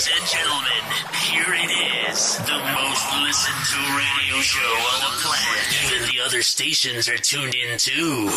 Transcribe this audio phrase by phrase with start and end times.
[0.00, 0.82] Ladies and gentlemen,
[1.28, 2.38] here it is.
[2.38, 5.92] The most listened to radio show on the planet.
[5.92, 8.30] Even the other stations are tuned in too.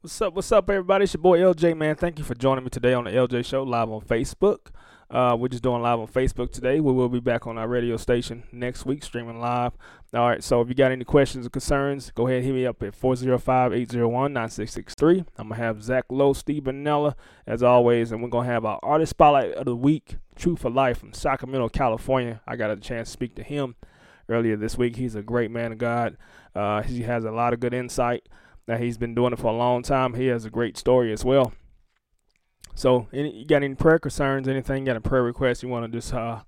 [0.00, 0.34] What's up?
[0.34, 1.02] What's up, everybody?
[1.02, 1.96] It's your boy LJ, man.
[1.96, 4.68] Thank you for joining me today on the LJ Show live on Facebook.
[5.10, 6.80] Uh, we're just doing live on Facebook today.
[6.80, 9.72] We will be back on our radio station next week, streaming live.
[10.12, 12.66] All right, so if you got any questions or concerns, go ahead and hit me
[12.66, 15.24] up at 405 801 9663.
[15.38, 17.16] I'm going to have Zack Lowe, Steve Manella,
[17.46, 20.70] as always, and we're going to have our artist spotlight of the week, Truth for
[20.70, 22.42] Life from Sacramento, California.
[22.46, 23.76] I got a chance to speak to him
[24.28, 24.96] earlier this week.
[24.96, 26.18] He's a great man of God,
[26.54, 28.28] uh, he has a lot of good insight.
[28.66, 30.12] That he's been doing it for a long time.
[30.12, 31.54] He has a great story as well.
[32.78, 35.98] So, any, you got any prayer concerns, anything, got a prayer request, you want to
[35.98, 36.42] just uh,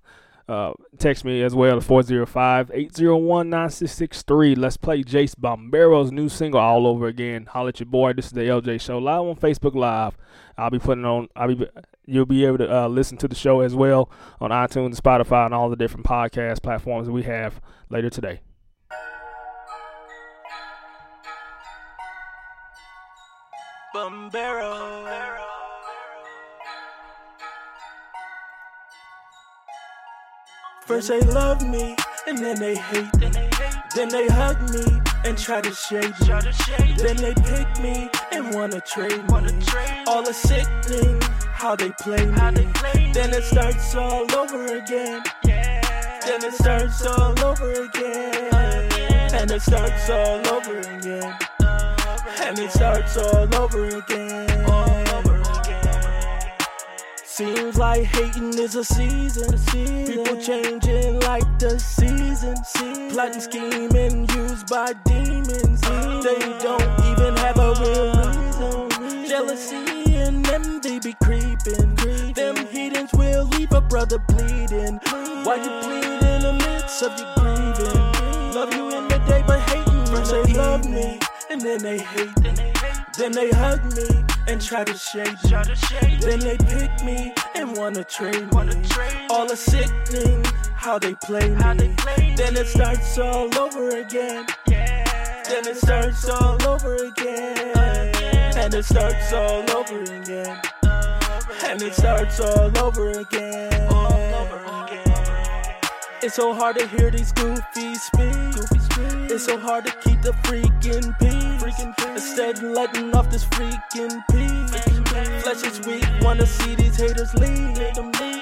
[0.47, 4.57] uh, text me as well at 405-801-9663.
[4.57, 7.47] Let's play Jace Bombero's new single all over again.
[7.47, 8.13] Holla at your boy.
[8.13, 10.15] This is the LJ Show live on Facebook Live.
[10.57, 11.27] I'll be putting on.
[11.35, 11.67] I'll be.
[12.05, 15.53] You'll be able to uh, listen to the show as well on iTunes, Spotify, and
[15.53, 18.39] all the different podcast platforms that we have later today.
[23.93, 25.50] Bombero.
[30.85, 31.95] First they love me,
[32.27, 33.15] and then they hate.
[33.19, 33.49] me.
[33.95, 36.95] Then they hug me and try to shade me.
[36.97, 39.51] Then they pick me and wanna trade me.
[40.07, 43.11] All the sickening, how they play me.
[43.13, 45.21] Then it starts all over again.
[45.43, 49.31] Then it starts all over again.
[49.33, 51.37] And it starts all over again.
[52.39, 55.00] And it starts all over again.
[57.31, 59.57] Seems like hating is a season.
[60.05, 62.57] People changing like the season.
[63.09, 65.79] Plotting, scheming, used by demons.
[65.79, 69.25] They don't even have a real reason.
[69.25, 69.77] Jealousy
[70.17, 71.95] and envy be creeping.
[72.33, 74.99] Them heathens will leave a brother bleeding.
[75.45, 78.51] Why you bleed in the midst of your grieving.
[78.53, 81.17] Love you in the day, but hating First they love me,
[81.49, 82.80] and then they hate me.
[83.21, 86.17] Then they hug me and try to shade me.
[86.21, 88.73] Then they pick me and wanna trade me.
[89.29, 90.43] All the sickening,
[90.73, 91.95] how they play me.
[92.35, 94.47] Then it starts all over again.
[94.65, 97.75] Then it starts all over again.
[98.57, 100.59] And it starts all over again.
[101.63, 103.71] And it starts all over again.
[106.23, 109.29] It's so hard to hear these goofies speak.
[109.29, 111.40] It's so hard to keep the freaking peace.
[111.79, 115.43] Instead of letting off this freaking peace.
[115.43, 117.75] Flesh is weak, wanna see these haters leave.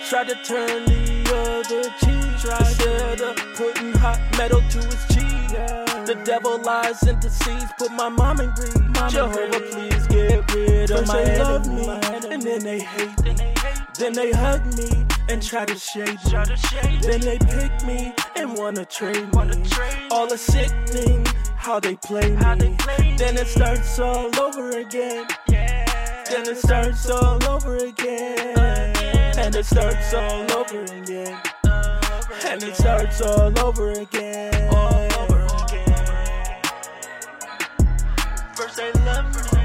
[0.10, 2.20] Try to turn the other cheek.
[2.60, 5.50] Instead of putting hot metal to his cheek.
[6.06, 8.96] The devil lies and deceives, put my mom in greed.
[9.10, 11.88] Jehovah, please get rid of my they love me,
[12.32, 13.59] and then they hate me.
[14.00, 17.00] Then they hug me and try to shade me.
[17.02, 19.64] Then they pick me and wanna trade me.
[20.10, 21.26] All the sickening,
[21.58, 22.78] how they play me.
[23.18, 25.28] Then it starts all over again.
[25.50, 28.58] Then it starts all over again.
[29.38, 31.38] And it starts all over again.
[32.46, 34.72] And it starts all over again.
[38.56, 39.59] First they love me.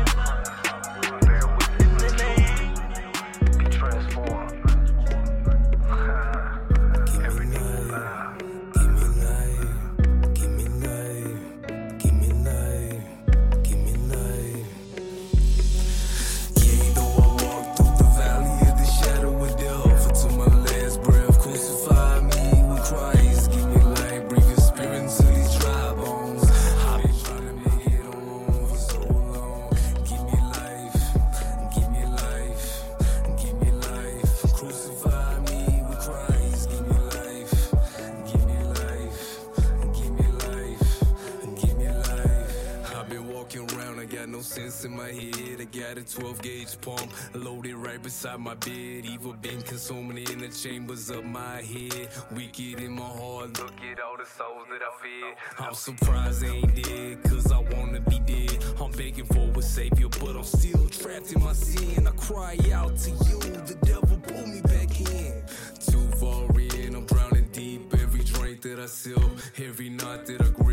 [48.25, 49.05] Loaded my bed.
[49.05, 52.09] Evil been consuming in the chambers of my head.
[52.35, 55.67] Wicked in my heart, look at all the souls that I fed.
[55.67, 58.65] I'm surprised they ain't dead, cause I wanna be dead.
[58.81, 62.07] I'm begging for a savior, but I'm still trapped in my sin.
[62.07, 65.43] I cry out to you, the devil pull me back in.
[65.91, 67.95] Too far in, I'm drowning deep.
[67.95, 69.19] Every drink that I sip,
[69.59, 70.64] every night that I grill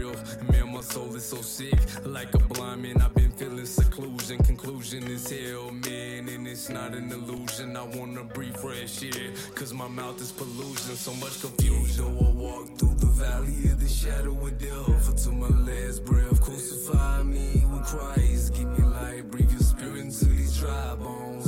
[0.81, 1.79] my soul is so sick.
[2.05, 4.39] Like a blind man, I've been feeling seclusion.
[4.39, 7.77] Conclusion is hell, man, and it's not an illusion.
[7.77, 10.95] I wanna breathe fresh air, cause my mouth is pollution.
[10.95, 12.03] So much confusion.
[12.03, 16.41] Though I walk through the valley of the shadow of death, until my last breath,
[16.41, 18.55] crucify me with Christ.
[18.55, 21.40] Give me life, breathe your spirit into these dry bones.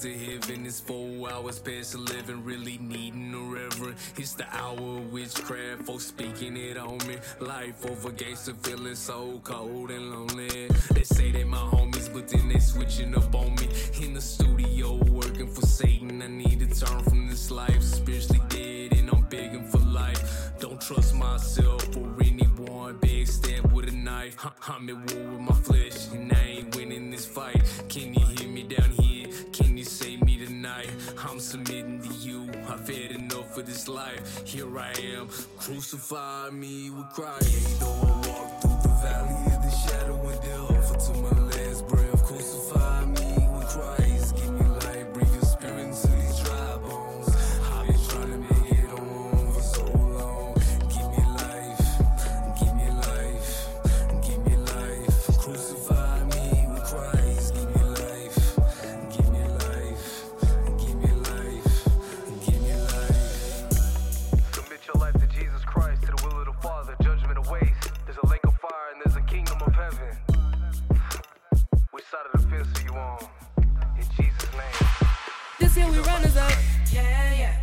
[0.00, 0.64] to heaven.
[0.64, 3.96] It's four hours past 11, really needing a reverend.
[4.16, 7.16] It's the hour of witchcraft, folks speaking it on me.
[7.40, 10.68] Life over gangster, feeling so cold and lonely.
[10.94, 13.68] They say they my homies, but then they switching up on me.
[14.00, 16.22] In the studio, working for Satan.
[16.22, 20.52] I need to turn from this life, spiritually dead, and I'm begging for life.
[20.60, 22.98] Don't trust myself or anyone.
[22.98, 24.36] Big stab with a knife.
[24.68, 27.57] I'm at war with my flesh, and I ain't winning this fight.
[31.58, 32.48] submitting to you.
[32.68, 34.46] I've had enough of this life.
[34.46, 35.28] Here I am,
[35.58, 37.80] crucify me with Christ.
[37.80, 40.67] Though I walk through the valley of the shadow of death.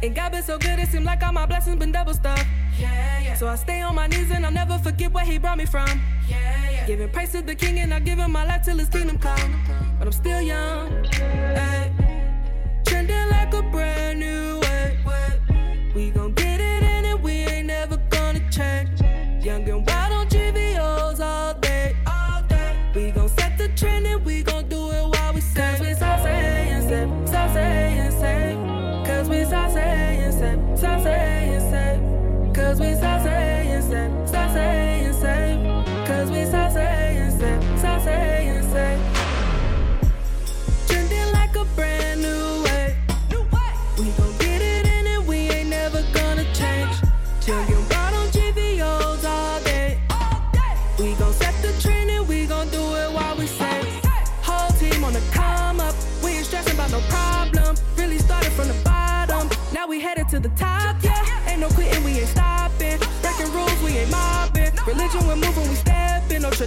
[0.06, 2.46] And God been so good, it seem like all my blessings been double stuffed.
[2.80, 3.34] Yeah, yeah.
[3.34, 6.00] So I stay on my knees and I'll never forget where He brought me from.
[6.30, 6.86] Yeah, yeah.
[6.86, 9.66] Giving praise to the King and I give Him my life till His kingdom come.
[9.98, 11.08] But I'm still young.
[12.86, 15.00] Trending like a brand new way.
[15.96, 16.45] We gon' get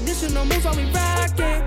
[0.08, 1.57] Additional moves while we rockin'.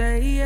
[0.00, 0.39] say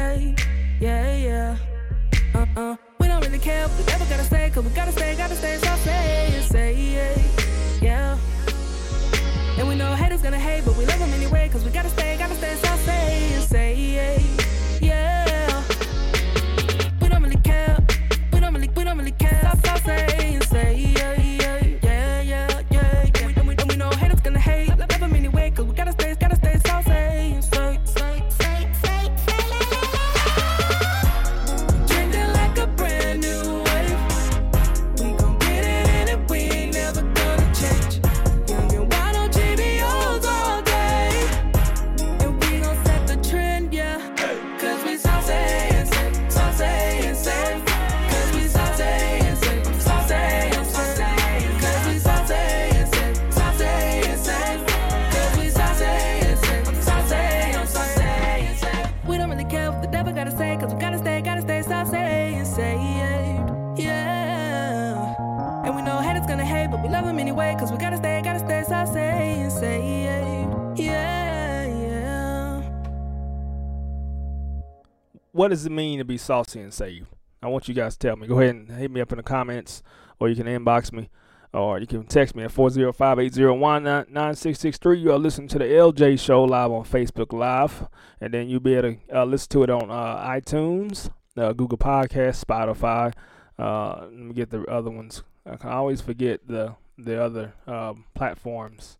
[75.44, 77.06] what does it mean to be saucy and saved?
[77.42, 78.26] I want you guys to tell me.
[78.26, 79.82] Go ahead and hit me up in the comments,
[80.18, 81.10] or you can inbox me,
[81.52, 84.98] or you can text me at 405 801 9663.
[84.98, 87.86] You are listening to the LJ Show live on Facebook Live,
[88.22, 91.76] and then you'll be able to uh, listen to it on uh, iTunes, uh, Google
[91.76, 93.12] Podcast, Spotify.
[93.58, 95.24] Uh, let me get the other ones.
[95.44, 98.96] I can always forget the, the other um, platforms.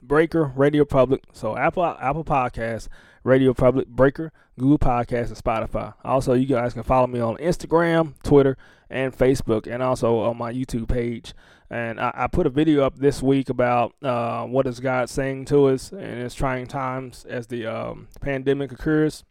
[0.00, 2.88] Breaker, Radio Public, so Apple Apple Podcasts,
[3.24, 5.94] Radio Public, Breaker, Google Podcasts, and Spotify.
[6.04, 8.56] Also, you guys can follow me on Instagram, Twitter,
[8.90, 11.34] and Facebook, and also on my YouTube page.
[11.70, 15.46] And I, I put a video up this week about uh, what is God saying
[15.46, 19.24] to us in its trying times as the um, pandemic occurs.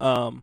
[0.00, 0.42] Um,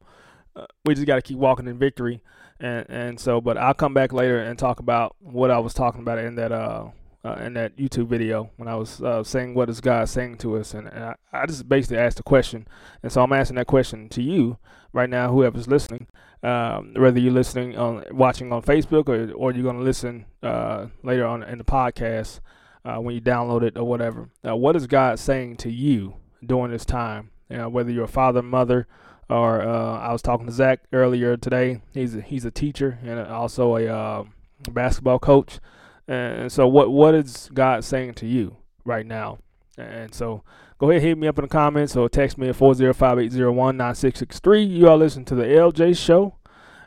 [0.56, 2.22] uh, we just got to keep walking in victory,
[2.60, 3.42] and and so.
[3.42, 6.52] But I'll come back later and talk about what I was talking about in that
[6.52, 6.90] uh,
[7.26, 10.58] uh in that YouTube video when I was uh, saying what is God saying to
[10.58, 12.68] us, and, and I, I just basically asked a question,
[13.02, 14.58] and so I'm asking that question to you
[14.94, 16.08] right now, whoever's listening,
[16.44, 21.26] um, whether you're listening on watching on Facebook or or you're gonna listen uh, later
[21.26, 22.40] on in the podcast
[22.86, 24.30] uh, when you download it or whatever.
[24.44, 26.16] What is God saying to you
[26.46, 27.32] during this time?
[27.50, 28.88] You know, whether you're a father, mother,
[29.30, 31.82] or uh, I was talking to Zack earlier today.
[31.94, 34.24] He's a, he's a teacher and also a uh,
[34.72, 35.60] basketball coach.
[36.08, 39.38] And so, what what is God saying to you right now?
[39.78, 40.44] And so,
[40.78, 44.70] go ahead, hit me up in the comments or text me at 405-801-9663.
[44.70, 46.36] You are listening to the LJ Show,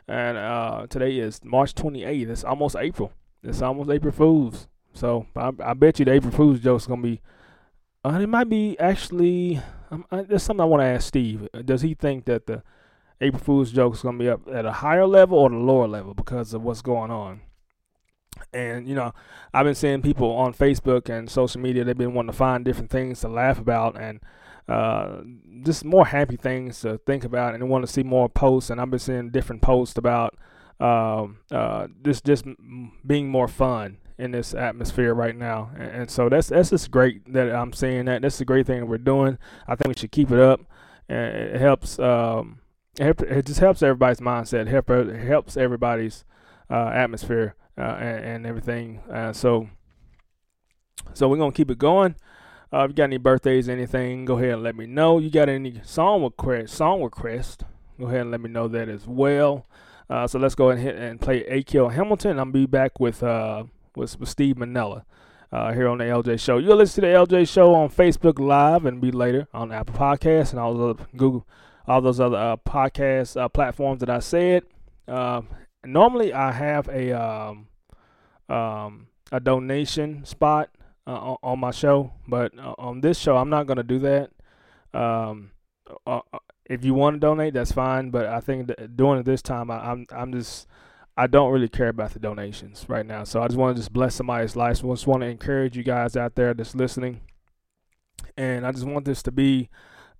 [0.07, 2.29] and uh, today is March 28th.
[2.29, 3.11] It's almost April.
[3.43, 4.67] It's almost April Fools.
[4.93, 7.21] So I, I bet you the April Fools joke is gonna be.
[8.03, 9.61] Uh, it might be actually.
[9.91, 11.47] Um, I, there's something I want to ask Steve.
[11.65, 12.63] Does he think that the
[13.21, 16.13] April Fool's joke is to be up at a higher level or the lower level
[16.13, 17.41] because of what's going on?
[18.53, 19.13] And you know,
[19.53, 21.83] I've been seeing people on Facebook and social media.
[21.83, 24.19] They've been wanting to find different things to laugh about and
[24.67, 25.21] uh,
[25.63, 28.69] just more happy things to think about, and they want to see more posts.
[28.69, 30.35] And I've been seeing different posts about
[30.79, 32.45] um, uh, just just
[33.05, 35.71] being more fun in this atmosphere right now.
[35.75, 38.21] And, and so that's that's just great that I'm seeing that.
[38.21, 39.37] That's a great thing we're doing.
[39.67, 40.61] I think we should keep it up.
[41.07, 41.97] And it helps.
[41.97, 42.59] Um,
[42.99, 44.67] it, just helps everybody's mindset.
[44.67, 46.25] It helps everybody's
[46.69, 48.99] uh, atmosphere uh, and, and everything.
[49.11, 49.69] Uh, so
[51.13, 52.15] so we're gonna keep it going.
[52.71, 55.17] Uh, if you got any birthdays, anything, go ahead and let me know.
[55.17, 56.75] You got any song request?
[56.75, 57.63] Song request?
[57.99, 59.65] Go ahead and let me know that as well.
[60.09, 61.89] Uh, so let's go ahead and hit and play A.K.L.
[61.89, 62.37] Hamilton.
[62.37, 63.63] I'll be back with uh,
[63.95, 65.05] with, with Steve Manella
[65.51, 66.57] uh, here on the LJ Show.
[66.57, 70.51] You'll listen to the LJ Show on Facebook Live and be later on Apple Podcasts
[70.51, 71.47] and all those other Google,
[71.87, 74.63] all those other uh, podcast uh, platforms that I said.
[75.07, 75.47] Um,
[75.83, 77.67] normally, I have a um,
[78.49, 80.69] um, a donation spot
[81.07, 84.31] uh, on, my show, but uh, on this show, I'm not going to do that.
[84.93, 85.51] Um,
[86.05, 88.11] uh, uh, if you want to donate, that's fine.
[88.11, 90.67] But I think doing it this time, I, I'm I'm just
[91.17, 93.23] I don't really care about the donations right now.
[93.23, 94.77] So I just want to just bless somebody's life.
[94.77, 97.21] So I just want to encourage you guys out there that's listening,
[98.37, 99.69] and I just want this to be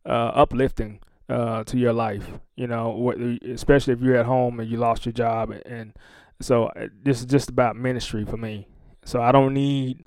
[0.06, 2.26] uh, uplifting uh, to your life.
[2.56, 3.14] You know,
[3.48, 5.94] especially if you're at home and you lost your job, and
[6.42, 8.68] so uh, this is just about ministry for me.
[9.04, 10.06] So I don't need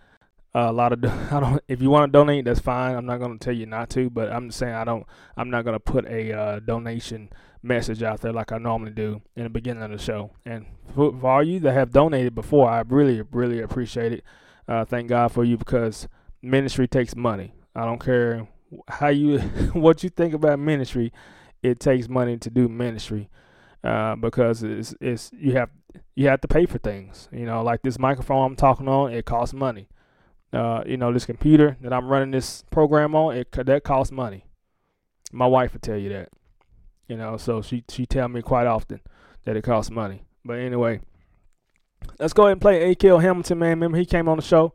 [0.54, 1.04] a lot of.
[1.32, 1.62] I don't.
[1.68, 2.94] If you want to donate, that's fine.
[2.94, 5.06] I'm not going to tell you not to, but I'm just saying I don't.
[5.36, 7.30] I'm not going to put a uh, donation
[7.62, 10.32] message out there like I normally do in the beginning of the show.
[10.44, 14.24] And for, for all you that have donated before, I really, really appreciate it.
[14.66, 16.08] Uh, thank God for you because
[16.40, 17.54] ministry takes money.
[17.74, 18.48] I don't care
[18.88, 19.38] how you,
[19.72, 21.12] what you think about ministry.
[21.62, 23.30] It takes money to do ministry
[23.84, 25.70] uh, because it's, it's you have
[26.14, 27.28] you have to pay for things.
[27.32, 29.88] You know, like this microphone I'm talking on, it costs money.
[30.52, 34.46] Uh, you know, this computer that I'm running this program on, it that costs money.
[35.32, 36.28] My wife will tell you that.
[37.08, 39.00] You know, so she she tell me quite often
[39.44, 40.22] that it costs money.
[40.44, 41.00] But anyway,
[42.18, 43.18] let's go ahead and play A.K.L.
[43.18, 43.70] Hamilton, man.
[43.70, 44.74] Remember he came on the show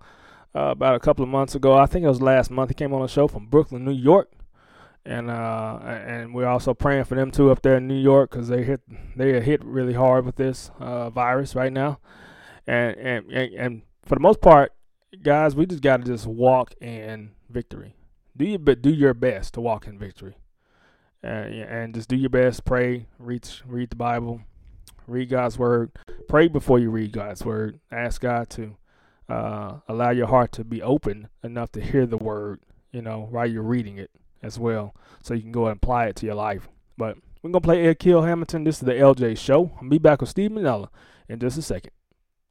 [0.56, 1.78] uh, about a couple of months ago.
[1.78, 2.70] I think it was last month.
[2.70, 4.32] He came on the show from Brooklyn, New York,
[5.08, 8.50] and uh, and we're also praying for them too up there in New York because
[8.50, 8.82] they hit
[9.16, 12.00] they are hit really hard with this uh, virus right now,
[12.68, 14.74] and and and, and for the most part,
[15.24, 17.96] guys, we just got to just walk in victory.
[18.36, 20.36] Do you but do your best to walk in victory
[21.24, 22.66] uh, and just do your best.
[22.66, 24.42] Pray, read read the Bible,
[25.08, 25.92] read God's word.
[26.28, 27.80] Pray before you read God's word.
[27.92, 28.76] Ask God to
[29.30, 32.60] uh, allow your heart to be open enough to hear the word.
[32.92, 34.12] You know, while you're reading it
[34.42, 36.68] as well, so you can go and apply it to your life.
[36.98, 38.24] But we're gonna play A.K.L.
[38.24, 38.64] Hamilton.
[38.64, 39.72] This is the LJ Show.
[39.82, 40.90] I'll be back with Steve Manella
[41.30, 41.92] in just a second.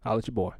[0.04, 0.52] I'll let you boy.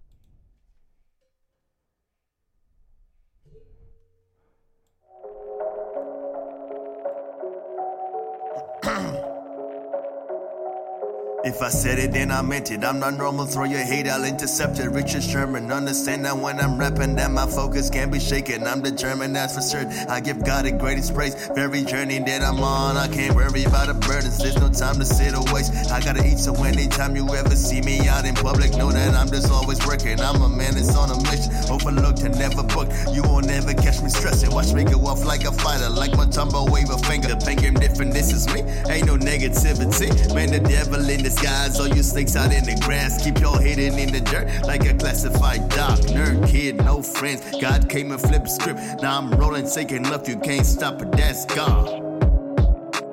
[11.46, 12.82] If I said it, then I meant it.
[12.82, 14.90] I'm not normal, throw your hate, I'll intercept it.
[14.90, 18.66] Richard Sherman, understand that when I'm rapping, that my focus can't be shaken.
[18.66, 19.92] I'm determined, that's for certain.
[20.10, 21.36] I give God the greatest praise.
[21.56, 24.38] Every journey that I'm on, I can't worry about the burdens.
[24.38, 25.72] There's no time to sit or waste.
[25.92, 29.28] I gotta eat, so anytime you ever see me out in public, know that I'm
[29.28, 30.20] just always working.
[30.20, 32.90] I'm a man that's on a mission, overlooked and never booked.
[33.14, 34.50] You won't ever catch me stressing.
[34.50, 37.36] Watch me go off like a fighter, like my tumble wave a finger.
[37.36, 38.62] The game different, this is me.
[38.90, 40.10] Ain't no negativity.
[40.34, 41.80] Man, the devil in disguise.
[41.80, 43.22] All you snakes out in the grass.
[43.22, 45.98] Keep your hidden in the dirt like a classified doc.
[46.00, 47.42] Nerd kid, no friends.
[47.60, 48.80] God came and flipped script.
[49.02, 50.28] Now I'm rolling, taking left.
[50.28, 52.02] You can't stop it, that's God.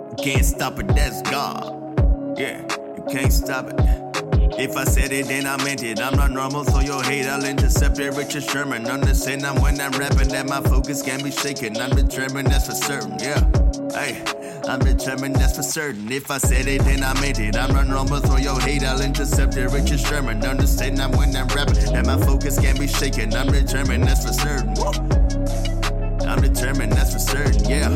[0.10, 2.38] You can't stop it, that's God.
[2.38, 2.62] Yeah,
[2.98, 3.80] you can't stop it.
[4.56, 6.00] If I said it, then I meant it.
[6.00, 8.16] I'm not normal, so your hate, I'll intercept it.
[8.16, 8.86] Richard Sherman.
[8.86, 11.76] Understand I'm when I'm rapping that my focus can't be shaken.
[11.78, 13.63] I'm determined, that's for certain, yeah.
[13.94, 14.24] Hey,
[14.68, 16.12] I'm determined, that's for certain.
[16.12, 17.56] If I said it, then I meant it.
[17.56, 19.68] I'm not normal, so your hate, I'll intercept it.
[19.72, 20.44] Richard Sherman.
[20.44, 23.34] Understand I'm when I'm rapping and my focus can't be shaken.
[23.36, 24.74] I'm determined, that's for certain.
[26.28, 27.90] I'm determined, that's for certain, yeah.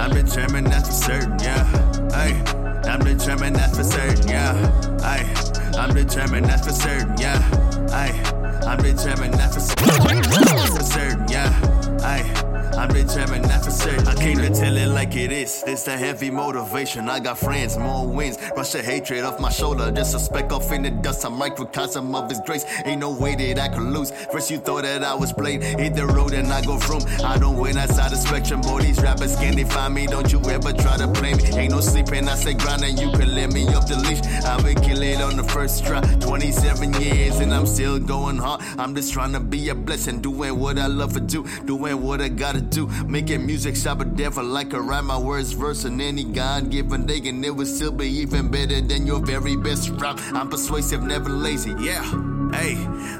[0.00, 1.64] I'm determined, that's for certain, yeah.
[2.12, 2.40] Hey,
[2.88, 4.54] I'm determined, that's for certain, yeah.
[5.00, 5.24] Hey,
[5.76, 7.40] I'm determined, that's for certain, yeah.
[7.90, 8.12] Hey,
[8.64, 11.50] I'm determined, that's for certain, for certain, yeah.
[12.00, 12.22] Hey,
[12.78, 14.06] I'm determined, that's for certain.
[14.06, 15.64] I came to tell it like it is.
[15.64, 17.08] This the heavy motivation.
[17.08, 18.36] I got friends, more wins.
[18.54, 19.90] Brush the hatred off my shoulder.
[19.90, 21.26] Just a speck off in the dust.
[21.26, 22.64] I'm microcosm of his grace.
[22.84, 24.12] Ain't no way that I could lose.
[24.30, 25.64] First you thought that I was played.
[25.64, 27.02] Hit the road and I go from.
[27.24, 28.60] I don't win outside the spectrum.
[28.60, 30.06] Boy, these rappers can't define me.
[30.06, 31.42] Don't you ever try to play me.
[31.58, 32.28] Ain't no sleeping.
[32.28, 32.96] I say grinding.
[32.96, 34.22] You can let me off the leash.
[34.44, 36.00] I've been killing on the first try.
[36.20, 38.60] 27 years and I'm still going hard.
[38.78, 40.20] I'm just trying to be a blessing.
[40.20, 41.44] Doing what I love to do.
[41.64, 42.67] Doing what I gotta do.
[43.06, 47.06] Making music shop a devil like I write my words verse in any God given
[47.06, 47.20] day.
[47.24, 50.18] And it would still be even better than your very best rap.
[50.32, 51.74] I'm persuasive, never lazy.
[51.80, 52.02] Yeah.
[52.52, 52.76] Hey,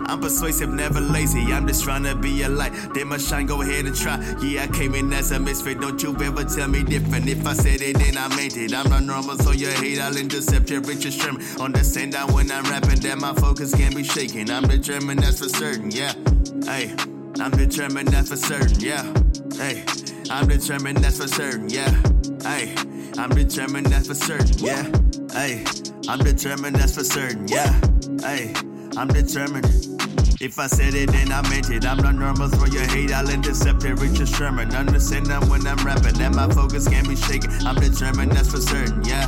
[0.06, 1.52] I'm persuasive, never lazy.
[1.52, 2.72] I'm just trying to be a light.
[2.94, 4.16] They must shine, go ahead and try.
[4.40, 5.80] Yeah, I came in as a misfit.
[5.80, 7.28] Don't you ever tell me different.
[7.28, 8.72] If I said it, then I meant it.
[8.72, 9.98] I'm not normal, so you hate.
[9.98, 11.44] I'll intercept your Richard Sherman.
[11.60, 14.50] Understand that when I'm rapping, that my focus can't be shaken.
[14.50, 15.90] I'm determined, that's for certain.
[15.90, 16.14] Yeah.
[16.64, 16.94] Hey,
[17.38, 18.80] I'm determined, that's for certain.
[18.80, 19.02] Yeah.
[19.58, 19.84] Hey,
[20.30, 21.68] I'm determined, that's for certain.
[21.68, 21.90] Yeah.
[22.42, 22.76] Hey,
[23.18, 24.56] I'm determined, that's for certain.
[24.56, 24.84] Yeah.
[25.32, 25.64] Hey,
[26.08, 27.48] I'm determined, that's for certain.
[27.48, 27.72] Yeah.
[28.20, 28.54] Hey,
[28.96, 29.66] I'm determined.
[30.40, 31.84] If I said it, then I meant it.
[31.84, 33.94] I'm not normal, throw your hate, I'll intercept it.
[33.94, 34.72] Richard Sherman.
[34.76, 37.50] Understand that when I'm rapping, that my focus can't be shaken.
[37.66, 39.04] I'm determined, that's for certain.
[39.04, 39.26] Yeah.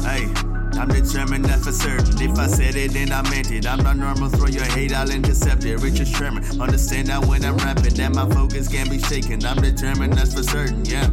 [0.00, 0.51] Hey.
[0.74, 2.20] I'm determined, that's for certain.
[2.20, 3.66] If I said it, then I meant it.
[3.66, 5.76] I'm not normal, throw your hate, I'll intercept it.
[5.78, 9.44] Richard Sherman, understand that when I'm rapping, that my focus can't be shaken.
[9.44, 11.08] I'm determined, that's for certain, yeah.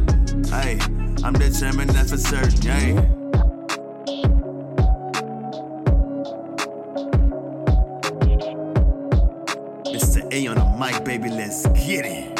[0.48, 0.78] Hey,
[1.22, 3.04] I'm determined, that's for certain, yeah.
[9.84, 10.32] Mr.
[10.32, 12.39] A on the mic, baby, let's get it.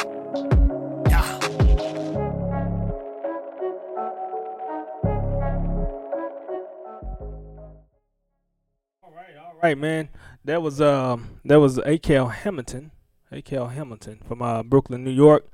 [9.71, 10.09] Right, man.
[10.45, 12.91] That was um that was AKL Hamilton,
[13.33, 15.47] AKL Hamilton from uh, Brooklyn, New York.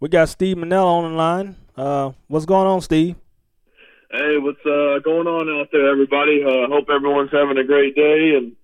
[0.00, 1.56] We got Steve Manella on the line.
[1.76, 3.16] Uh, what's going on, Steve?
[4.10, 6.42] Hey, what's uh, going on out there, everybody?
[6.42, 8.56] Uh, hope everyone's having a great day and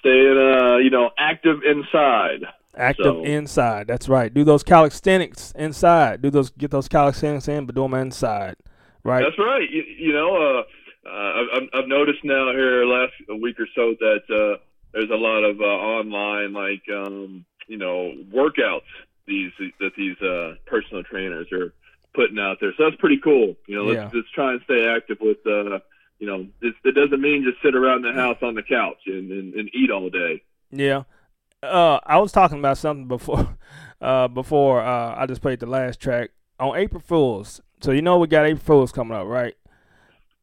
[0.00, 2.40] staying, uh, you know, active inside.
[2.76, 3.86] Active So- inside.
[3.86, 4.32] That's right.
[4.32, 6.20] Do those calisthenics inside.
[6.22, 8.56] Do those get those calisthenics in, but do them inside.
[9.04, 9.22] Right.
[9.22, 9.70] That's right.
[9.70, 10.62] You, you know, uh, uh,
[11.06, 15.60] I've, I've noticed now here last week or so that uh, there's a lot of
[15.60, 18.82] uh, online, like, um, you know, workouts
[19.26, 21.72] these that these uh, personal trainers are
[22.14, 22.72] putting out there.
[22.76, 23.56] So that's pretty cool.
[23.66, 24.10] You know, let's Yeah.
[24.18, 25.38] let's try and stay active with.
[25.46, 25.80] Uh,
[26.18, 29.30] you know, it, it doesn't mean just sit around the house on the couch and,
[29.30, 30.42] and, and eat all day.
[30.72, 31.04] Yeah.
[31.62, 33.56] Uh, I was talking about something before.
[34.00, 36.30] Uh, before uh, I just played the last track
[36.60, 37.60] on April Fools.
[37.80, 39.56] So you know we got April Fools coming up, right?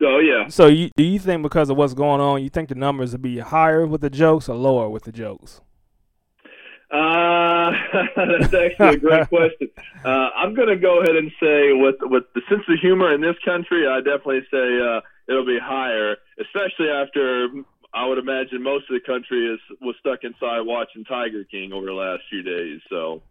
[0.02, 0.48] Oh yeah.
[0.48, 3.22] So you, do you think because of what's going on, you think the numbers would
[3.22, 5.62] be higher with the jokes or lower with the jokes?
[6.92, 7.72] Uh,
[8.16, 9.70] that's actually a great question.
[10.04, 13.22] Uh, I'm going to go ahead and say, with with the sense of humor in
[13.22, 17.50] this country, I definitely say uh, it'll be higher, especially after
[17.94, 21.86] I would imagine most of the country is was stuck inside watching Tiger King over
[21.86, 22.82] the last few days.
[22.90, 23.22] So,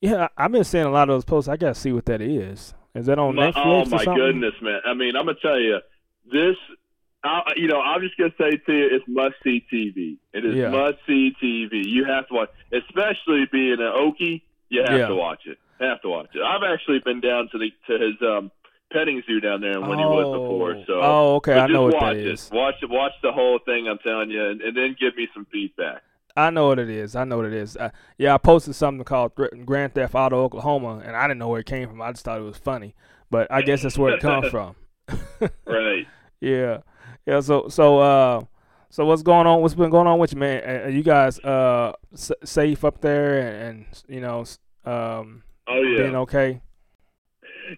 [0.00, 1.48] Yeah, I've been seeing a lot of those posts.
[1.48, 2.74] I gotta see what that is.
[2.98, 4.14] Is that on my, Netflix oh or my something?
[4.14, 4.80] goodness, man!
[4.86, 5.78] I mean, I'm gonna tell you
[6.30, 6.56] this.
[7.24, 10.18] I, you know, I'm just gonna say to you, it's must see TV.
[10.32, 10.68] It is Yeah.
[10.70, 11.82] must see TV.
[11.86, 14.42] You have to watch, especially being an Okie.
[14.68, 15.08] You have Yeah.
[15.08, 15.58] to watch it.
[15.80, 16.42] Have to watch it.
[16.42, 18.50] I've actually been down to the to his um
[18.92, 20.74] petting zoo down there in Wynnewood before.
[20.76, 20.84] Oh.
[20.86, 22.26] So Oh, okay, I know what watch that it.
[22.26, 22.50] is.
[22.52, 22.88] Watch it.
[22.90, 23.86] Watch the whole thing.
[23.88, 26.02] I'm telling you, and, and then give me some feedback.
[26.46, 27.16] I know what it is.
[27.16, 27.76] I know what it is.
[27.76, 29.32] Uh, yeah, I posted something called
[29.64, 32.00] Grand Theft Auto Oklahoma, and I didn't know where it came from.
[32.00, 32.94] I just thought it was funny,
[33.30, 34.76] but I guess that's where it comes from.
[35.66, 36.06] Right.
[36.40, 36.78] Yeah,
[37.26, 37.40] yeah.
[37.40, 38.44] So, so, uh,
[38.90, 39.60] so what's going on?
[39.60, 40.62] What's been going on with you, man?
[40.62, 44.44] Are are you guys uh s- safe up there, and, and you know,
[44.84, 46.02] um, Oh yeah.
[46.02, 46.60] being okay?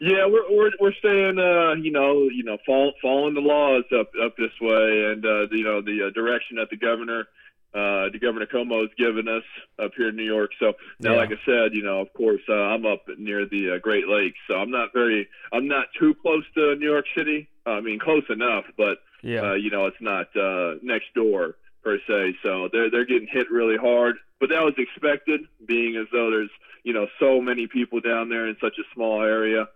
[0.01, 4.11] Yeah, we're we're we're staying, uh, you know, you know, follow, following the laws up
[4.25, 7.27] up this way, and uh, you know the uh, direction that the governor,
[7.73, 9.45] uh, the governor Cuomo has given us
[9.79, 10.51] up here in New York.
[10.59, 11.19] So now, Yeah.
[11.19, 14.39] like I said, you know, of course, uh, I'm up near the uh, Great Lakes,
[14.49, 17.49] so I'm not very, I'm not too close to New York City.
[17.67, 21.99] I mean, close enough, but Yeah, uh, you know, it's not uh, next door per
[22.09, 22.37] se.
[22.43, 26.51] So they're they're getting hit really hard, but that was expected, being as though there's
[26.83, 29.69] you know so many people down there in such a small area.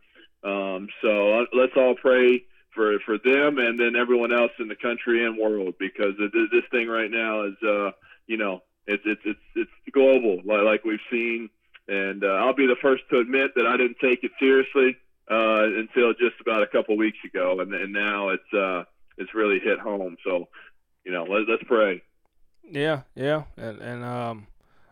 [0.43, 2.45] Um, so uh, let's all pray
[2.75, 6.89] for for them and then everyone else in the country and world because this thing
[6.89, 7.91] right now is uh,
[8.27, 11.51] you know it's it's it's it's global like, like we've seen.
[11.87, 14.97] And uh, I'll be the first to admit that I didn't take it seriously
[15.31, 18.85] uh, until just about a couple weeks ago, and, and now it's uh,
[19.19, 20.17] it's really hit home.
[20.25, 20.49] So,
[21.05, 22.03] you know, let, let's pray.
[22.71, 23.45] yeah, yeah.
[23.59, 24.47] And, and um,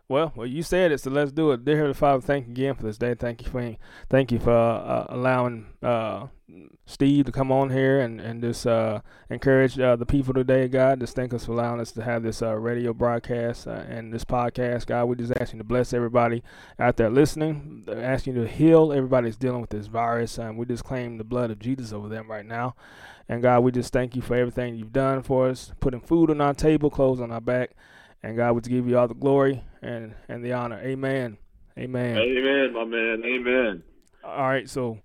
[0.09, 1.65] well, well, you said it, so let's do it.
[1.65, 3.15] Dear Heavenly Father, thank you again for this day.
[3.15, 3.77] Thank you for
[4.11, 6.27] thank you for uh, allowing uh,
[6.87, 11.01] Steve to come on here and and just uh, encourage uh, the people today, God.
[11.01, 14.25] Just thank us for allowing us to have this uh, radio broadcast uh, and this
[14.25, 15.07] podcast, God.
[15.07, 16.43] We just ask you to bless everybody
[16.79, 17.85] out there listening.
[17.91, 21.25] Ask you to heal everybody that's dealing with this virus, and we just claim the
[21.25, 22.75] blood of Jesus over them right now.
[23.29, 26.41] And God, we just thank you for everything you've done for us, putting food on
[26.41, 27.71] our table, clothes on our back.
[28.23, 30.81] And God, we just give you all the glory and, and the honor.
[30.81, 31.39] Amen.
[31.79, 32.19] Amen.
[32.19, 33.23] Amen, my man.
[33.25, 33.83] Amen.
[34.25, 34.99] All right, so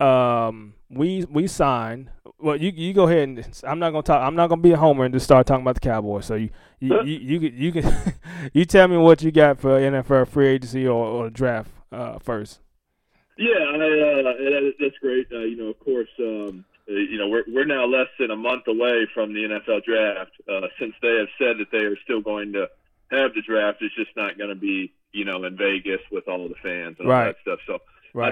[0.00, 2.10] um, we we signed.
[2.38, 4.22] Well, you you go ahead and I'm not gonna talk.
[4.22, 6.24] I'm not gonna be a homer and just start talking about the Cowboys.
[6.26, 8.14] So you you you you, can- you can
[8.54, 12.60] you tell me what you got for NFL free agency or, or draft uh, first.
[13.36, 15.26] Yeah, I, uh, that, that's great.
[15.32, 18.36] Uh, you know, of course, um, uh, you know, we're we're now less than a
[18.36, 20.32] month away from the NFL draft.
[20.50, 22.68] Uh, since they have said that they are still going to
[23.10, 26.48] have the draft, it's just not going to be, you know, in Vegas with all
[26.48, 27.34] the fans and all Right.
[27.34, 27.60] that stuff.
[27.66, 27.78] So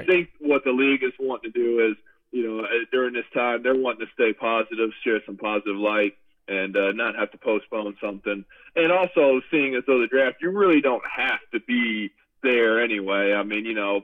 [0.03, 1.97] I think what the league is wanting to do is,
[2.31, 6.17] you know, uh, during this time, they're wanting to stay positive, share some positive light,
[6.47, 8.45] and uh, not have to postpone something.
[8.77, 12.11] And also, seeing as though the draft, you really don't have to be
[12.43, 13.33] there anyway.
[13.33, 14.01] I mean, you know,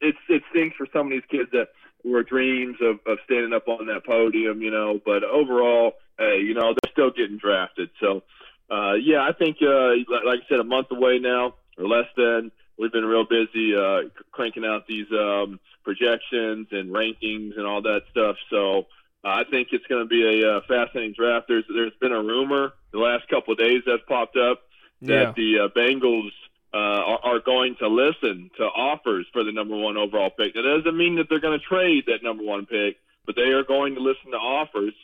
[0.00, 1.68] it's it stinks for some of these kids that
[2.04, 5.00] were dreams of, of standing up on that podium, you know.
[5.04, 7.90] But overall, hey, you know, they're still getting drafted.
[8.00, 8.22] So,
[8.70, 12.52] uh, yeah, I think, uh, like I said, a month away now or less than.
[12.78, 18.02] We've been real busy uh, cranking out these um, projections and rankings and all that
[18.10, 18.36] stuff.
[18.50, 18.86] So
[19.24, 21.46] uh, I think it's going to be a uh, fascinating draft.
[21.48, 24.62] There's there's been a rumor the last couple of days that's popped up
[25.02, 25.32] that Yeah.
[25.36, 26.30] the uh, Bengals
[26.72, 30.54] uh, are, are going to listen to offers for the number one overall pick.
[30.54, 33.62] That doesn't mean that they're going to trade that number one pick, but they are
[33.62, 34.94] going to listen to offers.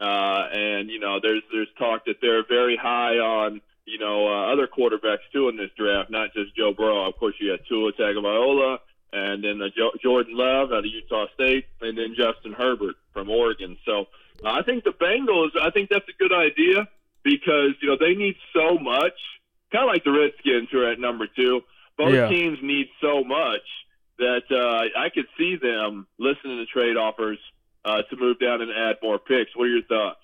[0.00, 4.52] Uh, and you know, there's there's talk that they're very high on you know uh,
[4.52, 7.08] other quarterbacks too in this draft, not just Joe Burrow.
[7.08, 8.78] Of course, you got Tua Tagovailoa,
[9.12, 13.28] and then uh, jo- Jordan Love out of Utah State, and then Justin Herbert from
[13.30, 13.76] Oregon.
[13.84, 14.06] So
[14.44, 15.50] uh, I think the Bengals.
[15.60, 16.88] I think that's a good idea
[17.22, 19.12] because you know they need so much,
[19.72, 21.62] kind of like the Redskins who are at number two.
[21.96, 22.28] Both Yeah.
[22.28, 23.62] teams need so much
[24.18, 27.38] that uh, I could see them listening to trade offers
[27.84, 29.54] uh, to move down and add more picks.
[29.56, 30.18] What are your thoughts?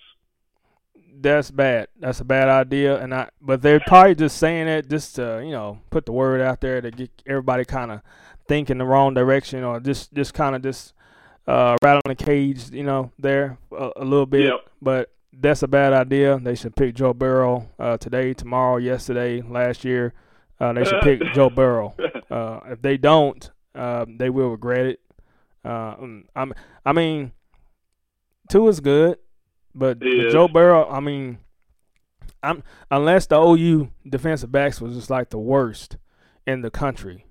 [1.13, 1.89] That's bad.
[1.99, 3.29] That's a bad idea, and I.
[3.41, 6.81] But they're probably just saying it just to you know put the word out there
[6.81, 8.01] to get everybody kind of
[8.49, 10.95] think in the wrong direction, or just just kind of just
[11.47, 14.45] uh, rattling the cage, you know, there a, a little bit.
[14.45, 14.71] Yep.
[14.81, 16.39] But that's a bad idea.
[16.39, 20.15] They should pick Joe Burrow uh, today, tomorrow, yesterday, last year.
[20.59, 21.95] Uh, they should pick Joe Burrow.
[22.31, 25.01] Uh, if they don't, uh, they will regret it.
[25.65, 26.53] Uh, um, I'm,
[26.85, 27.33] I mean,
[28.49, 29.19] two is good,
[29.75, 30.89] but, Joe Burrow.
[30.89, 31.39] I mean,
[32.43, 35.97] I'm unless the OU defensive backs was just like the worst
[36.47, 37.27] in the country,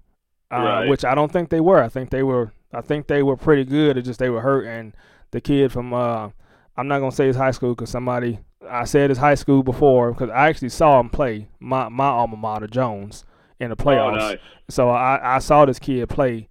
[0.51, 0.89] uh, Right.
[0.89, 1.81] which I don't think they were.
[1.81, 2.51] I think they were.
[2.73, 3.97] I think they were pretty good.
[3.97, 4.93] It's just they were hurt, and
[5.31, 6.29] the kid from uh,
[6.77, 10.11] I'm not gonna say his high school because somebody I said his high school before
[10.11, 13.25] because I actually saw him play my my alma mater Jones
[13.59, 14.13] in the playoffs.
[14.21, 14.37] Oh, nice.
[14.69, 16.49] So I, I saw this kid play,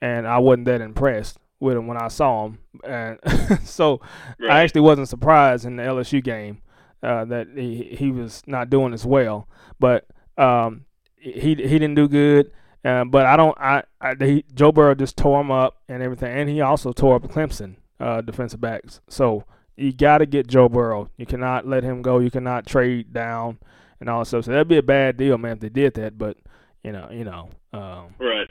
[0.00, 3.18] and I wasn't that impressed with him when I saw him, and
[3.64, 4.00] so
[4.48, 6.62] I actually wasn't surprised in the LSU game
[7.02, 9.48] uh, that he he was not doing as well.
[9.78, 10.84] But um,
[11.16, 12.50] he he didn't do good,
[12.84, 13.56] Uh, but I don't.
[13.58, 17.22] I, I Joe Burrow just tore him up and everything, and he also tore up
[17.24, 19.00] Clemson uh, defensive backs.
[19.08, 19.44] So
[19.76, 21.10] you got to get Joe Burrow.
[21.16, 22.18] You cannot let him go.
[22.18, 23.58] You cannot trade down
[24.00, 24.44] and all that stuff.
[24.44, 26.18] So that'd be a bad deal, man, if they did that.
[26.18, 26.36] But
[26.84, 28.48] you know, you know, um, Right.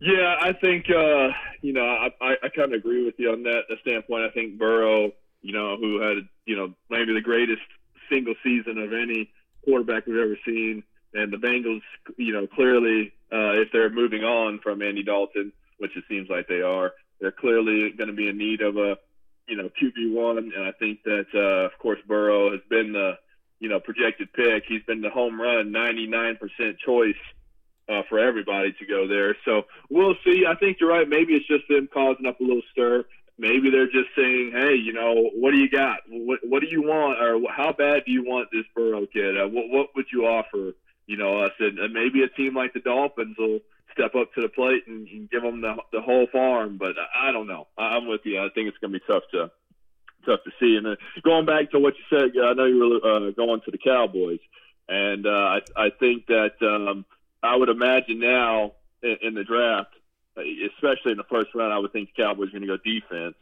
[0.00, 1.28] Yeah, I think uh,
[1.62, 4.24] you know I I, I kind of agree with you on that standpoint.
[4.24, 7.62] I think Burrow, you know, who had you know maybe the greatest
[8.10, 9.30] single season of any
[9.64, 10.82] quarterback we've ever seen,
[11.14, 11.82] and the Bengals,
[12.16, 16.48] you know, clearly uh, if they're moving on from Andy Dalton, which it seems like
[16.48, 18.98] they are, they're clearly going to be in need of a
[19.48, 23.12] you know QB one, and I think that uh, of course Burrow has been the
[23.60, 24.64] you know projected pick.
[24.68, 26.36] He's been the home run, 99%
[26.84, 27.14] choice
[27.88, 29.36] uh, for everybody to go there.
[29.44, 30.44] So we'll see.
[30.48, 31.08] I think you're right.
[31.08, 33.04] Maybe it's just them causing up a little stir.
[33.36, 36.00] Maybe they're just saying, "Hey, you know, what do you got?
[36.08, 37.20] What What do you want?
[37.20, 39.38] Or how bad do you want this Burrow kid?
[39.40, 40.72] Uh, what What would you offer?
[41.06, 43.60] You know, us and, maybe a team like the Dolphins will
[43.92, 46.78] step up to the plate and, and give them the the whole farm.
[46.78, 47.66] But I, don't know.
[47.76, 48.40] I'm with you.
[48.40, 49.50] I think it's going to be tough to
[50.24, 50.76] tough to see.
[50.76, 53.70] And uh, going back to what you said, I know you were uh, going to
[53.70, 54.40] the Cowboys,
[54.88, 56.54] and uh, I I think that.
[56.62, 57.04] Um,
[57.44, 59.90] I would imagine now in, in the draft,
[60.36, 63.36] especially in the first round, I would think the Cowboys are going to go defense,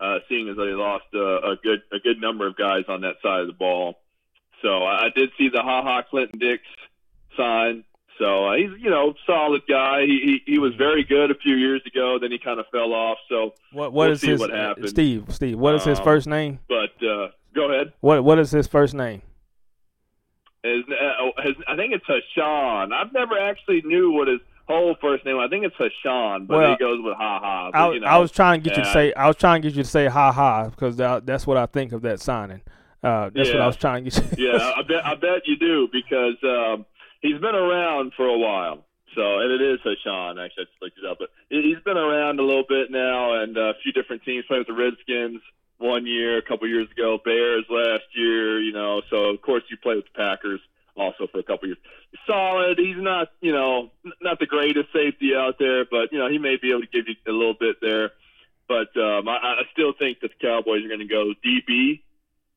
[0.00, 3.16] uh, seeing as they lost uh, a good a good number of guys on that
[3.22, 3.98] side of the ball.
[4.62, 6.62] So I did see the Ha Ha Clinton Dix
[7.36, 7.84] sign.
[8.18, 10.04] So uh, he's you know solid guy.
[10.06, 12.18] He, he he was very good a few years ago.
[12.20, 13.18] Then he kind of fell off.
[13.28, 14.88] So what what We'll is see his what.
[14.88, 15.26] Steve?
[15.30, 16.58] Steve, what is his Um, first name?
[16.68, 17.92] but uh, go ahead.
[18.00, 19.22] What what is his first name?
[20.76, 22.92] His, uh, his, I think it's Ha'Sean.
[22.92, 25.36] I've never actually knew what his whole first name.
[25.36, 25.46] was.
[25.46, 27.70] I think it's Ha'Sean, but Well, he goes with Ha Ha.
[27.74, 29.68] I, you know, I was trying to get you to say I was trying to
[29.68, 32.60] get you to say ha ha because that, that's what I think of that signing.
[33.02, 34.50] Uh, that's what I was trying to get you.
[34.52, 36.84] yeah, I bet I bet you do because um,
[37.22, 38.84] he's been around for a while.
[39.14, 40.32] So, and it is Ha'Sean.
[40.44, 43.40] Actually, I just looked it up, but he- he's been around a little bit now,
[43.42, 44.44] and a few different teams.
[44.46, 45.40] playing with the Redskins
[45.78, 48.60] one year, a couple years ago, Bears last year.
[48.60, 50.60] You know, so of course you play with the Packers
[50.96, 51.78] also for a couple years.
[52.26, 52.78] Solid.
[52.78, 56.56] He's not, you know, not the greatest safety out there, but you know he may
[56.56, 58.10] be able to give you a little bit there.
[58.66, 62.02] But um, I, I still think that the Cowboys are going to go DB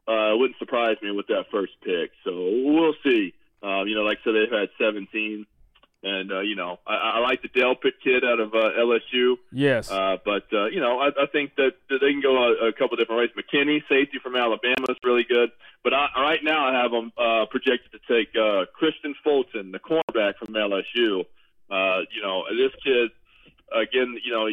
[0.08, 2.12] uh, it wouldn't surprise me with that first pick.
[2.24, 3.34] So we'll see.
[3.64, 5.46] Um, you know, like I said, they've had 17,
[6.04, 9.36] and uh, you know, I, I like the Delpit kid out of uh, LSU.
[9.52, 9.92] yes.
[9.92, 12.74] Uh, but uh, you know, I, I think that, that they can go a, a
[12.74, 13.30] couple different ways.
[13.38, 15.52] McKinney, safety from Alabama, is really good.
[15.84, 19.80] But I, right now, I have them uh, projected to take uh, Kristian Fulton, the
[19.80, 21.26] cornerback from LSU.
[21.70, 23.12] Uh, you know, this kid
[23.72, 24.18] again.
[24.24, 24.50] You know,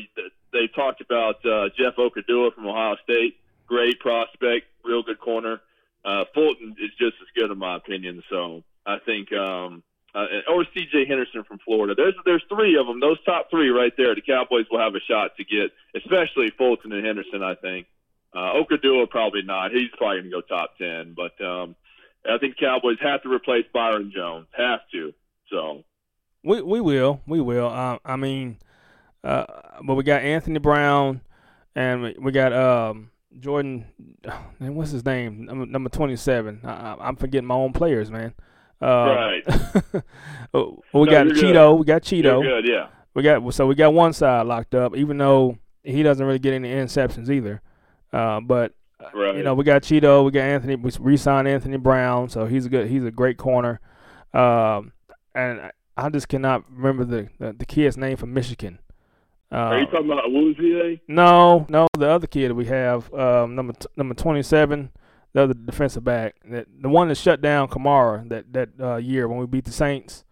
[0.52, 3.36] they talked about uh, Jeff Okudah from Ohio State.
[3.66, 5.60] Great prospect, real good corner.
[6.04, 8.22] Uh, Fulton is just as good in my opinion.
[8.30, 9.82] So I think, um,
[10.14, 11.06] uh, or C.J.
[11.06, 11.94] Henderson from Florida.
[11.96, 13.00] There's there's three of them.
[13.00, 14.14] Those top three right there.
[14.14, 17.42] The Cowboys will have a shot to get, especially Fulton and Henderson.
[17.42, 17.86] I think.
[18.34, 19.70] Uh, Okudah probably not.
[19.72, 21.14] He's probably going to go top ten.
[21.16, 21.76] But um,
[22.28, 24.46] I think Cowboys have to replace Byron Jones.
[24.56, 25.12] Have to.
[25.50, 25.84] So
[26.42, 27.68] We we will we will.
[27.68, 28.58] Uh, I mean,
[29.24, 29.44] uh,
[29.82, 31.22] but we got Anthony Brown,
[31.74, 33.84] and we, got um Jourdan.
[34.58, 35.44] What's his name?
[35.46, 36.60] Number, number twenty seven.
[36.64, 38.34] I, I'm forgetting my own players, man.
[38.80, 39.44] Uh, Right.
[40.54, 41.26] oh, we No, got.
[41.28, 41.78] Chido.
[41.78, 42.42] We got Chido.
[42.42, 42.66] good.
[42.66, 42.88] Yeah.
[43.14, 46.54] We got so we got one side locked up, even though he doesn't really get
[46.54, 47.60] any interceptions either.
[48.12, 49.36] Uh, but uh, Right.
[49.36, 50.76] you know, we got Chido, we got Anthony.
[50.76, 52.88] We re-signed Anthony Brown, so he's a good.
[52.88, 53.80] He's a great corner.
[54.32, 54.92] Um,
[55.34, 58.78] and I- I just cannot remember the the, the kid's name from Michigan.
[59.50, 61.00] Uh, Are you talking about Awuzie?
[61.08, 64.90] no, no, the other kid we have, um, number t- number twenty seven,
[65.32, 69.28] the other defensive back, that the one that shut down Kamara that that uh, year
[69.28, 70.24] when we beat the Saints.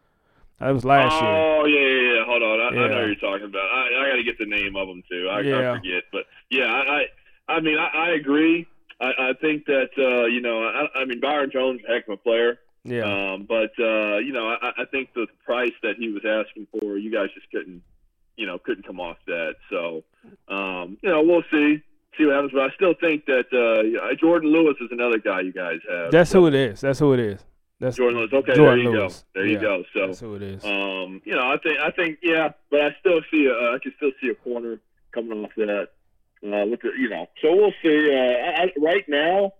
[0.58, 1.30] That was last year.
[1.30, 2.24] Oh yeah, yeah, yeah.
[2.24, 3.60] Hold on, I, I know you're talking about.
[3.70, 5.28] I, I got to get the name of them too.
[5.30, 5.72] I, Yeah.
[5.72, 7.02] I forget, but yeah, I,
[7.50, 8.66] I, I mean, I, I agree.
[8.98, 12.16] I, I think that uh, you know, I, I mean, Byron Jones, heck of a
[12.16, 12.58] player.
[12.84, 13.02] Yeah,
[13.34, 16.96] Um, but uh, you know, I, I think the price that he was asking for,
[16.96, 17.82] you guys just couldn't,
[18.36, 19.56] you know, couldn't come off that.
[19.68, 20.04] So,
[20.48, 21.82] um, you know, we'll see,
[22.18, 22.52] see what happens.
[22.52, 26.10] But I still think that uh, Jourdan Lewis is another guy you guys have.
[26.10, 26.80] that's So, who it is.
[26.80, 27.44] That's who it is.
[27.80, 28.30] That's Jourdan Lewis.
[28.32, 29.24] Okay, Jordan there you Lewis.
[29.34, 29.40] go.
[29.40, 29.84] There you go.
[29.92, 30.64] So, That's who it is.
[30.64, 33.78] um, you know, I think I think yeah, but I still see a, uh, I
[33.82, 34.78] can still see a corner
[35.12, 35.88] coming off that.
[36.44, 38.14] Uh, with the, you know, so we'll see.
[38.14, 39.52] Uh, I, I, right now,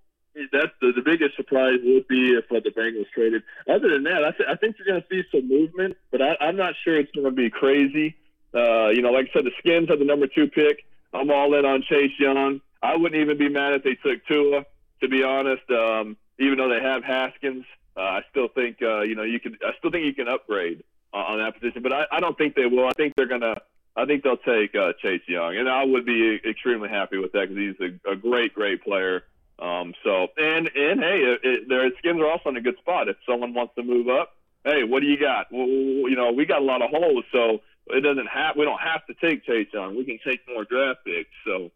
[0.53, 3.42] that's the, the biggest surprise would be if uh, the Bengals traded.
[3.69, 6.37] Other than that, I, th- I think you're going to see some movement, but I,
[6.38, 8.14] I'm not sure it's going to be crazy.
[8.55, 10.85] Uh, you know, like I said, the Skins have the number two pick.
[11.12, 12.61] I'm all in on Chase Young.
[12.83, 14.64] I wouldn't even be mad if they took Tua,
[15.01, 15.69] to be honest.
[15.71, 17.64] Um, even though they have Haskins,
[17.97, 19.57] uh, I still think uh, you know you can.
[19.64, 21.83] I still think you can upgrade uh, on that position.
[21.83, 22.87] But I, I don't think they will.
[22.87, 23.57] I think they're gonna.
[23.97, 27.49] I think they'll take uh, Chase Young, and I would be extremely happy with that
[27.49, 29.25] because he's a, a great, great player.
[29.59, 33.09] Um, so and and hey, it, it, their skins are also in a good spot.
[33.09, 35.47] If someone wants to move up, hey, what do you got?
[35.51, 38.57] Well, you know, we got a lot of holes, so it doesn't have.
[38.57, 39.96] We don't have to take Young.
[39.96, 41.31] We can take more draft picks.
[41.44, 41.70] So,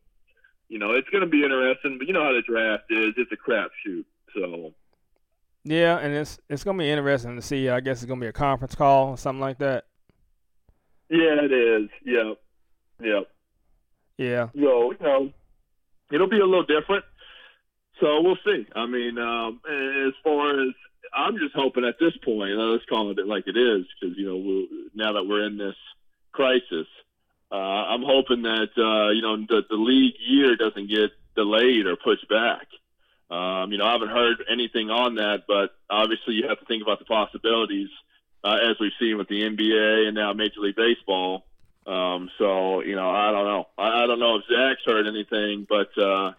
[0.68, 1.98] you know, it's going to be interesting.
[1.98, 4.04] But you know how the draft is; it's a crapshoot.
[4.34, 4.72] So,
[5.64, 7.68] Yeah, and it's it's gonna be interesting to see.
[7.68, 9.86] I guess it's gonna be a conference call or something like that.
[11.08, 11.88] yeah, it is.
[12.04, 12.36] Yep,
[13.02, 13.30] yep.
[14.18, 14.48] Yeah.
[14.54, 15.32] So, you know,
[16.12, 17.04] it'll be a little different.
[18.00, 18.66] So we'll see.
[18.74, 20.74] I mean, um, as far as
[21.12, 24.36] I'm just hoping at this point, let's call it like it is, because you know,
[24.36, 25.74] we'll, now that we're in this
[26.32, 26.86] crisis,
[27.52, 31.96] uh, I'm hoping that uh, you know the, the league year doesn't get delayed or
[31.96, 32.66] pushed back.
[33.30, 36.82] Um, you know, I haven't heard anything on that, but obviously you have to think
[36.82, 37.88] about the possibilities
[38.42, 41.44] uh, as we've seen with the NBA and now Major League Baseball.
[41.86, 43.68] Um, so you know, I don't know.
[43.78, 46.32] I, I don't know if Zack's heard anything, but uh,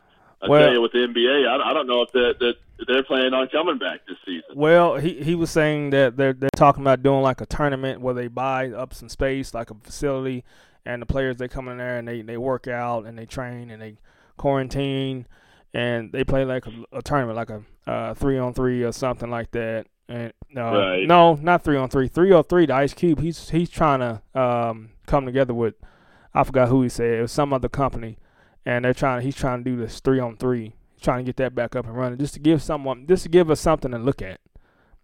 [0.44, 2.56] I Well- tell you, with the NBA, I, I don't know if that that
[2.88, 4.50] they're planning on coming back this season.
[4.56, 8.14] Well, he he was saying that they're they're talking about doing like a tournament where
[8.16, 10.44] they buy up some space, like a facility,
[10.86, 13.70] and the players they come in there and they they work out and they train
[13.70, 13.98] and they
[14.38, 15.28] quarantine
[15.74, 19.30] and they play like a, a tournament, like a uh, three on three or something
[19.30, 19.86] like that.
[20.10, 21.08] And uh, Right.
[21.08, 22.08] no, not three on three.
[22.08, 22.66] Three on three.
[22.66, 23.20] The Ice Cube.
[23.22, 25.76] He's he's trying to um, come together with.
[26.34, 27.20] I forgot who he said.
[27.20, 28.18] It was some other company,
[28.66, 29.22] and they're trying.
[29.22, 30.74] He's trying to do this three on three.
[31.02, 33.50] Trying to get that back up and running, just to give someone, just to give
[33.50, 34.40] us something to look at.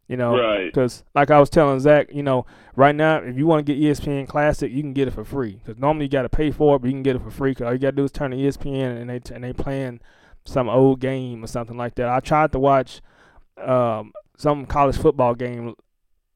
[0.08, 0.65] You know, Right.
[0.67, 3.82] because like I was telling Zack, you know, right now if you want to get
[3.82, 5.60] ESPN Classic, you can get it for free.
[5.63, 7.52] Because normally you got to pay for it, but you can get it for free.
[7.52, 9.52] Because all you got to do is turn to E ESPN and they and they
[9.54, 10.00] playing
[10.46, 12.08] some old game or something like that.
[12.08, 13.02] I tried to watch
[13.58, 15.74] um, some college football game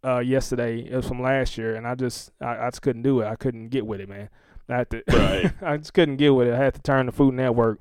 [0.03, 0.79] uh, yesterday.
[0.79, 3.27] It was from last year, and I just I, I just couldn't do it.
[3.27, 4.29] I couldn't get with it, man.
[4.71, 5.51] I had to, Right.
[5.61, 6.53] I just couldn't get with it.
[6.53, 7.79] I had to turn to Food Network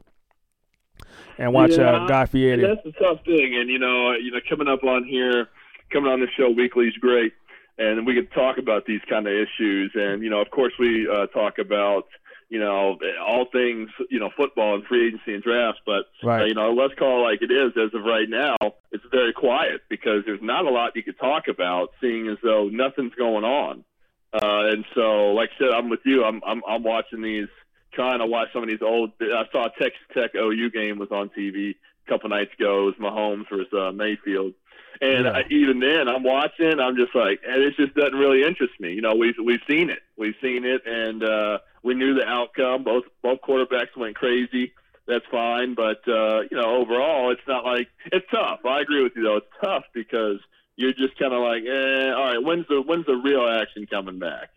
[1.38, 2.62] and watch Yeah, uh, Guy Fieri.
[2.62, 5.48] That's the tough thing, and you know, you know, coming up on here,
[5.92, 7.33] coming on the show weekly is great,
[7.79, 11.09] and we could talk about these kind of issues, and you know, of course, we
[11.09, 12.05] uh, talk about
[12.48, 16.42] you know all things you know football and free agency and drafts, but Right.
[16.42, 17.72] uh, you know, let's call it like it is.
[17.76, 18.57] As of right now,
[18.92, 22.68] it's very quiet because there's not a lot you could talk about, seeing as though
[22.68, 23.85] nothing's going on.
[24.32, 26.24] Uh, and so, like I said, I'm with you.
[26.24, 27.48] I'm I'm, I'm watching these,
[27.92, 29.10] trying to watch some of these old.
[29.20, 31.74] I saw a Texas Tech OU game was on TV
[32.06, 32.82] a couple nights ago.
[32.82, 34.54] It was Mahomes versus uh, Mayfield,
[35.00, 35.32] and Yeah.
[35.32, 36.78] I, even then, I'm watching.
[36.78, 38.92] I'm just like, and it just doesn't really interest me.
[38.92, 40.00] You know, we've we've seen it.
[40.16, 42.84] We've seen it, and uh, we knew the outcome.
[42.84, 44.72] Both both quarterbacks went crazy.
[45.08, 48.60] That's fine, but uh, you know, overall, it's not like it's tough.
[48.64, 49.38] I agree with you though.
[49.38, 50.38] It's tough because
[50.80, 54.18] you're just kind of like, eh, all right, when's the when's the real action coming
[54.18, 54.50] back?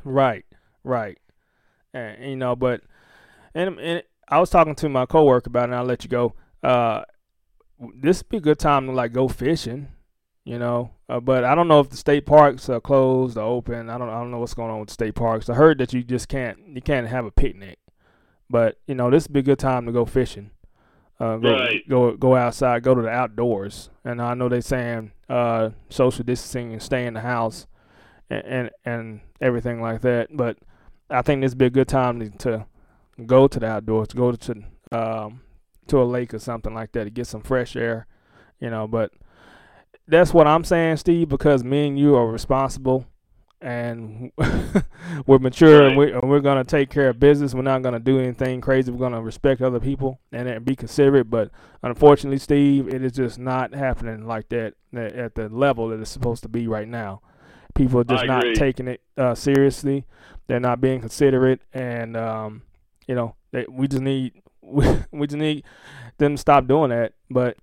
[0.04, 0.44] right,
[0.82, 1.18] right.
[1.94, 2.82] And you know, but
[3.54, 5.64] and, and I was talking to my coworker about it.
[5.64, 6.34] and I'll let you go.
[6.62, 7.02] Uh,
[7.94, 9.88] this would be a good time to like go fishing,
[10.44, 10.90] you know.
[11.08, 13.88] Uh, but I don't know if the state parks are closed or open.
[13.88, 14.08] I don't.
[14.08, 15.48] I don't know what's going on with the state parks.
[15.48, 16.58] I heard that you just can't.
[16.66, 17.78] You can't have a picnic.
[18.50, 20.50] But you know, this would be a good time to go fishing.
[21.20, 21.88] Uh, go, Right.
[21.88, 26.72] go go outside, go to the outdoors, and I know they're saying uh, social distancing
[26.72, 27.66] and stay in the house,
[28.30, 30.28] and, and and everything like that.
[30.36, 30.58] But
[31.10, 32.66] I think this would be a good time to, to
[33.26, 35.40] go to the outdoors, go to um,
[35.88, 38.06] to a lake or something like that to get some fresh air,
[38.60, 38.86] you know.
[38.86, 39.10] But
[40.06, 43.06] that's what I'm saying, Steve, because me and you are responsible
[43.60, 44.30] and
[45.26, 47.54] we're mature and, we, and we're going to take care of business.
[47.54, 48.90] We're not going to do anything crazy.
[48.90, 51.28] We're going to respect other people and, and be considerate.
[51.30, 51.50] But
[51.82, 56.10] unfortunately, Steve, it is just not happening like that at at the level that it's
[56.10, 57.20] supposed to be right now.
[57.74, 60.04] People are just not taking it uh, seriously.
[60.46, 62.62] They're not being considerate, and um,
[63.06, 64.32] you know, they, we just need
[64.62, 65.64] we, we just need
[66.18, 67.12] them to stop doing that.
[67.30, 67.56] But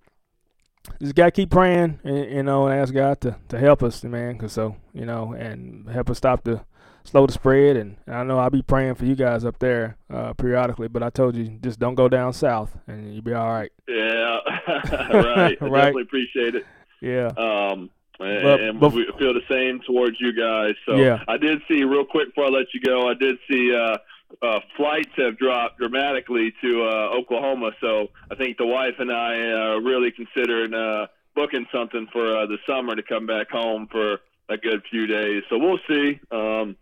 [1.02, 4.38] just gotta keep praying, and, you know, and ask God to, to help us, man.
[4.38, 6.62] Cause so you know, and help us stop the
[7.04, 7.76] slow the spread.
[7.78, 10.88] And, I know I'll be praying for you guys up there uh, periodically.
[10.88, 13.72] But I told you, just don't go down south, and you'll be all right.
[13.88, 15.58] Yeah, right.
[15.62, 15.72] I Right.
[15.82, 16.66] definitely appreciate it.
[17.02, 17.28] Yeah.
[17.38, 20.76] Um, and, But- and but- we feel the same towards you guys.
[20.88, 21.24] So Yeah.
[21.28, 23.10] I did see real quick before I let you go.
[23.10, 23.98] I did see uh,
[24.42, 27.72] uh, flights have dropped dramatically to uh, Oklahoma.
[27.82, 32.46] So I think the wife and I are really considering uh, booking something for uh,
[32.46, 34.20] the summer to come back home for
[34.50, 35.44] a good few days.
[35.50, 36.20] So we'll see.
[36.32, 36.76] Um,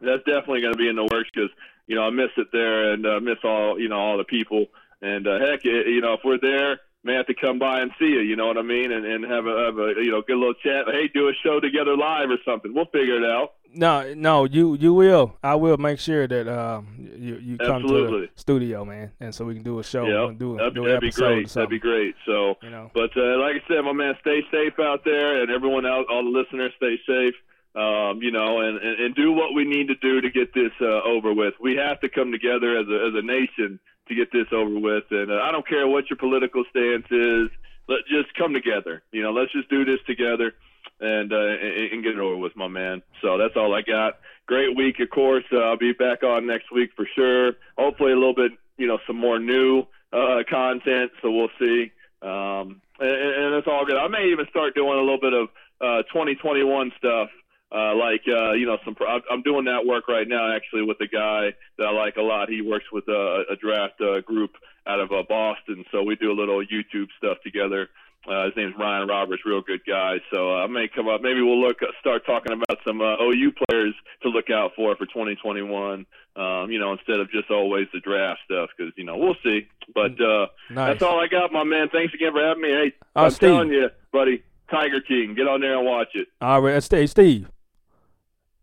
[0.00, 1.50] that's definitely going to be in the works because
[1.86, 4.66] you know I miss it there and uh, miss all you know all the people.
[5.02, 7.90] And uh, heck, y- you know if we're there, may have to come by and
[7.98, 8.20] see you.
[8.20, 8.92] You know what I mean?
[8.92, 10.86] And and have a, have a you know good little chat.
[10.90, 12.72] Hey, do a show together live or something.
[12.74, 13.54] We'll figure it out.
[13.74, 15.36] No, no, you you will.
[15.42, 19.44] I will make sure that um you you come to the studio, man, and so
[19.44, 20.04] we can do a show.
[20.04, 21.48] And do, that'd, do an that'd be great.
[21.48, 22.14] That'd be great.
[22.26, 22.90] So, You know.
[22.94, 26.24] but uh, like I said, my man, stay safe out there, and everyone out, all
[26.24, 27.34] the listeners, stay safe.
[27.76, 30.72] Um, you know, and, and and do what we need to do to get this
[30.80, 31.54] uh, over with.
[31.60, 35.04] We have to come together as a as a nation to get this over with.
[35.10, 37.48] And uh, I don't care what your political stance is.
[37.88, 39.02] Let just come together.
[39.12, 40.54] You know, let's just do this together
[41.00, 43.02] and uh, and, get it over with, my man.
[43.22, 44.18] So that's all I got.
[44.46, 45.44] Great week, of course.
[45.52, 47.52] Uh, I'll be back on next week for sure.
[47.78, 51.12] Hopefully, a little bit, you know, some more new uh, content.
[51.22, 51.92] So we'll see.
[52.22, 53.96] Um, and, and it's all good.
[53.96, 55.48] I may even start doing a little bit of
[55.80, 57.28] uh, 2021 stuff.
[57.72, 61.00] Uh, like uh, you know, some I'm- I'm doing that work right now actually with
[61.00, 62.48] a guy that I like a lot.
[62.48, 64.50] He works with a, a draft uh, group
[64.88, 67.88] out of uh, Boston, so we do a little YouTube stuff together.
[68.28, 70.16] Uh, his name's Ryan Roberts, real good guy.
[70.30, 71.22] So uh, I may come up.
[71.22, 75.06] Maybe we'll look start talking about some uh, OU players to look out for for
[75.06, 76.04] 2021.
[76.36, 79.66] Um, you know, instead of just always the draft stuff, because you know we'll see.
[79.94, 80.92] But uh, Nice.
[80.92, 81.88] that's all I got, my man.
[81.90, 82.68] Thanks again for having me.
[82.68, 83.48] Hey, Uh, I'm Steve.
[83.50, 86.28] telling you, buddy, Tiger King, get on there and watch it.
[86.42, 87.48] All right, stay, Steve.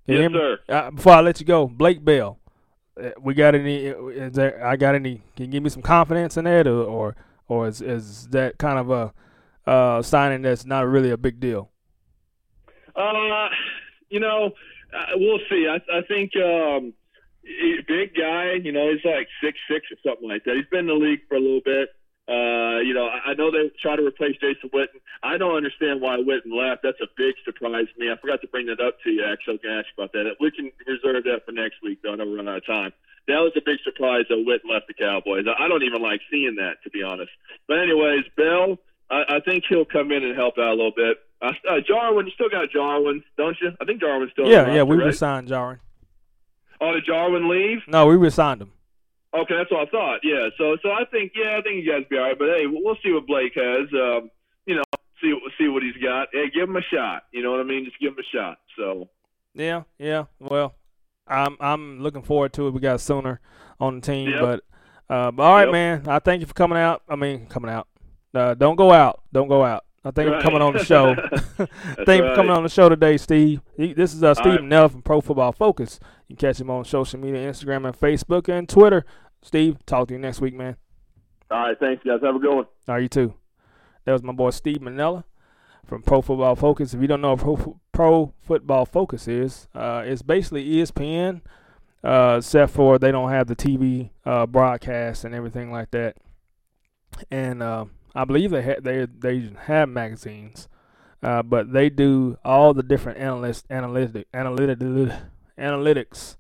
[0.05, 0.59] Can Yes, sir.
[0.69, 2.39] Uh, before I let you go, Blake Bell.
[3.03, 3.87] uh, We got any?
[3.87, 4.63] Is there?
[4.65, 5.21] I got any?
[5.35, 7.15] Can you give me some confidence in that, or or,
[7.47, 9.13] or is is that kind of a
[9.67, 11.69] uh, signing that's not really a big deal?
[12.95, 13.49] Uh,
[14.09, 14.51] you know,
[14.93, 15.67] uh, we'll see.
[15.67, 16.93] I, I think um,
[17.87, 18.53] big guy.
[18.53, 20.55] You know, he's like six six or something like that.
[20.55, 21.89] He's been in the league for a little bit.
[22.27, 24.99] Uh, you know, I know they try to replace Jason Witten.
[25.23, 26.83] I don't understand why Witten left.
[26.83, 28.11] That's a big surprise to me.
[28.11, 29.23] I forgot to bring that up to you.
[29.23, 30.35] Actually, I was to ask about that.
[30.41, 32.11] We can reserve that for next week, though.
[32.11, 32.91] I know we're running out of time.
[33.29, 35.45] That was a big surprise that Witten left the Cowboys.
[35.47, 37.31] I I don't even like seeing that, to be honest.
[37.65, 38.77] But anyways, Bell,
[39.09, 41.17] I, I think he'll come in and help out a little bit.
[41.41, 43.71] Uh, uh, Jarwin, you still got Jarwin, don't you?
[43.79, 44.47] I think Jarwin's still.
[44.47, 44.83] yeah, the yeah.
[44.83, 45.05] We roster, right?
[45.07, 45.79] resigned Jarwin.
[46.81, 47.79] Oh, did Jarwin leave?
[47.87, 48.71] No, we resigned him.
[49.35, 50.19] Okay, that's what I thought.
[50.23, 52.37] Yeah, so so I think yeah, I think you guys be all right.
[52.37, 53.87] But hey, we'll we'll see what Blake has.
[53.93, 54.31] Um,
[54.65, 54.83] you know,
[55.21, 56.29] see see what he's got.
[56.31, 57.23] Hey, give him a shot.
[57.31, 57.85] You know what I mean?
[57.85, 58.57] Just give him a shot.
[58.77, 59.09] So
[59.53, 60.25] Yeah, yeah.
[60.39, 60.75] Well,
[61.27, 62.71] I'm I'm looking forward to it.
[62.71, 63.39] We got Sooner
[63.79, 64.39] on the team, Yep.
[64.41, 64.63] but
[65.13, 65.71] uh, but all right, Yep.
[65.71, 66.03] man.
[66.07, 67.03] I thank you for coming out.
[67.09, 67.87] I mean, coming out.
[68.33, 69.21] Uh, don't go out.
[69.31, 69.83] Don't go out.
[70.05, 71.15] I thank you for coming on the show.
[72.05, 73.61] thank you for coming on the show today, Steve.
[73.75, 74.63] He- This is uh, Steve right.
[74.63, 75.99] Nell from Pro Football Focus.
[76.27, 79.05] You can catch him on social media, Instagram and Facebook and Twitter.
[79.41, 80.77] Steve, talk to you next week, man.
[81.51, 82.19] all right, thanks guys.
[82.23, 82.65] Have a good one.
[82.87, 83.33] All right, you too.
[84.05, 85.25] That was my boy Steve Manella
[85.85, 86.93] from Pro Football Focus.
[86.93, 91.41] If you don't know what Pro, Pro Football Focus is, uh, it's basically ESPN,
[92.03, 96.15] uh, except for they don't have the TV uh, broadcast and everything like that.
[97.31, 97.85] And uh,
[98.17, 100.67] I believe they ha- they they have magazines,
[101.21, 104.79] uh, but they do all the different analyst analytic analytic
[105.57, 106.35] analytics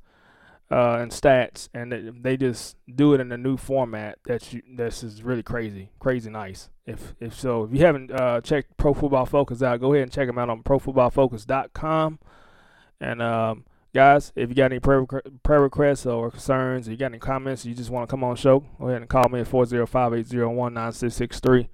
[0.71, 4.63] uh, and stats, and they, they just do it in a new format that's you,
[4.75, 6.69] that's is really crazy, crazy nice.
[6.87, 10.11] If if so, if you haven't uh, checked Pro Football Focus out, go ahead and
[10.11, 12.19] check them out on ProFootballFocus.com.
[12.99, 15.05] And um, guys, if you got any prayer,
[15.43, 18.35] prayer requests or concerns, or you got any comments, you just want to come on
[18.35, 21.67] the show, go ahead and call me at 405-801-9663.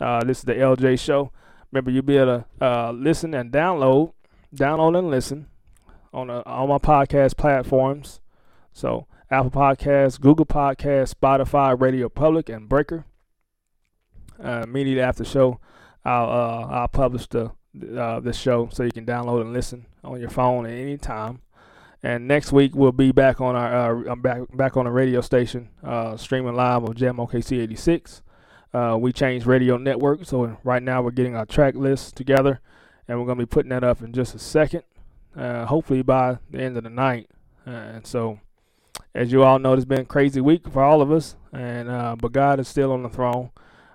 [0.00, 1.30] Uh, this is the LJ Show.
[1.70, 4.12] Remember, you'll be able to uh, listen and download,
[4.54, 5.48] download and listen
[6.12, 8.20] on uh, all my podcast platforms.
[8.72, 13.04] So Apple Podcasts, Google Podcasts, Spotify, Radio Public, and Breaker.
[14.42, 15.60] Uh, immediately after the show,
[16.04, 17.52] I'll uh, I'll publish the
[17.96, 21.40] uh, this show so you can download and listen on your phone at any time.
[22.02, 25.68] And next week we'll be back on our uh, back back on the radio station
[25.84, 28.22] uh, streaming live on Jam OKC 86.
[28.74, 32.60] Uh, we changed radio network, so right now we're getting our track list together,
[33.06, 34.82] and we're gonna be putting that up in just a second.
[35.36, 37.30] Uh, hopefully by the end of the night.
[37.66, 38.38] Uh, and so,
[39.14, 42.16] as you all know, it's been a crazy week for all of us, and uh,
[42.18, 43.50] but God is still on the throne.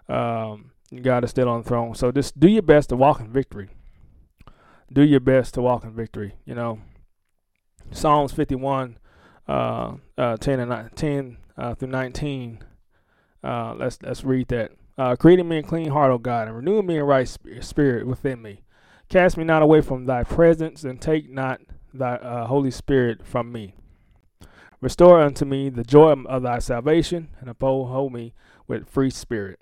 [0.07, 1.95] Um, God is still on the throne.
[1.95, 3.69] So just do your best to walk in victory.
[4.91, 6.35] Do your best to walk in victory.
[6.45, 6.79] You know,
[7.91, 8.97] Psalms 51,
[9.47, 12.63] uh, uh, 10 and ni- 10 uh, through 19.
[13.43, 14.71] Uh, let's let's read that.
[14.97, 17.27] Uh, Creating me a clean heart, O God, and renew me a right
[17.61, 18.63] spirit within me.
[19.09, 21.61] Cast me not away from thy presence, and take not
[21.93, 23.73] thy uh, Holy Spirit from me.
[24.81, 28.33] Restore unto me the joy of thy salvation, and uphold me
[28.67, 29.59] with free spirit.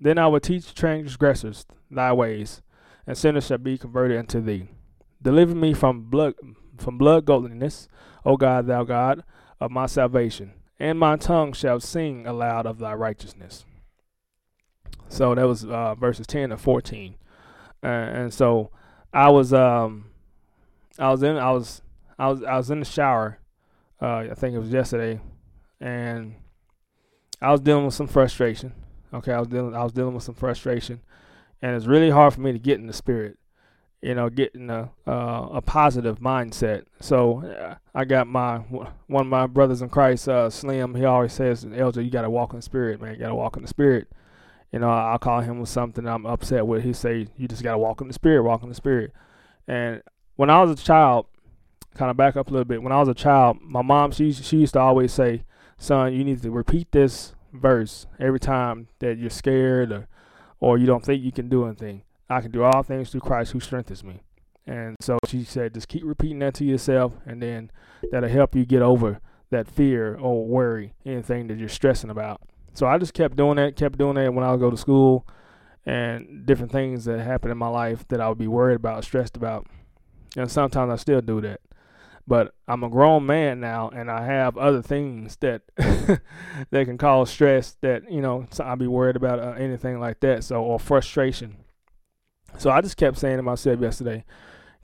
[0.00, 2.62] Then I will teach transgressors thy ways,
[3.06, 4.68] and sinners shall be converted unto thee.
[5.20, 6.34] Deliver me from blood
[6.76, 7.88] from blood godliness,
[8.24, 9.22] O God, thou God
[9.60, 13.64] of my salvation, and my tongue shall sing aloud of thy righteousness.
[15.08, 17.16] So that was uh, verses 10 to 14.
[17.82, 18.70] Uh, and so
[19.12, 20.10] I was um
[20.98, 21.82] I was in I was
[22.18, 23.38] I was I was in the shower.
[24.00, 25.20] Uh, I think it was yesterday,
[25.80, 26.34] and
[27.40, 28.74] I was dealing with some frustration.
[29.14, 31.00] Okay, I was dealing I was dealing with some frustration,
[31.62, 33.38] and it's really hard for me to get in the spirit.
[34.02, 36.84] You know, getting a uh, a positive mindset.
[37.00, 40.94] So uh, I got my one of my brothers in Christ, uh, Slim.
[40.94, 43.14] He always says, "Elder, you got to walk in the spirit, man.
[43.14, 44.08] You got to walk in the spirit."
[44.72, 46.84] You know, I'll call him with something I'm upset with.
[46.84, 49.12] He say, "You just got to walk in the spirit, walk in the spirit."
[49.66, 50.02] And
[50.36, 51.26] when I was a child,
[51.94, 52.82] kind of back up a little bit.
[52.82, 55.44] When I was a child, my mom she she used to always say,
[55.78, 60.08] "Son, you need to repeat this verse every time that you're scared or
[60.60, 62.02] or you don't think you can do anything.
[62.28, 64.20] I can do all things through Christ who strengthens me."
[64.66, 67.70] And so she said, just keep repeating that to yourself, and then
[68.10, 69.20] that'll help you get over
[69.50, 72.40] that fear or worry, anything that you're stressing about.
[72.74, 75.26] So I just kept doing that, kept doing that when I would go to school,
[75.84, 79.36] and different things that happened in my life that I would be worried about, stressed
[79.36, 79.66] about.
[80.36, 81.60] And sometimes I still do that.
[82.26, 86.20] But I'm a grown man now, and I have other things that that
[86.70, 87.76] can cause stress.
[87.82, 90.42] That you know, so I'll be worried about uh, anything like that.
[90.42, 91.58] So or frustration.
[92.58, 94.24] So I just kept saying to myself yesterday,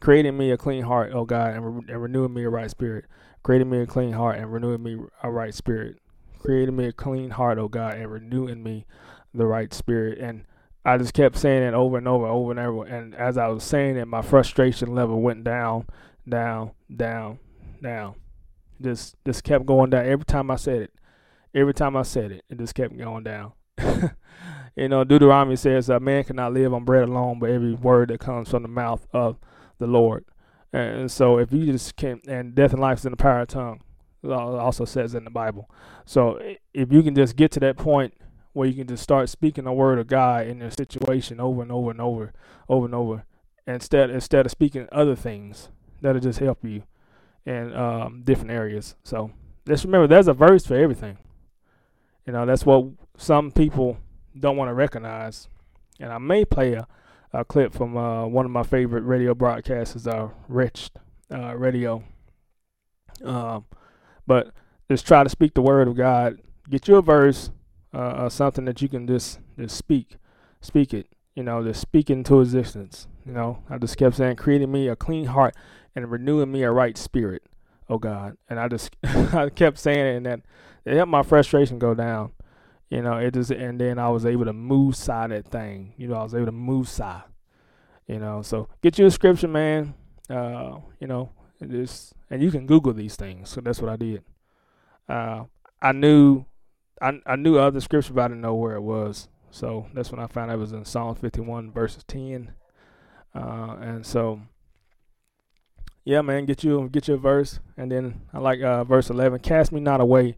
[0.01, 3.07] creating me a clean heart, oh God, and, re- and renewing me a right spirit.
[3.43, 5.99] Creating me a clean heart and renewing me a right spirit.
[6.39, 8.87] Creating me a clean heart, oh God, and renewing me
[9.35, 10.19] the right spirit.
[10.19, 10.45] And
[10.85, 12.85] I just kept saying it over and over, over and over.
[12.85, 15.87] And as I was saying it, my frustration level went down,
[16.29, 17.39] down, down,
[17.81, 18.15] down.
[18.81, 20.93] Just just kept going down every time I said it.
[21.55, 23.53] Every time I said it, it just kept going down.
[24.77, 28.21] you know, Deuteronomy says, "A man cannot live on bread alone, but every word that
[28.21, 29.39] comes from the mouth of
[29.79, 30.25] the Lord."
[30.73, 33.49] And so, if you just can, and death and life is in the power of
[33.49, 33.81] the tongue,
[34.23, 35.69] it also says in the Bible.
[36.07, 36.41] So,
[36.73, 38.15] if you can just get to that point
[38.55, 41.73] where you can just start speaking the word of God in your situation over and
[41.73, 42.33] over and over,
[42.69, 43.25] over and over,
[43.67, 45.69] instead instead of speaking other things
[46.01, 46.83] that'll just help you
[47.45, 48.95] in um, different areas.
[49.05, 49.33] So,
[49.67, 51.19] just remember, there's a verse for everything.
[52.27, 53.99] You know, that's what some people
[54.39, 55.49] don't want to recognize.
[56.01, 56.87] And I may play a,
[57.33, 60.91] a clip from uh, one of my favorite radio broadcasters, uh, Rich
[61.33, 62.03] uh, Radio.
[63.25, 63.67] Um,
[64.27, 64.53] but
[64.91, 66.39] just try to speak the word of God.
[66.69, 67.51] Get you a verse,
[67.95, 70.17] uh, uh, something that you can just just speak,
[70.61, 71.09] speak it.
[71.35, 73.07] You know, just speak into existence.
[73.25, 75.55] You know, I just kept saying, creating me a clean heart
[75.95, 77.43] and renewing me a right spirit.
[77.89, 80.41] Oh God, and I just I kept saying it, and that
[80.85, 82.33] it helped my frustration go down.
[82.93, 85.95] You know, it just and then I was able to move side that thing.
[85.97, 87.23] You know, I was able to move side.
[88.07, 89.95] You know, so get you a scripture, man.
[90.29, 93.49] Uh, you know, and just and you can Google these things.
[93.49, 94.23] So that's what I did.
[95.09, 95.45] Uh,
[95.81, 96.45] I knew,
[97.01, 99.27] I I knew other scripture, but I didn't know where it was.
[99.51, 102.53] So that's when I found out it was in Psalm 51 verses 10.
[103.35, 104.43] Uh, and so,
[106.05, 109.41] yeah, man, get you get you a verse, and then I like uh, verse 11.
[109.41, 110.37] Cast me not away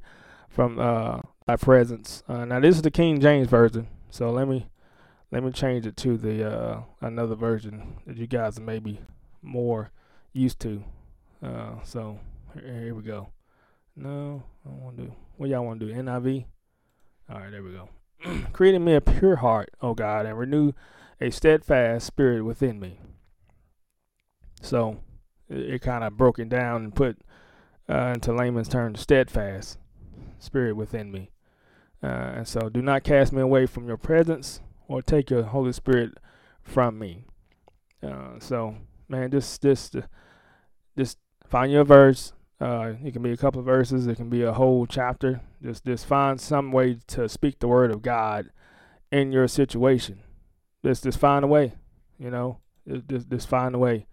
[0.55, 2.23] from uh, thy presence.
[2.29, 4.67] Uh, now this is the King James version, so let me
[5.33, 9.01] let me change it to the uh, another version that you guys are maybe
[9.43, 9.91] more
[10.33, 10.85] used to.
[11.43, 12.21] Uh, so
[12.55, 13.31] here, here we go.
[13.97, 15.13] No, I want to do.
[15.37, 15.93] What y'all want to do?
[15.93, 16.45] NIV.
[17.29, 17.89] All right, there we go.
[18.53, 20.73] Creating me a pure heart, O God, and renew
[21.21, 23.01] a steadfast spirit within me.
[24.63, 24.99] So
[25.49, 27.19] it, it kind of broke it down and put
[27.89, 29.79] uh, into layman's terms steadfast
[30.45, 31.31] spirit within me.
[32.03, 35.73] Uh, and so do not cast me away from your presence or take your Holy
[35.73, 36.19] Spirit
[36.63, 37.25] from me.
[38.03, 38.77] Uh, so
[39.09, 39.97] man, just just
[40.97, 42.33] just find your verse.
[42.61, 44.07] Uh, it can be a couple of verses.
[44.07, 45.41] It can be a whole chapter.
[45.63, 48.51] Just just find some way to speak the word of God
[49.11, 50.21] in your situation.
[50.85, 51.75] Just just find a way.
[52.19, 54.07] You know, just just, just find a way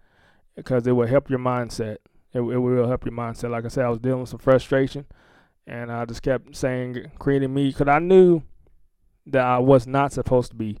[0.56, 1.98] because it will help your mindset.
[2.34, 3.50] It, it will help your mindset.
[3.50, 5.06] Like I said, I was dealing with some frustration,
[5.66, 8.42] and I just kept saying, creating me, because I knew
[9.26, 10.78] that I was not supposed to be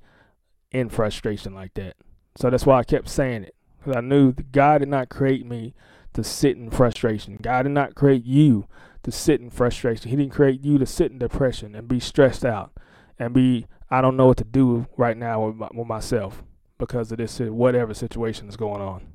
[0.70, 1.96] in frustration like that.
[2.36, 5.74] So that's why I kept saying it, because I knew God did not create me
[6.14, 7.38] to sit in frustration.
[7.40, 8.66] God did not create you
[9.02, 10.10] to sit in frustration.
[10.10, 12.72] He didn't create you to sit in depression and be stressed out
[13.18, 16.42] and be, I don't know what to do right now with, my, with myself
[16.78, 19.06] because of this whatever situation is going on.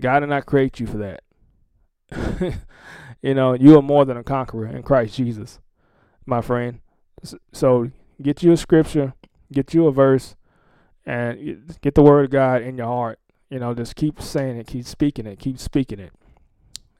[0.00, 1.22] God did not create you for that.
[3.22, 5.58] you know, you are more than a conqueror in Christ Jesus,
[6.26, 6.80] my friend.
[7.52, 7.90] So
[8.20, 9.14] get you a scripture,
[9.52, 10.36] get you a verse,
[11.04, 13.18] and get the word of God in your heart.
[13.50, 16.12] You know, just keep saying it, keep speaking it, keep speaking it.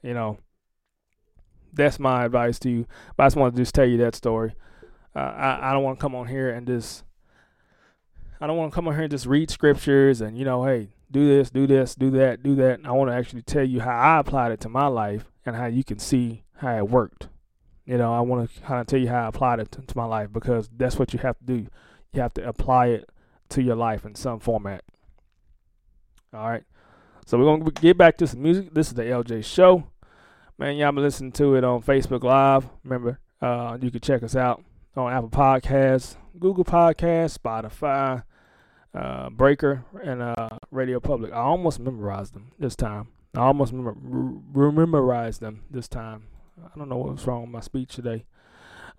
[0.03, 0.37] You know,
[1.73, 2.85] that's my advice to you.
[3.15, 4.53] But I just want to just tell you that story.
[5.15, 7.03] Uh, I I don't want to come on here and just
[8.39, 10.89] I don't want to come on here and just read scriptures and you know, hey,
[11.11, 12.79] do this, do this, do that, do that.
[12.85, 15.65] I want to actually tell you how I applied it to my life and how
[15.65, 17.27] you can see how it worked.
[17.85, 19.97] You know, I want to kind of tell you how I applied it to, to
[19.97, 21.67] my life because that's what you have to do.
[22.13, 23.09] You have to apply it
[23.49, 24.83] to your life in some format.
[26.33, 26.63] All right.
[27.25, 28.73] So we're gonna get back to some music.
[28.73, 29.87] This is the LJ Show.
[30.57, 32.67] Man, y'all been listening to it on Facebook Live.
[32.83, 34.63] Remember, uh, you can check us out
[34.95, 38.23] on Apple Podcasts, Google Podcasts, Spotify,
[38.93, 41.31] uh, Breaker, and uh, Radio Public.
[41.31, 43.07] I almost memorized them this time.
[43.35, 46.23] I almost memorized them this time.
[46.63, 48.25] I don't know what's wrong with my speech today,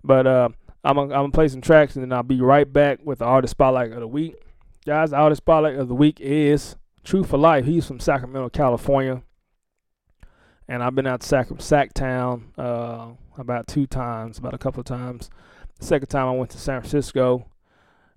[0.03, 0.49] but uh,
[0.83, 3.25] I'm gonna, I'm gonna play some tracks and then I'll be right back with the
[3.25, 4.35] artist spotlight of the week.
[4.85, 7.65] Guys, the artist spotlight of the week is Truth for Life.
[7.65, 9.21] He's from Sacramento, California,
[10.67, 14.85] and I've been out to Sac- Sacktown uh, about two times, about a couple of
[14.85, 15.29] times.
[15.79, 17.45] The second time I went to San Francisco,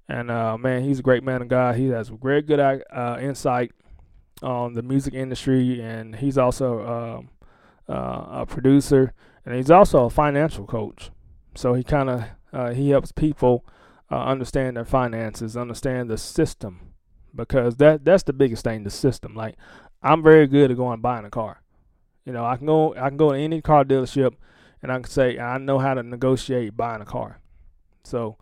[0.08, 1.76] and uh, man, he's a great man of God.
[1.76, 3.72] He has very good uh, insight
[4.42, 7.28] on the music industry, and he's also um,
[7.88, 9.12] uh, a producer,
[9.44, 11.10] and he's also a financial coach.
[11.54, 13.64] So he kind of uh, he helps people
[14.10, 16.92] uh, understand their finances, understand the system,
[17.34, 19.34] because that that's the biggest thing, the system.
[19.34, 19.56] Like
[20.02, 21.62] I'm very good at going buying a car.
[22.24, 24.34] You know, I can go I can go to any car dealership,
[24.82, 27.40] and I can say I know how to negotiate buying a car.
[28.04, 28.36] So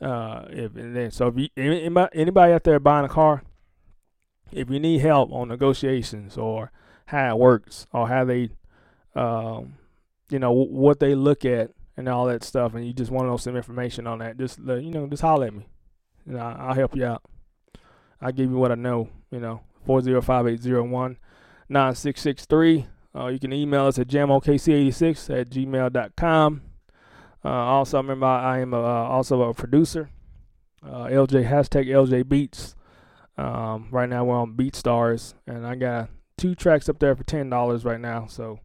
[0.00, 3.42] uh, if and then, so if you, anybody, anybody out there buying a car,
[4.52, 6.72] if you need help on negotiations or
[7.06, 8.50] how it works or how they,
[9.14, 9.74] um,
[10.30, 13.30] you know, what they look at and all that stuff, and you just want to
[13.30, 15.68] know some information on that, just you know, just holler at me.
[16.26, 17.22] You know, I'll help you out.
[18.20, 19.08] I'll give you what I know.
[19.30, 21.18] You know, four zero five eight zero one
[21.68, 22.86] nine six six three.
[23.14, 26.62] Uh, you can email us at jamokc86 at gmail.com.
[27.44, 30.10] Uh, also, remember I am a, uh, also a producer.
[30.82, 32.74] Uh, LJ hashtag LJ Beats.
[33.36, 37.48] Um, right now we're on BeatStars, and I got two tracks up there for ten
[37.48, 38.26] dollars right now.
[38.26, 38.60] So,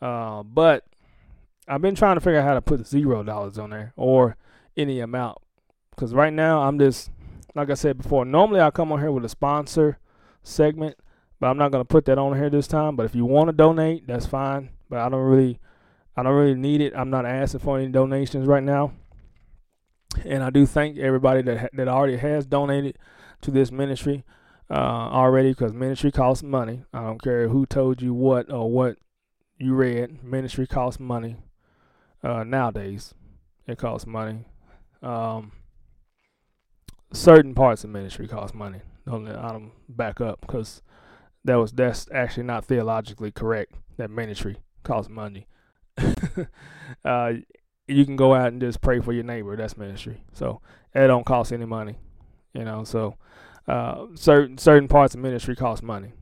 [0.00, 0.84] uh, but
[1.66, 4.36] I've been trying to figure out how to put zero dollars on there or
[4.76, 5.38] any amount,
[5.90, 7.10] because right now I'm just
[7.54, 8.24] like I said before.
[8.24, 9.98] Normally I come on here with a sponsor
[10.42, 10.96] segment,
[11.40, 12.94] but I'm not gonna put that on here this time.
[12.94, 14.70] But if you want to donate, that's fine.
[14.88, 15.58] But I don't really
[16.16, 16.94] I don't really need it.
[16.96, 18.92] I'm not asking for any donations right now.
[20.24, 22.98] And I do thank everybody that ha- that already has donated
[23.42, 24.24] to this ministry
[24.70, 26.84] uh, already because ministry costs money.
[26.92, 28.96] I don't care who told you what or what
[29.58, 30.24] you read.
[30.24, 31.36] Ministry costs money.
[32.22, 33.14] Uh, nowadays,
[33.66, 34.46] it costs money.
[35.02, 35.52] Um,
[37.12, 38.80] certain parts of ministry cost money.
[39.06, 39.36] Don't let
[39.88, 40.82] back up because
[41.44, 43.74] that was that's actually not theologically correct.
[43.98, 45.46] That ministry costs money.
[47.04, 47.32] uh,
[47.88, 49.56] you can go out and just pray for your neighbor.
[49.56, 50.22] That's ministry.
[50.32, 50.60] So
[50.94, 51.96] it don't cost any money,
[52.52, 52.84] you know.
[52.84, 53.16] So
[53.68, 56.12] uh, certain certain parts of ministry cost money,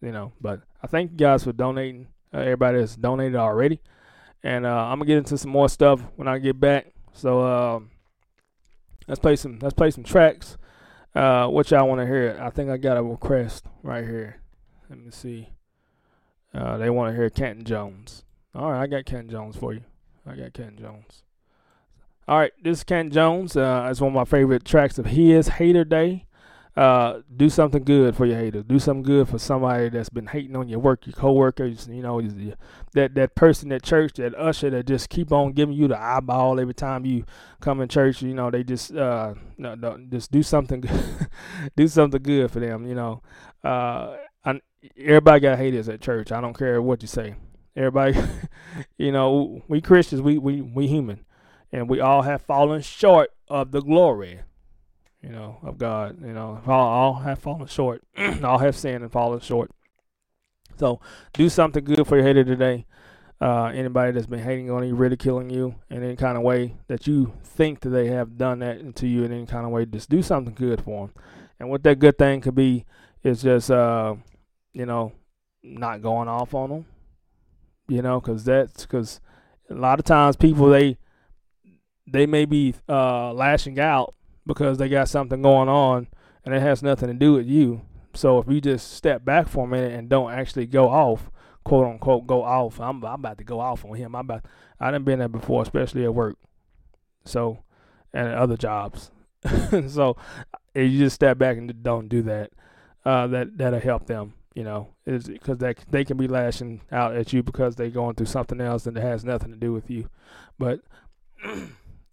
[0.00, 0.32] you know.
[0.40, 2.08] But I thank you guys for donating.
[2.34, 3.80] Uh, everybody that's donated already,
[4.42, 6.92] and uh, I'm gonna get into some more stuff when I get back.
[7.12, 7.90] So um,
[9.06, 10.56] let's play some let's play some tracks.
[11.14, 12.38] Uh, what y'all want to hear?
[12.40, 14.40] I think I got a request right here.
[14.88, 15.50] Let me see.
[16.54, 18.24] Uh, they want to hear Canton Jones.
[18.54, 19.80] All right, I got Ken Jones for you.
[20.26, 21.22] I got Ken Jones.
[22.28, 23.56] All right, this is Ken Jones.
[23.56, 25.48] Uh, it's one of my favorite tracks of his.
[25.48, 26.26] Hater Day.
[26.74, 28.64] Uh, do something good for your haters.
[28.64, 31.86] Do something good for somebody that's been hating on your work, your coworkers.
[31.86, 32.20] You know,
[32.94, 36.60] that that person at church, that usher that just keep on giving you the eyeball
[36.60, 37.24] every time you
[37.60, 38.22] come in church.
[38.22, 40.82] You know, they just uh, no, no, just do something,
[41.76, 42.86] do something good for them.
[42.86, 43.22] You know,
[43.64, 44.60] uh, I,
[44.96, 46.32] everybody got haters at church.
[46.32, 47.34] I don't care what you say.
[47.74, 48.18] Everybody,
[48.98, 51.24] you know, we Christians, we, we, we human,
[51.72, 54.40] and we all have fallen short of the glory,
[55.22, 56.20] you know, of God.
[56.20, 58.02] You know, all, all have fallen short.
[58.44, 59.70] all have sinned and fallen short.
[60.78, 61.00] So
[61.32, 62.86] do something good for your hater today.
[63.40, 67.06] Uh, anybody that's been hating on you, ridiculing you in any kind of way that
[67.08, 70.08] you think that they have done that to you in any kind of way, just
[70.08, 71.14] do something good for them.
[71.58, 72.84] And what that good thing could be
[73.24, 74.14] is just, uh,
[74.72, 75.12] you know,
[75.64, 76.86] not going off on them
[77.88, 79.20] you know, because that's because
[79.70, 80.98] a lot of times people they
[82.06, 84.14] they may be uh, lashing out
[84.46, 86.08] because they got something going on
[86.44, 87.82] and it has nothing to do with you.
[88.14, 91.30] So if you just step back for a minute and don't actually go off,
[91.64, 92.80] quote unquote, go off.
[92.80, 94.14] I'm I'm about to go off on him.
[94.14, 94.44] I'm about
[94.80, 96.36] I done been there before, especially at work.
[97.24, 97.62] So
[98.12, 99.10] and other jobs.
[99.88, 100.16] so
[100.74, 102.50] if you just step back and don't do that,
[103.04, 107.16] uh, that that'll help them you know, is because they they can be lashing out
[107.16, 109.90] at you because they're going through something else and it has nothing to do with
[109.90, 110.08] you.
[110.58, 110.80] But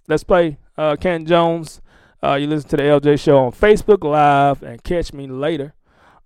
[0.08, 1.82] let's play uh, Ken Jones.
[2.22, 5.74] Uh, you listen to the LJ Show on Facebook Live and catch me later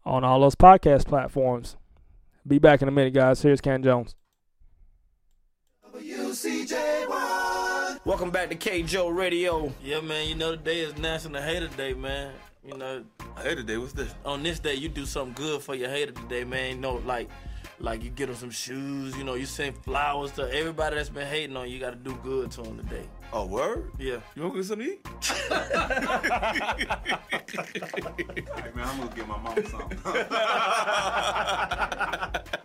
[0.05, 1.77] on all those podcast platforms.
[2.45, 3.41] Be back in a minute, guys.
[3.41, 4.15] Here's Ken Jones.
[5.93, 7.05] W C J
[8.05, 9.71] Welcome back to K Joe Radio.
[9.81, 10.27] Yeah, man.
[10.27, 12.33] You know today is National Hater Day, man.
[12.65, 13.03] You know,
[13.41, 14.15] Hater Day, what's this?
[14.23, 16.75] on this day you do something good for your hater today, man.
[16.75, 17.29] You know, like,
[17.79, 19.17] like you get them some shoes.
[19.17, 21.73] You know, you send flowers to everybody that's been hating on you.
[21.73, 23.09] You got to do good to them today.
[23.33, 23.91] Oh, word?
[23.99, 24.19] Yeah.
[24.35, 25.05] You want to get something to eat?
[28.55, 29.99] hey, man, I'm going to get my mom something.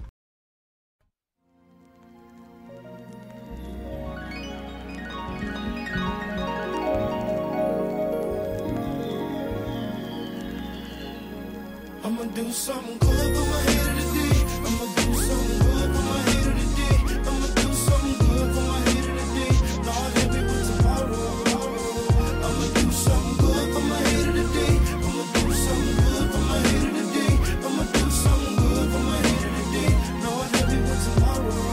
[12.21, 14.43] I'ma do something good for my hater today.
[14.67, 16.97] I'ma do something good for my hater today.
[17.31, 19.55] I'ma do something good my hater today.
[19.87, 21.31] Lord, help me with tomorrow.
[22.43, 24.75] I'ma do something good my hater today.
[25.07, 27.33] I'ma do something good my hater today.
[27.67, 29.93] I'ma do something good my hater today.
[30.25, 31.71] Lord, help me with tomorrow.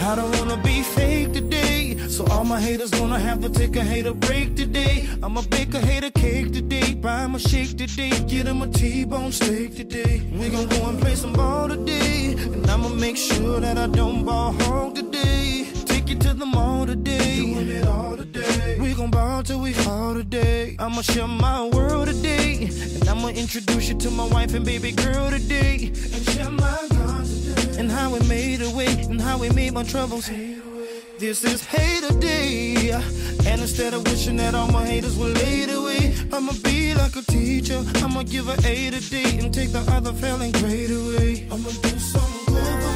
[0.00, 1.96] I don't wanna be fake today.
[2.08, 5.06] So all my haters gonna have to take a hater break today.
[5.22, 6.94] I'ma bake a hater cake today.
[6.94, 8.10] Buy 'em a shake today.
[8.26, 10.22] Get 'em a T-bone steak today.
[10.38, 12.34] We gon' go and play some ball today.
[12.54, 15.66] And I'ma make sure that I don't ball home today.
[15.90, 17.36] Take you to the mall today.
[17.36, 18.76] Doing it all today.
[18.80, 20.76] We gon' ball till we fall today.
[20.84, 22.70] I'ma share my world today.
[22.96, 25.92] And I'ma introduce you to my wife and baby girl today.
[26.14, 27.78] And share my God today.
[27.80, 28.92] And how we made a way.
[29.10, 30.26] And how we made my troubles.
[31.18, 32.90] This is hater day.
[33.50, 35.87] And instead of wishing that all my haters were laid away,
[36.32, 37.82] I'ma be like a teacher.
[37.96, 41.46] I'ma give her A to D and take the other failing grade away.
[41.50, 42.87] I'ma do something good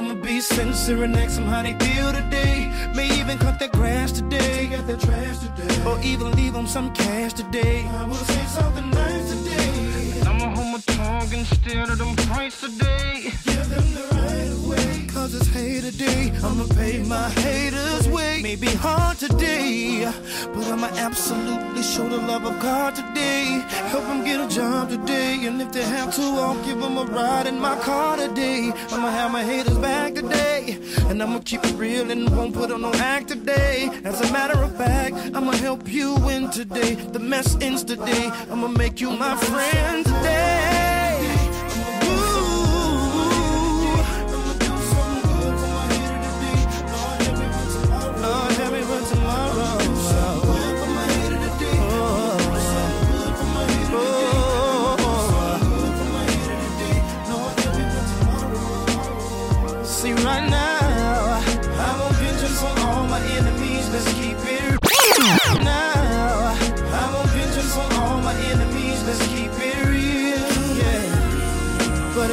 [0.00, 2.72] I'ma be sincere and ask them how they feel today.
[2.94, 4.38] May even cut their grass today.
[4.38, 5.84] Take out their trash today.
[5.84, 7.86] Or even leave them some cash today.
[7.86, 9.99] I will say something nice today.
[10.30, 13.32] I'ma hold my tongue instead of them price today.
[13.44, 15.06] Give them the right of way.
[15.08, 16.32] Cause it's hater day.
[16.44, 18.40] I'ma pay my haters way.
[18.40, 20.10] May be hard today.
[20.54, 23.62] But I'ma absolutely show the love of God today.
[23.92, 25.44] Help them get a job today.
[25.46, 28.72] And if they have to, I'll give them a ride in my car today.
[28.92, 30.78] I'ma have my haters back today.
[31.08, 33.90] And I'ma keep it real and won't put on no act today.
[34.04, 36.94] As a matter of fact, I'ma help you win today.
[36.94, 38.30] The mess ends today.
[38.50, 40.69] I'ma make you my friend today.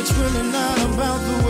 [0.10, 1.47] It's really not about the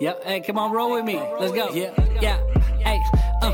[0.00, 1.20] Yo, hey, come on, roll with me.
[1.38, 1.68] Let's go.
[1.74, 1.92] Yeah,
[2.22, 2.38] yeah,
[2.78, 2.98] hey,
[3.42, 3.52] uh,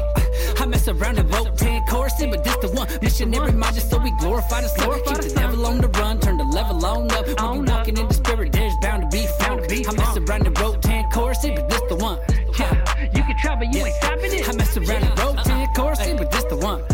[0.60, 2.86] I mess around and wrote 10 chorus chorusing, but this the one.
[3.02, 5.02] Missionary minded, so we glorify the Son.
[5.06, 7.26] Keep the devil on the run, turn the level on up.
[7.26, 9.62] When we walking in the spirit, there's bound to be found.
[9.62, 12.20] I mess around the road, 10 chorusing, but this the one.
[12.60, 13.10] Yeah.
[13.12, 14.48] You can try, but you ain't stopping it.
[14.48, 16.84] I mess around the road, 10 chorusing, but this the one.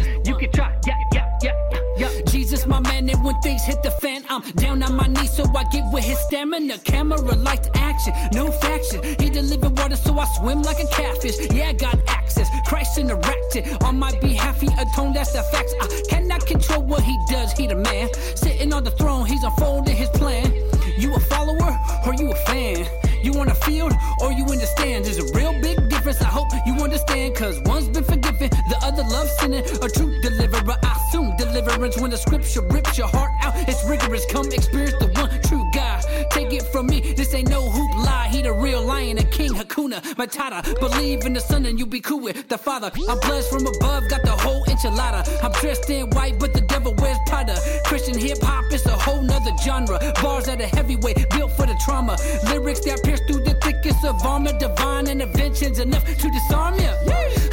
[3.42, 6.78] Things hit the fan, I'm down on my knees, so I get with his stamina.
[6.78, 9.02] Camera lights action, no faction.
[9.18, 11.36] He delivered water, so I swim like a catfish.
[11.50, 12.48] Yeah, I got access.
[12.66, 14.60] Christ interacted on my behalf.
[14.60, 15.74] He atoned, that's the facts.
[15.80, 17.52] I cannot control what he does.
[17.52, 19.26] He the man sitting on the throne.
[19.26, 20.52] He's unfolding his plan.
[20.98, 22.86] You a follower or you a fan?
[23.22, 25.08] You on the field or you in the stands?
[25.08, 26.20] There's a real big difference.
[26.20, 27.36] I hope you understand.
[27.36, 29.64] Cause one's been forgiven, the other loves sinning.
[29.82, 33.52] A true deliverer, I assume deliverance when the scripture rips your heart out.
[33.68, 34.24] It's rigorous.
[34.26, 36.02] Come experience the one true God.
[36.30, 37.12] Take it from me.
[37.12, 38.28] This ain't no hoop lie.
[38.30, 40.62] He the real lion, a king, Hakuna Matata.
[40.80, 42.90] Believe in the son and you be cool with the father.
[43.08, 45.22] I'm blessed from above, got the whole enchilada.
[45.42, 47.58] I'm dressed in white, but the devil wears Prada.
[47.84, 49.98] Christian hip hop is a whole nother genre.
[50.22, 52.16] Bars at a heavyweight, built for the trauma.
[52.44, 54.52] Lyrics that pierce through the thickest of armor.
[54.58, 56.94] Divine interventions enough to disarm ya.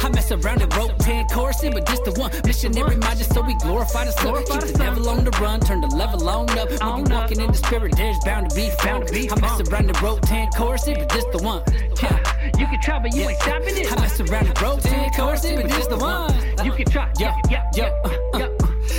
[0.02, 2.30] I mess around and wrote 10 choruses, but this the one.
[2.44, 4.34] Missionary minded, so we glorify the sun.
[4.44, 6.70] Keep the devil on the run, turn the level on up.
[6.70, 9.08] When we walking in the spirit, there's bound to be found.
[9.12, 11.62] I mess around and wrote 10 choruses, but this the one.
[12.02, 12.16] Yeah.
[12.58, 13.92] You can try, but you ain't stopping it.
[13.92, 16.34] I mess around and wrote 10 choruses, but this the one.
[16.64, 17.92] You can try, yeah, yeah, yeah.
[18.04, 18.48] uh, yeah.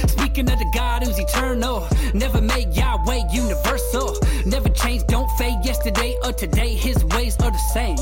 [0.07, 4.15] Speaking of the God who's eternal, never made Yahweh universal.
[4.45, 6.73] Never changed, don't fade yesterday or today.
[6.73, 7.07] His the
[7.73, 7.97] same.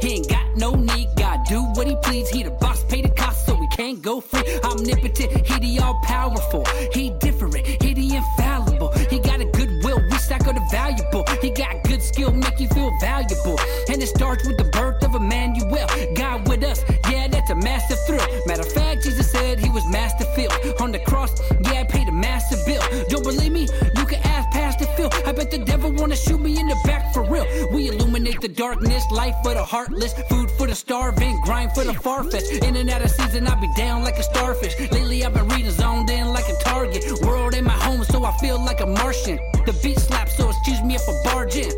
[0.00, 2.28] He ain't got no need, God do what he please.
[2.28, 4.42] He the boss, pay the cost, so we can't go free.
[4.62, 6.64] Omnipotent, he the all powerful.
[6.92, 8.92] He different, he the infallible.
[9.10, 11.24] He got a good will, we stack of the valuable.
[11.42, 13.58] He got good skill, make you feel valuable.
[13.88, 15.88] And it starts with the birth of Emmanuel.
[16.14, 18.26] God with us, yeah, that's a massive thrill.
[18.46, 20.52] Matter of fact, Jesus said he was master filled.
[20.80, 22.82] On the cross, yeah, I paid a massive bill.
[23.08, 23.67] Don't believe me?
[25.50, 27.46] The devil wanna shoot me in the back for real.
[27.72, 31.94] We illuminate the darkness, life for the heartless, food for the starving, grind for the
[31.94, 32.64] far-fetched.
[32.64, 34.78] In and out of season, I be down like a starfish.
[34.92, 37.04] Lately, I've been reading zoned in like a target.
[37.22, 39.38] World ain't my home, so I feel like a Martian.
[39.64, 41.72] The beat slaps, so excuse me if I barge in.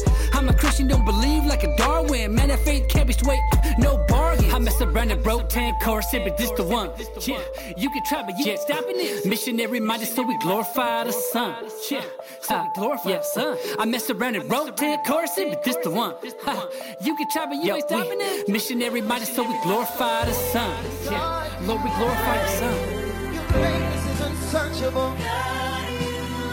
[0.80, 2.34] I'm Christian, don't believe like a Darwin.
[2.34, 3.40] Man, that faith can't be swayed,
[3.78, 4.50] no bargain.
[4.50, 6.90] I mess around and wrote 10 choruses, but this the one.
[7.20, 7.42] Yeah,
[7.76, 9.26] you can try, but you ain't stopping it.
[9.26, 11.54] Missionary minded, so we glorify the sun.
[11.90, 12.02] Yeah,
[12.40, 13.58] so we glorify the sun.
[13.78, 16.14] I mess around and wrote 10 choruses, but this the one.
[16.44, 16.68] Ha,
[17.02, 18.48] You can try, but you ain't stopping it.
[18.48, 20.72] Missionary minded, so we glorify the sun.
[21.04, 23.34] Yeah, Lord, we glorify the sun.
[23.34, 25.14] Your greatness is unsearchable.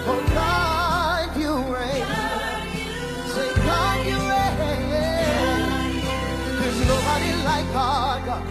[0.10, 0.77] Oh God,
[6.88, 8.46] nobody like our God.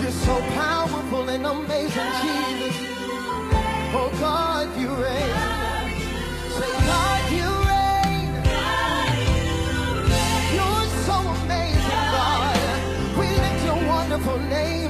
[0.00, 2.76] You're so powerful and amazing, Jesus.
[3.98, 5.34] Oh God, you reign.
[6.56, 8.28] Say God, you reign.
[10.56, 12.56] You're so amazing, God.
[13.18, 14.85] We lift your wonderful name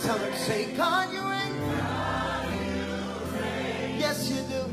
[0.00, 1.54] and tell them, say, God, you reign.
[3.98, 4.64] Yes, you do.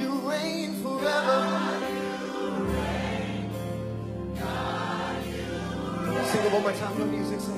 [0.00, 1.38] You reign forever.
[6.26, 7.52] Sing it one more time, no music, say.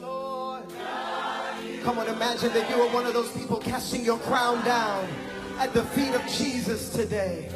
[0.00, 0.68] Lord.
[0.78, 1.82] God, you reign.
[1.82, 5.08] Come on, imagine that you are one of those people casting your crown down
[5.58, 7.48] at the feet of Jesus today.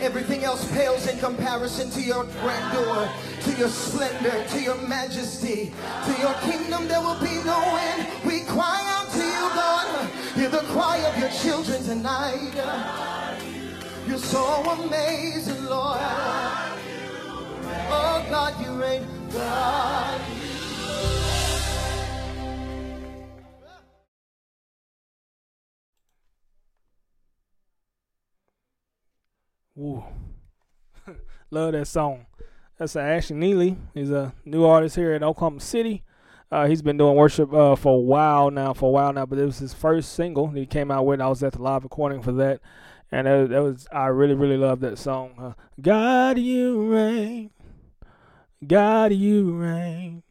[0.00, 3.10] Everything else pales in comparison to your grandeur,
[3.42, 5.72] to your splendor, to your majesty,
[6.04, 6.86] to your kingdom.
[6.86, 8.06] There will be no end.
[8.24, 10.10] We cry out to you, God.
[10.34, 12.52] Hear the cry of your children tonight.
[14.06, 14.44] You're so
[14.84, 15.98] amazing, Lord.
[17.88, 19.06] Oh, God, you reign.
[19.32, 20.20] God.
[29.76, 30.02] Woo.
[31.50, 32.24] Love that song.
[32.78, 33.76] That's Ashley Neely.
[33.92, 36.02] He's a new artist here in Oklahoma City.
[36.50, 39.38] Uh, he's been doing worship uh, for a while now, for a while now, but
[39.38, 41.20] it was his first single that he came out with.
[41.20, 42.60] I was at the live recording for that,
[43.12, 45.34] and that, that was I really, really love that song.
[45.38, 47.50] Uh, God, you reign.
[48.66, 50.22] God, you reign.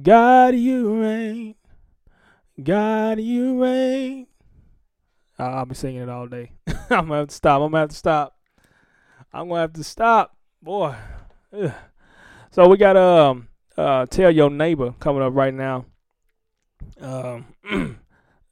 [0.00, 1.54] God, you reign.
[2.62, 4.26] God, you reign.
[5.44, 6.52] I'll be singing it all day.
[6.90, 7.62] I'm gonna have to stop.
[7.62, 8.36] I'm gonna have to stop.
[9.32, 10.94] I'm gonna have to stop, boy.
[11.52, 11.72] Ugh.
[12.50, 15.86] So we got um uh tell your neighbor coming up right now.
[17.00, 17.46] Um,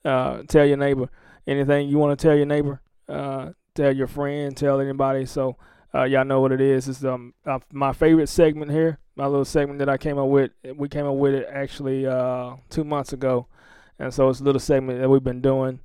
[0.05, 1.09] uh, tell your neighbor
[1.47, 2.81] anything you want to tell your neighbor.
[3.09, 4.57] Uh, tell your friend.
[4.57, 5.27] Tell anybody.
[5.27, 5.57] So
[5.95, 6.89] uh, y'all know what it is.
[6.89, 8.99] It's um uh, my favorite segment here.
[9.17, 10.53] My little segment that I came up with.
[10.77, 13.49] We came up with it actually uh two months ago,
[13.99, 15.81] and so it's a little segment that we've been doing.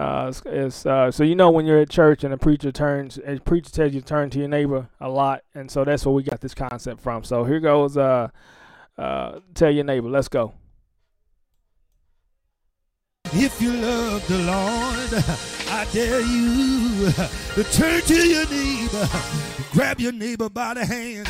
[0.00, 3.18] Uh, it's, it's uh, so you know when you're at church and a preacher turns,
[3.26, 6.14] a preacher tells you to turn to your neighbor a lot, and so that's where
[6.14, 7.22] we got this concept from.
[7.22, 8.28] So here goes, uh,
[8.96, 10.08] uh, tell your neighbor.
[10.08, 10.54] Let's go.
[13.26, 15.24] If you love the Lord,
[15.68, 17.12] I dare you
[17.56, 19.06] to turn to your neighbor,
[19.72, 21.28] grab your neighbor by the hand.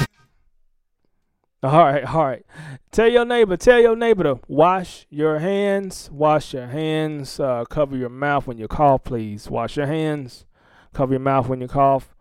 [1.62, 2.46] All right, all right.
[2.90, 7.98] Tell your neighbor, tell your neighbor to wash your hands, wash your hands, uh, cover
[7.98, 9.50] your mouth when you cough, please.
[9.50, 10.46] Wash your hands,
[10.94, 12.14] cover your mouth when you cough.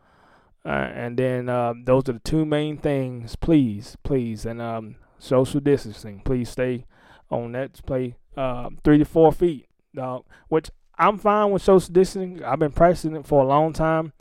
[0.65, 4.45] Uh, and then uh, those are the two main things, please, please.
[4.45, 6.85] And um, social distancing, please stay
[7.31, 7.79] on that.
[7.85, 10.25] Play uh, three to four feet, dog.
[10.49, 12.43] Which I'm fine with social distancing.
[12.43, 14.11] I've been practicing it for a long time.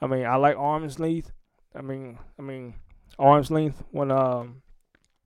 [0.00, 1.30] I mean, I like arm's length.
[1.74, 2.74] I mean, I mean,
[3.22, 4.62] arm's length when um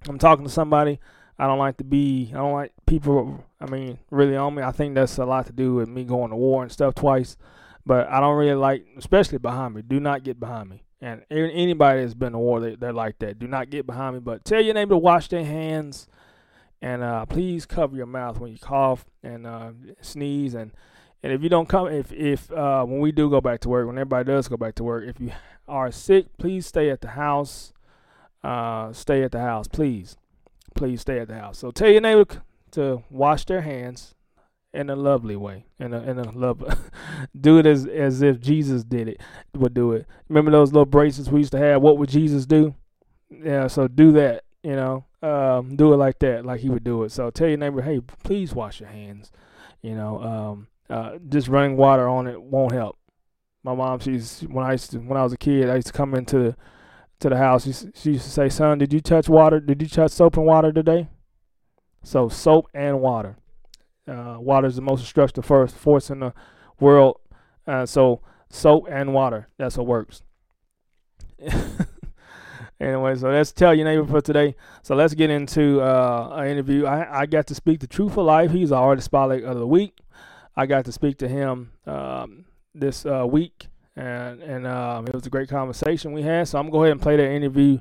[0.08, 1.00] I'm talking to somebody.
[1.38, 2.30] I don't like to be.
[2.32, 3.44] I don't like people.
[3.60, 4.62] I mean, really on me.
[4.62, 7.36] I think that's a lot to do with me going to war and stuff twice.
[7.84, 9.82] But I don't really like, especially behind me.
[9.82, 10.82] Do not get behind me.
[11.00, 13.38] And anybody that's been to war, they, they're like that.
[13.38, 14.20] Do not get behind me.
[14.20, 16.08] But tell your neighbor to wash their hands,
[16.80, 20.54] and uh, please cover your mouth when you cough and uh, sneeze.
[20.54, 20.72] And
[21.22, 23.86] and if you don't come, if if uh, when we do go back to work,
[23.86, 25.32] when everybody does go back to work, if you
[25.68, 27.74] are sick, please stay at the house.
[28.46, 30.16] Uh, stay at the house, please.
[30.76, 31.58] Please stay at the house.
[31.58, 34.14] So tell your neighbor to wash their hands
[34.72, 36.62] in a lovely way, in a in a love.
[37.40, 39.20] do it as as if Jesus did it.
[39.56, 40.06] Would do it.
[40.28, 41.82] Remember those little bracelets we used to have?
[41.82, 42.76] What would Jesus do?
[43.30, 43.66] Yeah.
[43.66, 44.44] So do that.
[44.62, 47.10] You know, um, do it like that, like he would do it.
[47.10, 49.32] So tell your neighbor, hey, please wash your hands.
[49.82, 52.96] You know, um, uh, just running water on it won't help.
[53.64, 55.92] My mom, she's when I used to when I was a kid, I used to
[55.92, 56.54] come into
[57.20, 59.60] to the house, she, used to say, "Son, did you touch water?
[59.60, 61.08] Did you touch soap and water today?"
[62.02, 63.36] So soap and water.
[64.06, 66.32] Uh, water is the most destructive force force in the
[66.78, 67.18] world.
[67.66, 69.48] Uh, so soap and water.
[69.58, 70.22] That's what works.
[72.80, 74.54] anyway, so let's tell your neighbor for today.
[74.82, 76.86] So let's get into uh, an interview.
[76.86, 78.52] I, I got to speak to Truth for Life.
[78.52, 79.98] He's our artist spotlight of the week.
[80.56, 85.26] I got to speak to him um, this uh, week, and and um, it was
[85.26, 86.48] a great conversation we had.
[86.48, 87.78] So I'm gonna go ahead and play that interview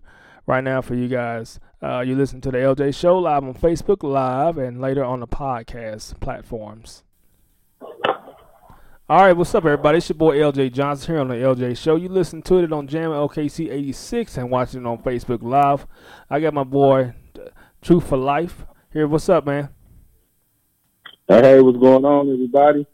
[0.48, 1.60] right now for you guys.
[1.82, 5.28] Uh, you listen to the LJ Show live on Facebook Live and later on the
[5.28, 7.04] podcast platforms.
[9.08, 10.00] All right, what's up, everybody?
[10.00, 11.96] It's your boy LJ Johnson here on the LJ Show.
[11.96, 15.86] You listen to it on Jam OKC 86 and watching it on Facebook Live.
[16.28, 17.50] I got my boy uh,
[17.84, 19.08] Truth for Life here.
[19.08, 19.70] What's up, man?
[21.28, 22.88] Hey, what's going on, everybody?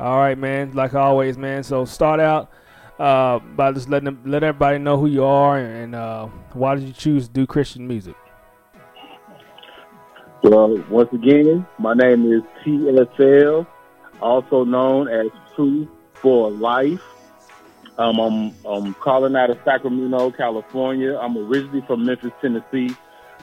[0.00, 0.72] All right, man.
[0.72, 1.62] Like always, man.
[1.62, 2.50] So start out
[2.98, 6.84] uh, by just letting them, let everybody know who you are and uh, why did
[6.84, 8.14] you choose to do Christian music?
[10.42, 13.66] Well, once again, my name is TFL,
[14.22, 17.02] also known as Truth for Life.
[17.98, 21.18] Um, I'm, I'm calling out of Sacramento, California.
[21.18, 22.96] I'm originally from Memphis, Tennessee,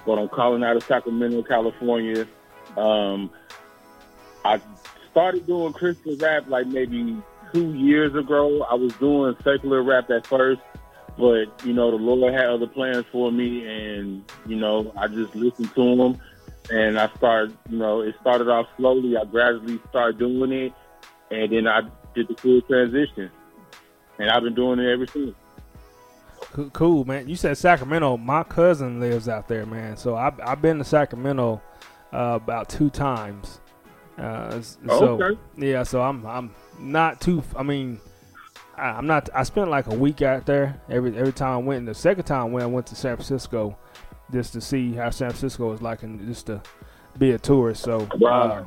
[0.07, 2.27] but I'm calling out of Sacramento, California.
[2.75, 3.29] Um,
[4.43, 4.59] I
[5.17, 7.17] started doing Christian rap like maybe
[7.51, 8.61] two years ago.
[8.69, 10.61] I was doing secular rap at first,
[11.17, 15.33] but you know the Lord had other plans for me, and you know I just
[15.33, 16.21] listened to Him,
[16.69, 17.57] and I started.
[17.67, 19.17] You know, it started off slowly.
[19.17, 20.73] I gradually started doing it,
[21.31, 21.81] and then I
[22.13, 23.31] did the full transition,
[24.19, 25.33] and I've been doing it ever since.
[26.73, 27.27] Cool, man.
[27.27, 28.17] You said Sacramento.
[28.17, 29.97] My cousin lives out there, man.
[29.97, 31.59] So I've, I've been to Sacramento
[32.13, 33.59] uh, about two times.
[34.17, 35.39] Uh, s- so Okay.
[35.57, 37.43] yeah, so I'm I'm not too.
[37.55, 37.99] I mean,
[38.77, 39.29] I, I'm not.
[39.33, 41.79] I spent like a week out there every every time I went.
[41.79, 43.77] And the second time when I went to San Francisco
[44.31, 46.61] just to see how San Francisco is like, and just to
[47.17, 47.83] be a tourist.
[47.83, 48.63] So uh,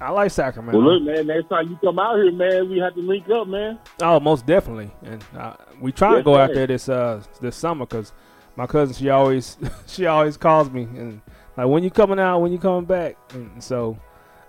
[0.00, 0.78] I like Sacramento.
[0.78, 1.26] Well, look, man.
[1.26, 3.78] Next time you come out here, man, we have to link up, man.
[4.00, 4.90] Oh, most definitely.
[5.04, 8.12] And uh, we try to Yes, go out there this uh this summer because
[8.56, 11.20] my cousin she always she always calls me and
[11.56, 13.96] like when you coming out, when you coming back, and so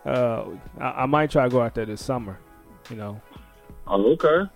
[0.06, 0.46] uh
[0.80, 2.38] I, I might try to go out there this summer,
[2.90, 3.22] you know.
[3.88, 4.50] Oh, okay.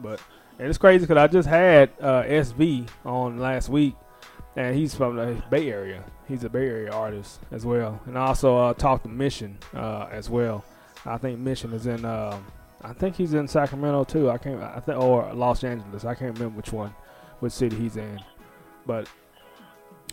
[0.00, 0.20] But
[0.58, 3.94] and it's crazy because I just had uh, SV on last week,
[4.56, 6.02] and he's from the Bay Area.
[6.26, 10.08] He's a Bay Area artist as well, and I also uh, talked to Mission uh,
[10.10, 10.64] as well.
[11.06, 12.04] I think Mission is in.
[12.04, 12.38] Uh,
[12.82, 14.30] I think he's in Sacramento too.
[14.30, 14.60] I can't.
[14.60, 16.04] I think or Los Angeles.
[16.04, 16.94] I can't remember which one,
[17.40, 18.20] which city he's in.
[18.84, 19.08] But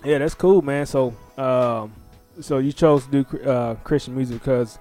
[0.04, 0.86] yeah, that's cool, man.
[0.86, 1.94] So um,
[2.40, 4.78] so you chose to do uh, Christian music because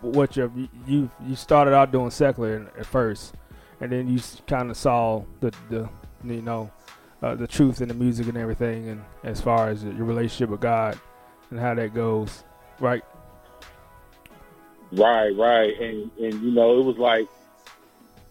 [0.00, 3.34] what you you you started out doing secular at first,
[3.80, 5.88] and then you kind of saw the the
[6.24, 6.70] you know
[7.22, 10.60] uh, the truth in the music and everything, and as far as your relationship with
[10.60, 10.98] God
[11.50, 12.44] and how that goes,
[12.80, 13.04] right?
[14.92, 17.26] Right, right, and and you know it was like,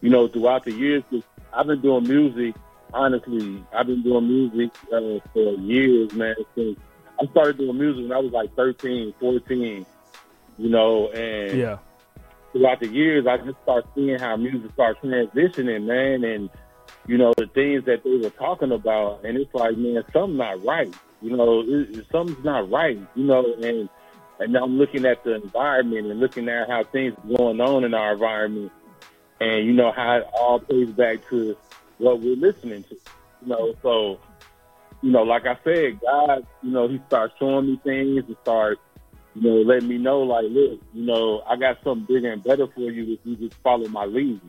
[0.01, 1.23] you know, throughout the years, 'cause
[1.53, 2.55] I've been doing music.
[2.93, 6.35] Honestly, I've been doing music uh, for years, man.
[6.55, 6.77] Since
[7.21, 9.85] I started doing music when I was like 13, 14,
[10.57, 11.77] you know, and Yeah.
[12.51, 16.49] throughout the years, I just started seeing how music started transitioning, man, and
[17.07, 20.63] you know the things that they were talking about, and it's like, man, something's not
[20.63, 20.93] right.
[21.21, 22.97] You know, it, it- something's not right.
[23.15, 23.89] You know, and
[24.39, 27.93] and I'm looking at the environment and looking at how things are going on in
[27.93, 28.71] our environment,
[29.39, 31.55] and you know how it all plays back to
[31.99, 32.95] what we're listening to.
[33.41, 34.19] You know, so
[35.01, 38.79] you know, like I said, God, you know, He starts showing me things and start,
[39.35, 42.67] you know, letting me know, like, look, you know, I got something bigger and better
[42.67, 44.41] for you if you just follow my lead.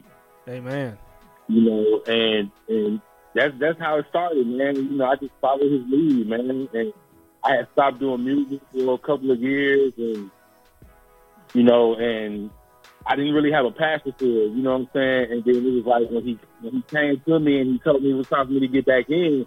[0.48, 0.98] Amen.
[1.48, 3.00] You know, and and
[3.34, 4.76] that's that's how it started, man.
[4.76, 6.92] You know, I just followed His lead, man, and
[7.44, 10.30] I had stopped doing music for a couple of years, and
[11.54, 12.50] you know, and
[13.06, 14.52] I didn't really have a passion for it.
[14.52, 15.32] You know what I'm saying?
[15.32, 18.02] And then it was like when he when he came to me and he told
[18.02, 19.46] me it was time for me to get back in,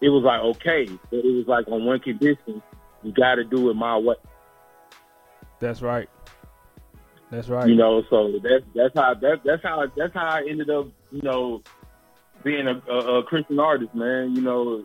[0.00, 2.62] it was like okay, but it was like on one condition:
[3.02, 4.16] you got to do it my way.
[5.58, 6.08] That's right.
[7.30, 7.68] That's right.
[7.68, 11.22] You know, so that's that's how that, that's how that's how I ended up, you
[11.22, 11.62] know,
[12.44, 14.36] being a, a, a Christian artist, man.
[14.36, 14.84] You know,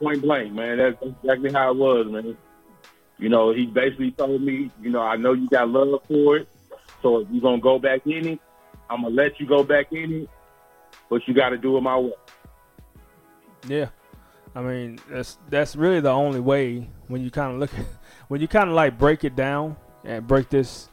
[0.00, 0.78] point blank, man.
[0.78, 2.36] That's exactly how it was, man.
[3.18, 6.48] You know, he basically told me, you know, I know you got love for it,
[7.02, 8.40] so if you're gonna go back in it,
[8.88, 10.30] I'm gonna let you go back in it,
[11.08, 12.12] but you got to do it my way.
[13.68, 13.88] Yeah,
[14.54, 17.86] I mean that's that's really the only way when you kind of look at
[18.28, 20.88] when you kind of like break it down and break this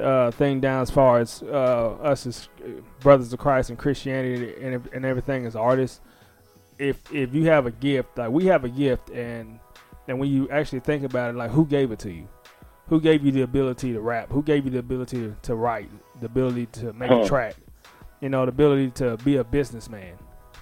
[0.00, 2.68] uh, thing down as far as uh, us as uh,
[3.00, 6.00] brothers of Christ and Christianity and, and everything as artists.
[6.78, 9.58] if if you have a gift, like we have a gift, and
[10.08, 12.28] and when you actually think about it, like who gave it to you?
[12.88, 14.30] Who gave you the ability to rap?
[14.32, 15.88] Who gave you the ability to, to write?
[16.18, 17.54] The ability to make a track?
[18.20, 20.14] You know, the ability to be a businessman.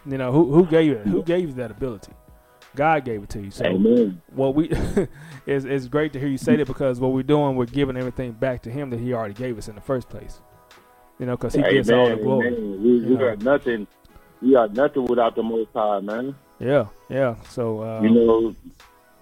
[0.05, 2.13] You know, who who gave you who gave you that ability?
[2.79, 3.51] God gave it to you.
[3.51, 4.23] So Amen.
[4.33, 4.71] what we
[5.47, 8.31] it's, it's great to hear you say that because what we're doing, we're giving everything
[8.31, 10.41] back to Him that He already gave us in the first place.
[11.19, 12.49] You know, because He gets all the Amen, glory.
[12.49, 12.83] amen.
[12.83, 13.89] We, we are nothing.
[14.41, 16.37] We are nothing without the Most High, man.
[16.61, 17.35] Yeah, yeah.
[17.51, 18.55] So uh, you know,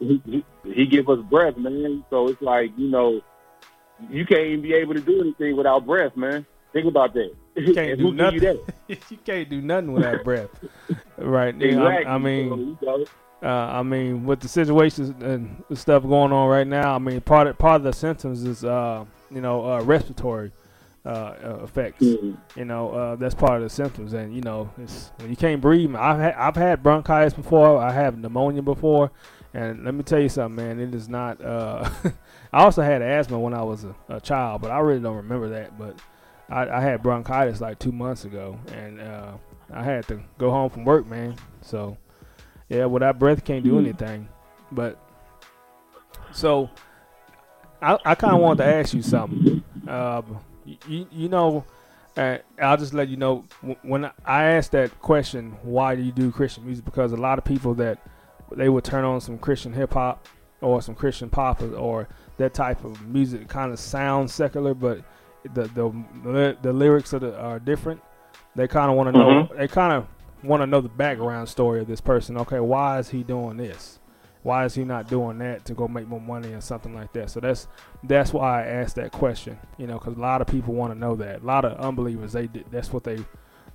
[0.00, 2.04] he, he, he give us breath, man.
[2.10, 3.22] So it's like you know,
[4.10, 6.44] you can't even be able to do anything without breath, man.
[6.74, 7.34] Think about that.
[7.56, 8.42] you can't do nothing.
[8.42, 10.50] you you can't do nothing without breath,
[11.16, 11.54] right?
[11.54, 12.04] Exactly.
[12.04, 13.06] I, I mean, So, you know,
[13.42, 17.20] uh, I mean, with the situations and the stuff going on right now, I mean,
[17.20, 20.52] part of part of the symptoms is, uh, you know, uh, respiratory
[21.04, 22.02] uh, uh, effects.
[22.02, 22.36] Mhm.
[22.56, 25.60] You know, uh, that's part of the symptoms, and you know, it's when you can't
[25.60, 25.94] breathe.
[25.94, 27.78] I've had I've had bronchitis before.
[27.78, 29.10] I have pneumonia before,
[29.54, 30.80] and let me tell you something, man.
[30.80, 31.40] It is not.
[31.40, 31.88] Uh,
[32.52, 35.48] I also had asthma when I was a, a child, but I really don't remember
[35.50, 35.78] that.
[35.78, 36.00] But
[36.48, 39.32] I, I had bronchitis like two months ago, and uh,
[39.72, 41.36] I had to go home from work, man.
[41.60, 41.96] So
[42.68, 44.28] yeah, without breath, can't do anything.
[44.72, 44.98] But
[46.32, 46.70] so
[47.80, 49.62] I, I kind of wanted to ask you something.
[49.88, 50.38] Um,
[50.88, 51.64] you, you know,
[52.16, 53.44] uh, I'll just let you know
[53.82, 56.84] when I asked that question, why do you do Christian music?
[56.84, 57.98] Because a lot of people that
[58.52, 60.26] they would turn on some Christian hip hop
[60.60, 65.00] or some Christian pop or, that type of music kind of sounds secular, but
[65.54, 68.02] the the the, lyrics are, the, are different.
[68.54, 69.48] They kind of want to know.
[69.56, 70.06] They kind of
[70.42, 72.36] want to know the background story of this person.
[72.38, 73.98] Okay, why is he doing this?
[74.42, 77.30] Why is he not doing that to go make more money or something like that?
[77.30, 77.66] So that's
[78.04, 79.58] that's why I asked that question.
[79.76, 81.42] You know, because a lot of people want to know that.
[81.42, 82.64] A lot of unbelievers, they did.
[82.70, 83.16] That's what they.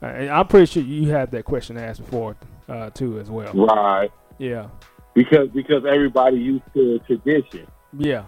[0.02, 2.38] Uh, and I'm pretty sure you had that question asked before
[2.70, 3.54] uh, too, as well.
[3.54, 4.10] right?
[4.38, 4.70] Yeah.
[5.14, 7.68] Because because everybody used to tradition.
[7.98, 8.26] Yeah.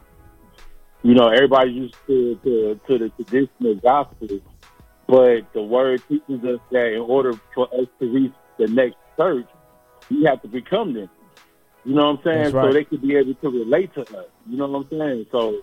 [1.02, 4.28] You know, everybody used to to, to the traditional gospel,
[5.08, 9.48] but the word teaches us that in order for us to reach the next church,
[10.10, 11.10] we have to become them.
[11.86, 12.54] You know what I'm saying?
[12.54, 14.28] That's So they could be able to relate to us.
[14.48, 15.26] You know what I'm saying?
[15.32, 15.62] So,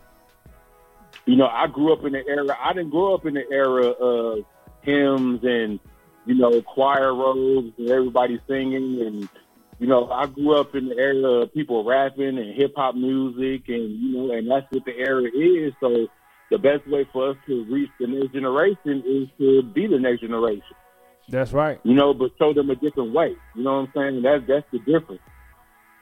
[1.27, 2.57] you know, I grew up in the era.
[2.63, 4.45] I didn't grow up in the era of
[4.83, 5.81] hymns and
[6.27, 9.29] you know choir robes and everybody singing and
[9.81, 13.67] you know, I grew up in the era of people rapping and hip hop music,
[13.69, 15.73] and you know, and that's what the era is.
[15.81, 16.07] So,
[16.51, 20.21] the best way for us to reach the next generation is to be the next
[20.21, 20.63] generation.
[21.29, 21.79] That's right.
[21.85, 23.37] You know, but show them a different way.
[23.55, 24.23] You know what I'm saying?
[24.23, 25.23] That's that's the difference.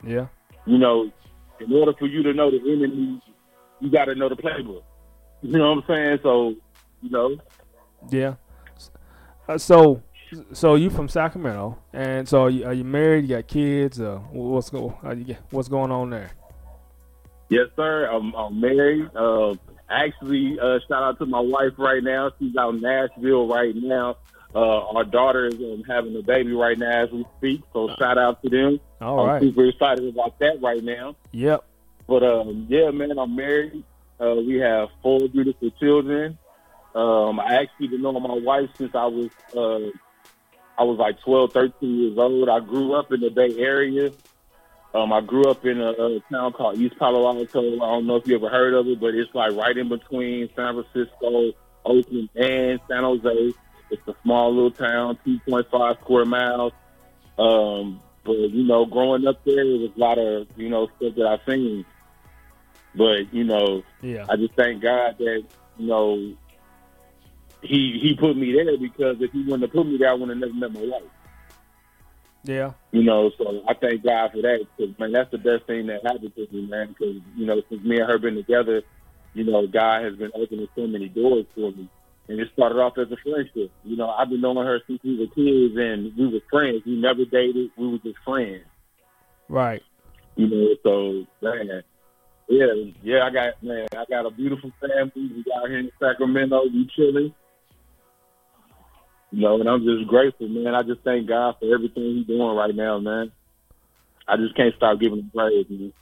[0.03, 0.29] Yeah.
[0.65, 1.11] You know,
[1.61, 3.21] in order for you to know the enemy,
[3.81, 4.83] you got to know the playbook.
[5.43, 6.19] You know what I'm saying?
[6.23, 6.55] So,
[7.03, 7.37] you know,
[8.11, 8.35] Yeah.
[9.49, 10.03] Uh, so,
[10.53, 13.29] so you from Sacramento, and so are you, are you married?
[13.29, 14.01] You got kids?
[14.01, 14.99] Uh, what's go?
[15.25, 16.31] Get- what's going on there?
[17.49, 18.07] Yes, sir.
[18.11, 19.09] I'm, I'm married.
[19.17, 19.55] Uh,
[19.91, 22.31] actually, uh, shout out to my wife right now.
[22.39, 24.17] She's out in Nashville right now.
[24.55, 27.63] Uh, our daughter is um, having a baby right now as we speak.
[27.73, 28.81] So shout out to them.
[29.01, 29.43] All I'm right.
[29.43, 31.17] super excited about that right now.
[31.33, 31.65] Yep.
[32.07, 33.85] But um, yeah, man, I'm married.
[34.19, 36.39] Uh, we have four beautiful children.
[36.95, 39.91] Um, I actually been knowing my wife since I was uh,
[40.79, 42.49] I was like 12, 13 years old.
[42.49, 44.11] I grew up in the Bay Area.
[44.95, 47.61] Um, I grew up in a, a town called East Palo Alto.
[47.61, 50.49] I don't know if you ever heard of it, but it's like right in between
[50.57, 51.53] San Francisco,
[51.85, 53.55] Oakland, and San Jose.
[53.91, 56.73] It's a small little town, 2.5 square miles.
[57.39, 61.15] Um, but you know, growing up there, there was a lot of you know stuff
[61.17, 61.85] that I've seen.
[62.95, 64.27] But you know, Yeah.
[64.29, 65.45] I just thank God that
[65.79, 66.35] you know
[67.63, 70.43] he he put me there because if he wouldn't have put me there, I wouldn't
[70.43, 71.11] have never met my wife.
[72.49, 72.73] Yeah.
[72.93, 74.67] You know, so I thank God for that.
[74.79, 76.89] Cause man, that's the best thing that happened to me, man.
[76.89, 78.83] Because you know, since me and her been together,
[79.35, 81.91] you know, God has been opening so many doors for me.
[82.29, 83.71] And it started off as a friendship.
[83.85, 86.83] You know, I've been knowing her since we were kids, and we were friends.
[86.87, 87.71] We never dated.
[87.77, 88.65] We were just friends.
[89.51, 89.83] Right.
[90.37, 91.83] You know, so man,
[92.49, 92.67] yeah,
[93.03, 93.25] yeah.
[93.25, 95.13] I got man, I got a beautiful family.
[95.15, 96.63] We out here in Sacramento.
[96.73, 97.35] We chilling.
[99.31, 100.75] You know, and I'm just grateful, man.
[100.75, 103.31] I just thank God for everything He's doing right now, man.
[104.27, 105.93] I just can't stop giving Him praise, man.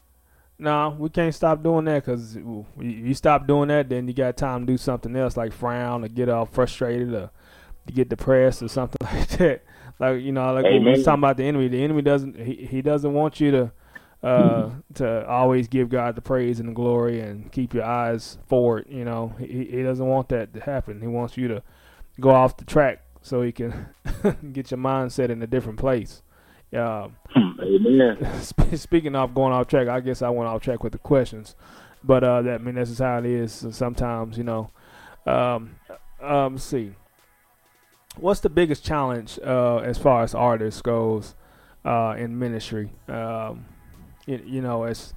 [0.59, 4.67] No, we can't stop doing that because you stop doing that, then you got time
[4.67, 7.31] to do something else like frown or get all frustrated or
[7.87, 9.65] to get depressed or something like that.
[9.99, 12.83] Like you know, like we was talking about the enemy, the enemy doesn't he, he
[12.83, 13.73] doesn't want you to
[14.23, 18.87] uh to always give God the praise and the glory and keep your eyes forward.
[18.89, 21.01] You know, he he doesn't want that to happen.
[21.03, 21.63] He wants you to
[22.19, 23.89] go off the track so he can
[24.53, 26.23] get your mindset in a different place.
[26.73, 27.09] Uh,
[27.61, 28.19] Amen.
[28.77, 31.57] speaking of going off track, I guess I went off track with the questions,
[32.05, 33.67] but uh, that I mean that's just how it is.
[33.73, 34.71] Sometimes you know.
[35.27, 35.77] Um,
[36.21, 36.93] um, let's see.
[38.17, 41.35] What's the biggest challenge uh, as far as artists goes
[41.85, 42.93] uh, in ministry?
[43.09, 43.67] Um,
[44.25, 45.15] you, you know, as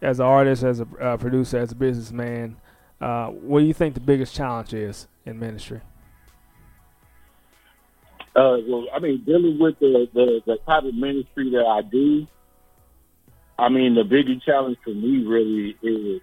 [0.00, 2.56] as an artist, as a uh, producer, as a businessman,
[3.02, 5.82] uh, what do you think the biggest challenge is in ministry?
[8.36, 12.26] Uh, well, I mean, dealing with the, the, the type of ministry that I do,
[13.58, 16.22] I mean, the biggest challenge for me really is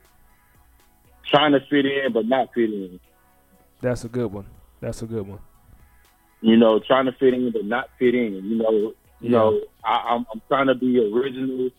[1.29, 2.99] trying to fit in but not fit in.
[3.81, 4.45] That's a good one.
[4.79, 5.39] That's a good one.
[6.41, 8.33] You know, trying to fit in but not fit in.
[8.35, 9.29] You know, you Yeah.
[9.31, 11.69] know, I, I'm, I'm trying to be original.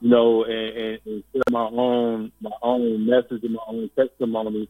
[0.00, 4.68] You know, and, and, and share my own my own message and my own testimony.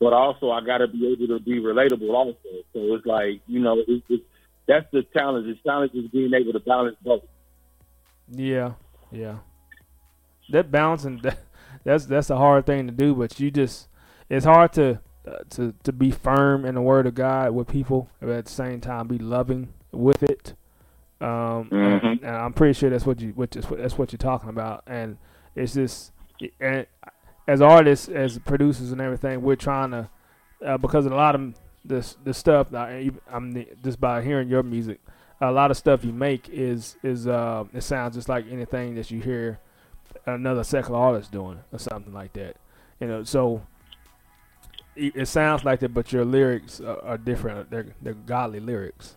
[0.00, 2.08] But also, I got to be able to be relatable.
[2.10, 2.36] Also,
[2.72, 4.22] so it's like you know, it's, it's,
[4.66, 5.46] that's the challenge.
[5.46, 7.22] The challenge is being able to balance both.
[8.30, 8.74] Yeah,
[9.10, 9.38] yeah.
[10.50, 11.38] That balancing that,
[11.84, 13.88] that's that's a hard thing to do, but you just
[14.28, 18.08] it's hard to uh, to to be firm in the word of God with people,
[18.20, 20.54] but at the same time be loving with it.
[21.20, 22.22] Um, and, Mhm.
[22.22, 24.84] and I'm pretty sure that's what you what that's what, that's what you're talking about,
[24.86, 25.18] and
[25.56, 26.12] it's just
[26.60, 26.86] and
[27.48, 30.08] as artists, as producers and everything, we're trying to
[30.64, 31.54] uh, because a lot of
[31.84, 35.00] this the stuff I, I'm just by hearing your music,
[35.40, 39.10] a lot of stuff you make is is uh it sounds just like anything that
[39.10, 39.58] you hear
[40.26, 42.56] another secular artist doing or something like that.
[43.00, 43.62] You know, so
[44.94, 47.70] it, it sounds like that, but your lyrics are, are different.
[47.70, 49.16] They're they're godly lyrics,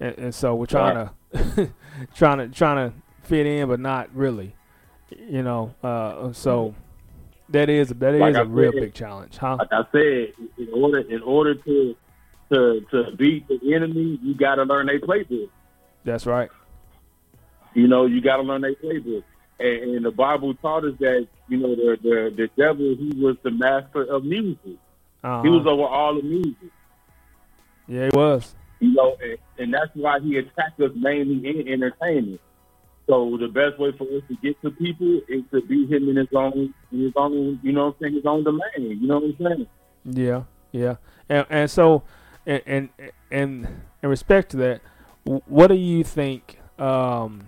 [0.00, 1.70] and, and so we're trying to
[2.14, 4.54] trying to trying to fit in, but not really.
[5.10, 6.74] You know, uh, so
[7.50, 9.56] that is that is Like a I real said- big challenge, huh?
[9.58, 11.96] Like I said, in order in order to
[12.52, 15.48] to to beat the enemy, you got to learn their playbook.
[16.04, 16.50] That's right.
[17.74, 19.24] You know, you got to learn their playbook.
[19.58, 23.36] And, and the Bible taught us that you know the the, the devil he was
[23.42, 24.76] the master of music.
[25.24, 25.42] Uh-huh.
[25.42, 26.70] He was over all the music.
[27.88, 28.54] Yeah, he was.
[28.80, 32.40] You know, and, and that's why he attacked us mainly in entertainment.
[33.06, 36.16] So the best way for us to get to people is to be him in
[36.16, 38.98] his own, in his own, you know, what I'm saying, his own domain.
[39.00, 39.66] You know what I'm saying?
[40.04, 40.42] Yeah,
[40.72, 40.96] yeah,
[41.28, 42.02] and and so,
[42.46, 42.88] and and
[43.30, 43.68] and
[44.02, 44.80] in respect to that,
[45.24, 47.44] what do you think um,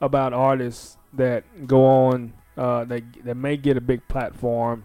[0.00, 4.84] about artists that go on uh, that that may get a big platform,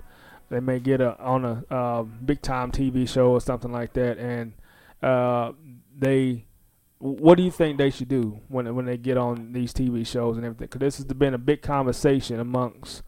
[0.50, 4.18] they may get a on a uh, big time TV show or something like that,
[4.18, 4.54] and
[5.04, 5.52] uh,
[5.98, 6.46] they.
[7.02, 10.38] What do you think they should do when when they get on these TV shows
[10.38, 10.68] and everything?
[10.68, 13.02] Because this has been a big conversation amongst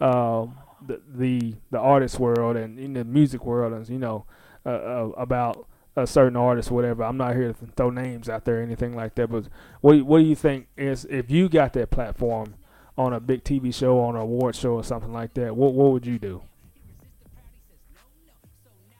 [0.00, 0.46] uh,
[0.86, 4.24] the the the artist world and in the music world, and you know,
[4.64, 5.66] uh, uh, about
[5.96, 7.02] a certain artist, or whatever.
[7.02, 9.28] I'm not here to throw names out there or anything like that.
[9.28, 9.46] But
[9.80, 12.54] what do- what do you think is if you got that platform
[12.96, 15.56] on a big TV show, on an award show, or something like that?
[15.56, 16.42] What what would you do?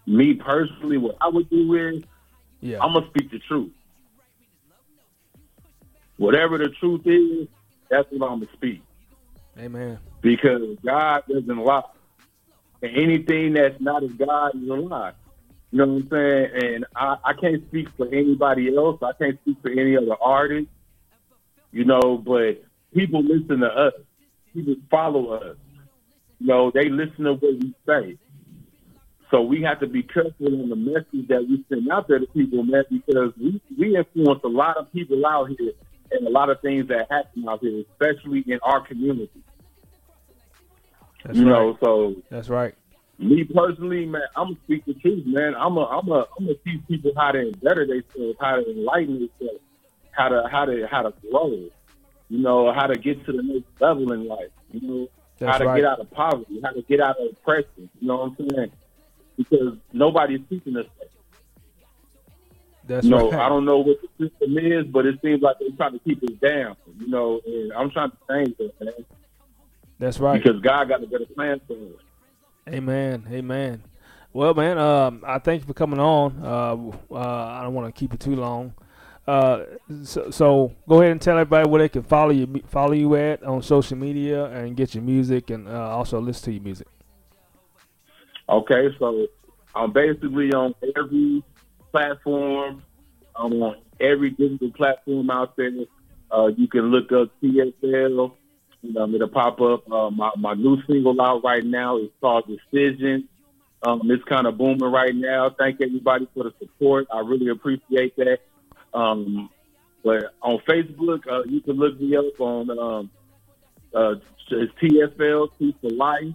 [0.06, 2.02] Me personally, what I would do is,
[2.60, 2.82] Yeah.
[2.82, 3.70] I'm gonna speak the truth.
[6.20, 7.48] Whatever the truth is,
[7.88, 8.82] that's what I'm gonna speak.
[9.58, 9.98] Amen.
[10.20, 11.82] because God doesn't lie.
[12.82, 15.12] And anything that's not of God is a lie.
[15.70, 16.50] You know what I'm saying?
[16.62, 18.98] And I, I can't speak for anybody else.
[19.02, 20.68] I can't speak for any other artist.
[21.72, 23.94] You know, but people listen to us.
[24.52, 25.56] People follow us.
[26.38, 28.18] You know, they listen to what we say.
[29.30, 32.26] So we have to be careful in the message that we send out there to
[32.26, 35.72] people, man, because we, we influence a lot of people out here
[36.12, 39.42] and a lot of things that happen out here, especially in our community.
[41.24, 41.52] That's you right.
[41.52, 42.74] know, so That's right.
[43.18, 45.54] me personally, man, I'm gonna speak the truth, man.
[45.54, 49.28] I'm a, I'm a, I'm gonna teach people how to better themselves, how to enlighten
[49.38, 49.62] themselves,
[50.12, 51.68] how to, how to, how to grow.
[52.28, 54.50] You know, how to get to the next level in life.
[54.72, 55.08] You know,
[55.46, 55.76] how to right.
[55.76, 57.90] get out of poverty, how to get out of oppression.
[58.00, 58.72] You know what I'm saying?
[59.36, 61.09] Because nobody's teaching us that.
[62.90, 63.40] That's you know, right.
[63.40, 66.20] I don't know what the system is, but it seems like they're trying to keep
[66.24, 66.74] us down.
[66.98, 68.92] You know, and I'm trying to change that, man.
[70.00, 70.42] That's right.
[70.42, 72.02] Because God got a better plan for us.
[72.68, 73.28] Amen.
[73.30, 73.84] Amen.
[74.32, 76.40] Well, man, um, I thank you for coming on.
[76.42, 78.74] Uh, uh, I don't want to keep it too long.
[79.24, 79.66] Uh,
[80.02, 83.40] so, so go ahead and tell everybody where they can follow you, follow you at
[83.44, 86.88] on social media, and get your music, and uh, also listen to your music.
[88.48, 89.28] Okay, so
[89.76, 91.44] I'm basically on every
[91.90, 92.82] platform.
[93.36, 95.70] On every digital platform out there.
[96.30, 98.32] Uh, you can look up TFL.
[98.82, 99.90] Know, it'll pop up.
[99.90, 103.28] Uh, my, my new single out right now is called Decision.
[103.82, 105.50] Um, it's kind of booming right now.
[105.58, 107.06] Thank everybody for the support.
[107.12, 108.40] I really appreciate that.
[108.92, 109.50] Um,
[110.02, 113.10] But on Facebook, uh, you can look me up on um,
[113.94, 114.14] uh,
[114.50, 116.34] TFL Truth for Life.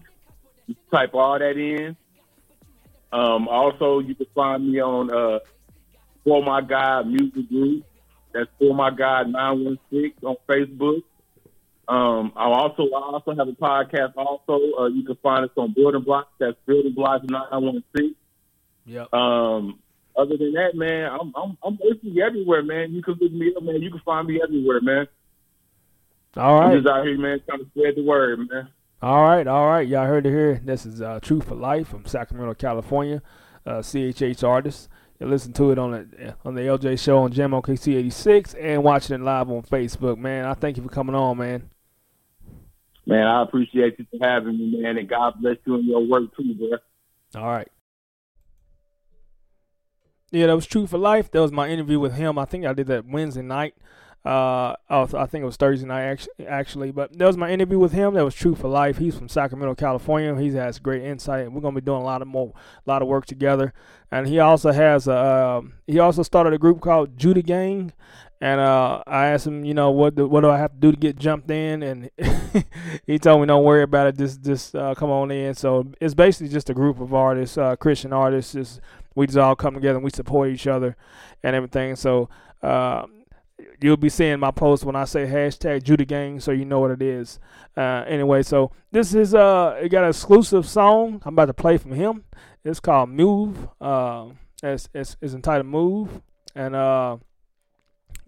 [0.91, 1.95] Type all that in.
[3.15, 5.39] Um, also, you can find me on uh,
[6.25, 7.85] For My God Music Group.
[8.33, 11.03] That's For My God 916 on Facebook.
[11.87, 14.13] Um, I also I also have a podcast.
[14.17, 16.31] Also, uh, you can find us on Building Blocks.
[16.39, 18.15] That's Building Blocks 916.
[18.85, 19.13] Yep.
[19.13, 19.79] Um,
[20.17, 22.91] other than that, man, I'm I'm I'm basically everywhere, man.
[22.91, 23.81] You can look me up, man.
[23.81, 25.07] You can find me everywhere, man.
[26.35, 26.71] All right.
[26.71, 28.67] I'm just out here, man, trying to spread the word, man.
[29.01, 29.87] All right, all right.
[29.87, 30.61] Y'all heard it here.
[30.63, 33.21] This is uh, Truth for Life from Sacramento, California.
[33.65, 34.89] Uh, CHH artist.
[35.19, 38.83] You listen to it on the on the LJ show on Jam OKC 86 and
[38.83, 40.17] watching it live on Facebook.
[40.17, 41.69] Man, I thank you for coming on, man.
[43.05, 46.35] Man, I appreciate you for having me, man, and God bless you and your work
[46.35, 47.41] too, bro.
[47.41, 47.67] All right.
[50.31, 51.31] Yeah, that was Truth for Life.
[51.31, 52.37] That was my interview with him.
[52.37, 53.75] I think I did that Wednesday night.
[54.25, 56.91] Uh, I think it was Thursday night actually.
[56.91, 58.15] But that was my interview with him.
[58.15, 58.97] That was Truth for Life.
[58.97, 60.35] He's from Sacramento, California.
[60.35, 61.51] He has great insight.
[61.51, 63.73] We're gonna be doing a lot of more, a lot of work together.
[64.11, 67.93] And he also has a, um, he also started a group called Judah Gang.
[68.41, 70.91] And uh, I asked him, you know, what do, what do I have to do
[70.91, 71.83] to get jumped in?
[71.83, 72.09] And
[73.07, 74.17] he told me, don't worry about it.
[74.17, 75.53] Just just uh, come on in.
[75.53, 78.53] So it's basically just a group of artists, uh, Christian artists.
[78.53, 78.81] Just
[79.13, 80.97] we just all come together and we support each other
[81.43, 81.95] and everything.
[81.95, 82.29] So
[82.61, 83.05] uh,
[83.81, 86.91] you'll be seeing my post when I say hashtag Judah Gang, so you know what
[86.91, 87.39] it is.
[87.75, 91.77] Uh, anyway, so this is uh, it got an exclusive song I'm about to play
[91.77, 92.23] from him.
[92.63, 93.67] It's called Move.
[93.79, 94.29] Uh,
[94.63, 96.21] it's, it's it's entitled Move,
[96.55, 97.17] and uh,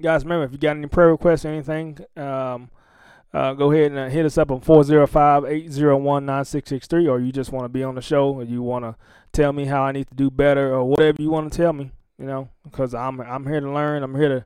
[0.02, 2.70] guys, remember if you got any prayer requests or anything, um,
[3.34, 7.84] uh, go ahead and hit us up on 405-801-9663 or you just want to be
[7.84, 8.96] on the show or you want to
[9.34, 11.92] tell me how I need to do better or whatever you want to tell me,
[12.18, 14.04] you know, because I'm I'm here to learn.
[14.04, 14.46] I'm here to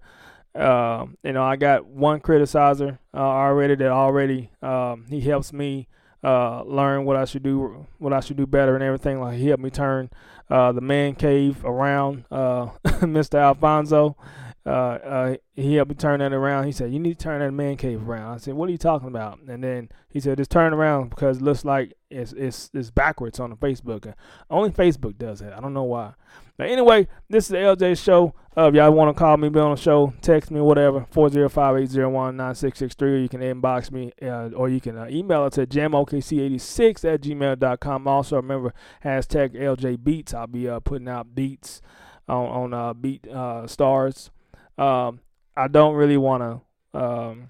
[0.56, 5.88] uh, you know, I got one criticizer uh, already that already um, he helps me
[6.24, 9.20] uh, learn what I should do, what I should do better, and everything.
[9.20, 10.10] Like he helped me turn
[10.50, 13.40] uh, the man cave around, uh, Mr.
[13.40, 14.18] Alfonso.
[14.64, 16.66] Uh, he helped me turn that around.
[16.66, 18.78] He said, "You need to turn that man cave around." I said, "What are you
[18.78, 22.70] talking about?" And then he said, "Just turn around because it looks like it's it's
[22.74, 24.14] it's backwards on the Facebook.
[24.50, 25.54] Only Facebook does that.
[25.54, 26.14] I don't know why."
[26.62, 28.36] But anyway, this is the LJ show.
[28.56, 33.02] Uh, if y'all want to call me, be on the show, text me, whatever, 405-801-9663,
[33.02, 37.22] or you can inbox me, uh, or you can uh, email it to jamokc86 at
[37.22, 38.08] gmail.com.
[38.08, 38.74] Also, remember,
[39.04, 40.36] hashtag LJ Beats.
[40.36, 41.82] I'll be uh, putting out beats
[42.28, 44.30] on, on uh, Beat uh, Stars.
[44.78, 45.22] Um,
[45.56, 47.50] I don't really want to, um,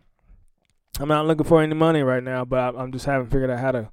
[1.00, 3.60] I'm not looking for any money right now, but I, I'm just haven't figured out
[3.60, 3.92] how to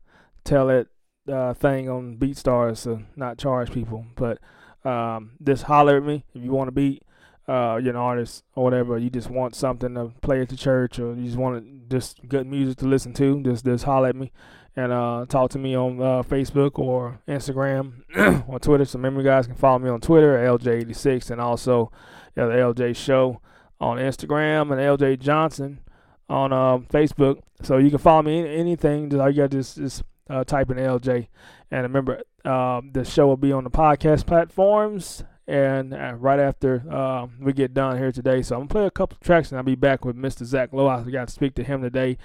[0.48, 0.86] tell that
[1.30, 4.06] uh, thing on BeatStars to not charge people.
[4.16, 4.38] But
[4.84, 7.02] um, just holler at me if you want to beat.
[7.46, 8.98] Uh, you're an artist or whatever.
[8.98, 12.46] You just want something to play at the church, or you just want just good
[12.46, 13.42] music to listen to.
[13.42, 14.32] Just just holler at me
[14.76, 18.02] and uh, talk to me on uh, Facebook or Instagram
[18.48, 18.84] or Twitter.
[18.84, 21.90] So remember, you guys can follow me on Twitter LJ86 and also
[22.36, 23.40] yeah, the LJ Show
[23.80, 25.80] on Instagram and LJ Johnson
[26.28, 27.40] on uh, Facebook.
[27.62, 29.10] So you can follow me in anything.
[29.10, 31.28] Just all you got just just uh, type in LJ.
[31.70, 35.24] And remember, uh, the show will be on the podcast platforms.
[35.46, 38.90] And uh, right after uh, we get done here today, so I'm gonna play a
[38.90, 40.44] couple tracks, and I'll be back with Mr.
[40.44, 40.88] Zack Lowe.
[40.88, 42.18] I got to speak to him today,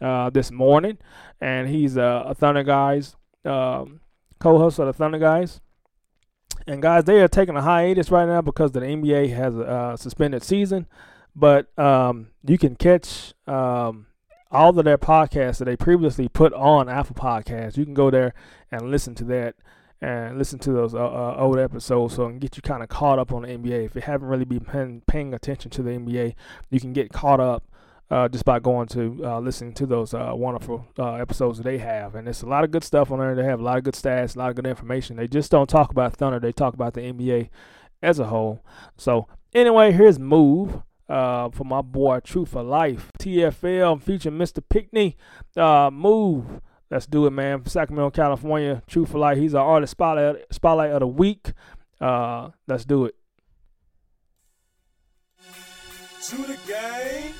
[0.00, 0.98] uh, this morning,
[1.40, 4.00] and he's a Thunder Guys um,
[4.38, 5.60] co-host of the Thunder Guys.
[6.66, 9.96] And guys, they are taking a hiatus right now because the NBA has a uh,
[9.96, 10.86] suspended season.
[11.34, 14.06] But um, you can catch um,
[14.50, 17.76] all of their podcasts that they previously put on Apple Podcasts.
[17.76, 18.34] You can go there
[18.70, 19.54] and listen to that
[20.00, 23.18] and listen to those uh, uh, old episodes so and get you kind of caught
[23.18, 23.84] up on the NBA.
[23.84, 26.34] If you haven't really been paying, paying attention to the NBA,
[26.70, 27.64] you can get caught up
[28.10, 31.78] uh, just by going to uh, listening to those uh, wonderful uh, episodes that they
[31.78, 32.14] have.
[32.14, 33.34] And there's a lot of good stuff on there.
[33.34, 35.16] They have a lot of good stats, a lot of good information.
[35.16, 36.38] They just don't talk about Thunder.
[36.38, 37.50] They talk about the NBA
[38.02, 38.64] as a whole.
[38.96, 40.82] So anyway, here's Move.
[41.08, 44.62] Uh, for my boy Truth for Life, TFL featuring Mr.
[44.68, 45.16] Pickney.
[45.56, 46.60] Uh, move.
[46.90, 47.64] Let's do it, man.
[47.66, 48.82] Sacramento, California.
[48.86, 49.38] Truth for Life.
[49.38, 51.52] He's our artist spotlight, spotlight of the week.
[52.00, 53.14] Uh, let's do it.
[56.28, 57.34] To the game.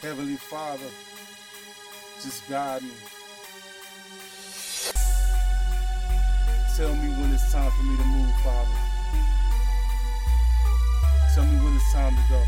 [0.00, 0.86] Heavenly Father,
[2.22, 2.90] just guide me.
[6.76, 8.89] Tell me when it's time for me to move, Father.
[11.40, 12.42] Tell me when it's time to go.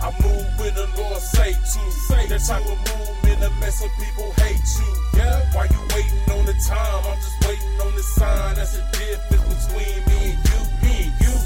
[0.00, 1.80] I move when the Lord say to.
[2.08, 5.20] Say the type of movement that mess up people hate you.
[5.20, 7.04] Yeah, why you waiting on the time?
[7.04, 8.54] I'm just waiting on the sign.
[8.56, 11.36] That's the difference between me and you, me and you.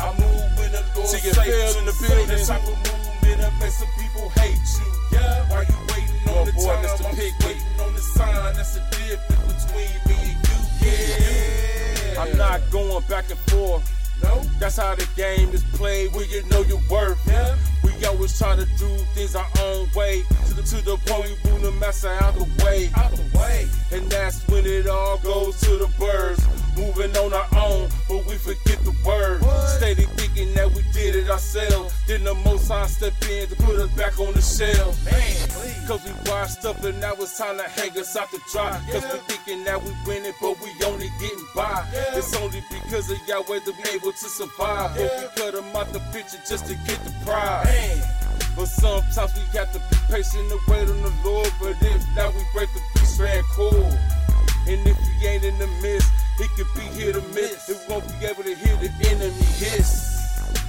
[0.00, 1.78] I move when the Lord See say to.
[1.80, 2.38] in the Say building.
[2.38, 4.88] the type of movement that mess up people hate you.
[5.12, 6.84] Yeah, why you waiting on Your the boy, time?
[6.84, 7.04] Mr.
[7.04, 8.54] I'm just waiting on the sign.
[8.56, 10.49] That's the difference between me and you.
[10.82, 13.90] Yeah, I'm not going back and forth.
[14.22, 17.18] No, That's how the game is played when you know your worth.
[17.26, 17.56] Yeah.
[17.82, 20.22] We always try to do things our own way.
[20.48, 22.90] To the, to the point we boom the mess out the way.
[22.96, 23.66] out the way.
[23.92, 26.44] And that's when it all goes to the birds.
[26.80, 29.44] Moving on our own, but we forget the word.
[29.76, 31.92] Steady thinking that we did it ourselves.
[32.08, 34.96] Then the most high step in to put us back on the shelf.
[35.04, 35.86] Man.
[35.86, 38.80] Cause we washed up and now it's time to hang us out the dry.
[38.90, 41.84] Cause we thinking that we winning, but we only getting by.
[41.92, 42.16] Yeah.
[42.16, 44.96] It's only because of Yahweh that we able to survive.
[44.96, 47.66] But we cut them out the picture just to get the prize.
[47.66, 48.20] Man.
[48.56, 51.52] But sometimes we have to be patient and wait on the Lord.
[51.60, 53.74] But if not, we break the peace strand cord.
[54.66, 56.08] And if he ain't in the midst,
[56.40, 57.68] he could be hit or miss.
[57.68, 60.16] It won't be able to hear the enemy hiss.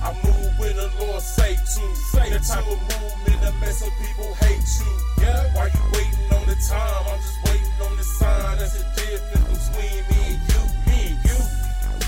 [0.03, 1.83] I move when the Lord say to.
[2.11, 4.91] Say the type of movement that mess up people hate you.
[5.23, 7.03] Yeah, why you waiting on the time?
[7.07, 8.57] I'm just waiting on the sign.
[8.59, 10.61] That's the difference between me and you,
[10.91, 11.39] me and you.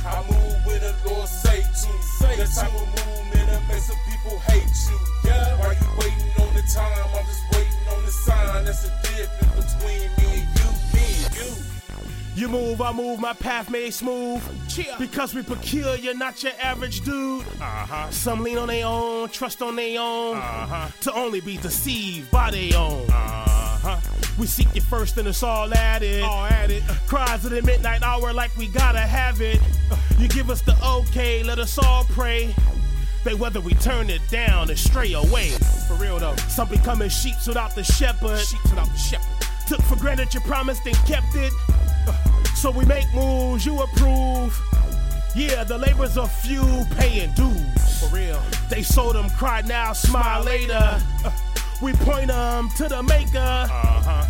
[0.03, 1.91] I move when the Lord say to.
[2.19, 4.99] Say the type of movement that mess up people hate you.
[5.23, 7.07] Yeah, why you waiting on the time?
[7.15, 8.65] I'm just waiting on the sign.
[8.65, 11.72] That's the difference between me and you, me and you.
[12.35, 14.41] You move, I move, my path made smooth.
[14.97, 17.45] Because we peculiar, not your average dude.
[17.61, 18.09] Uh-huh.
[18.09, 20.37] Some lean on their own, trust on their own.
[20.37, 20.87] Uh-huh.
[21.01, 23.07] To only be deceived by their own.
[23.09, 23.99] Uh-huh.
[24.39, 26.23] We seek you first and it's all added.
[26.23, 26.83] All added.
[27.05, 29.59] Cries of the midnight hour like we gotta have it.
[30.17, 32.55] You give us the okay, let us all pray.
[33.23, 35.49] They whether we turn it down or stray away.
[35.87, 36.35] For real though.
[36.49, 38.39] Some becoming sheep without the shepherd.
[38.39, 39.47] Sheep without the shepherd.
[39.67, 41.53] Took for granted you promised and kept it.
[42.55, 44.59] So we make moves, you approve.
[45.35, 47.99] Yeah, the labor's a few paying dues.
[47.99, 48.41] For real.
[48.69, 51.01] They sold them, cry now, smile later.
[51.25, 51.31] Uh,
[51.81, 53.37] we point them to the maker.
[53.37, 54.23] Uh-huh.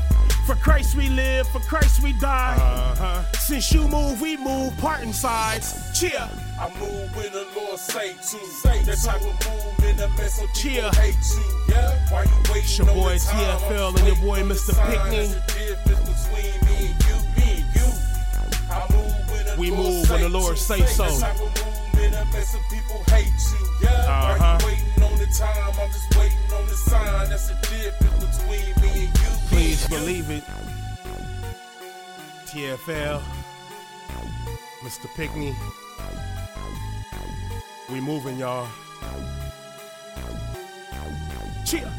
[0.48, 2.56] For Christ we live, for Christ we die.
[2.60, 3.24] Uh-huh.
[3.34, 5.98] Since you move, we move, parting sides.
[5.98, 6.28] Cheer.
[6.60, 8.20] I move when the Lord say to.
[8.22, 10.90] Say the type of movement that mess up Cheer.
[10.94, 11.74] hate you.
[11.74, 14.74] Yeah, why you waiting It's your boy the TFL and your boy Mr.
[14.88, 15.30] Pickney.
[19.64, 21.06] We move when the Lord say so.
[21.06, 23.68] type of movement that mess up people hate you.
[23.82, 24.58] Yeah, why Uh-huh.
[24.60, 25.74] you waiting on the time?
[25.80, 27.30] I'm just waiting on the sign.
[27.30, 29.30] That's the difference between me and you.
[29.32, 30.44] me Please believe it.
[32.48, 33.22] TFL,
[34.84, 35.08] Mr.
[35.16, 35.56] Pickney.
[37.90, 38.68] We moving, y'all.
[41.66, 41.90] Cheer.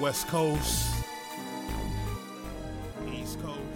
[0.00, 0.90] West Coast,
[3.12, 3.73] East Coast.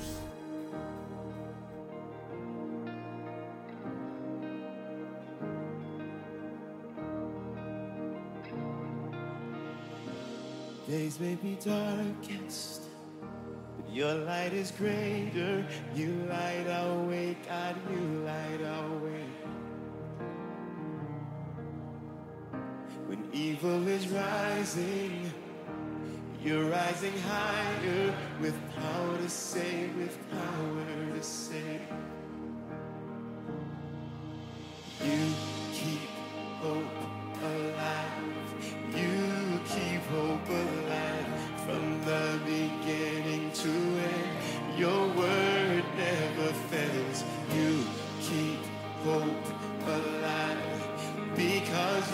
[10.89, 12.85] Days may be darkest,
[13.77, 15.67] but your light is greater.
[15.95, 19.25] You light our way, God, you light our way.
[23.07, 25.31] When evil is rising,
[26.43, 31.83] you're rising higher with power to save, with power to save.
[35.05, 35.35] You
[35.75, 36.09] keep
[36.63, 36.83] hope
[37.45, 38.29] alive.
[38.97, 40.78] You keep hope alive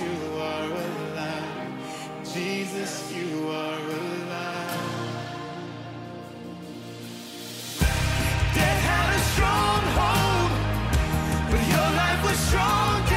[0.00, 1.72] you are alive.
[2.34, 5.06] Jesus, you are alive.
[8.54, 10.50] Death had a stronghold,
[11.50, 13.13] but your life was.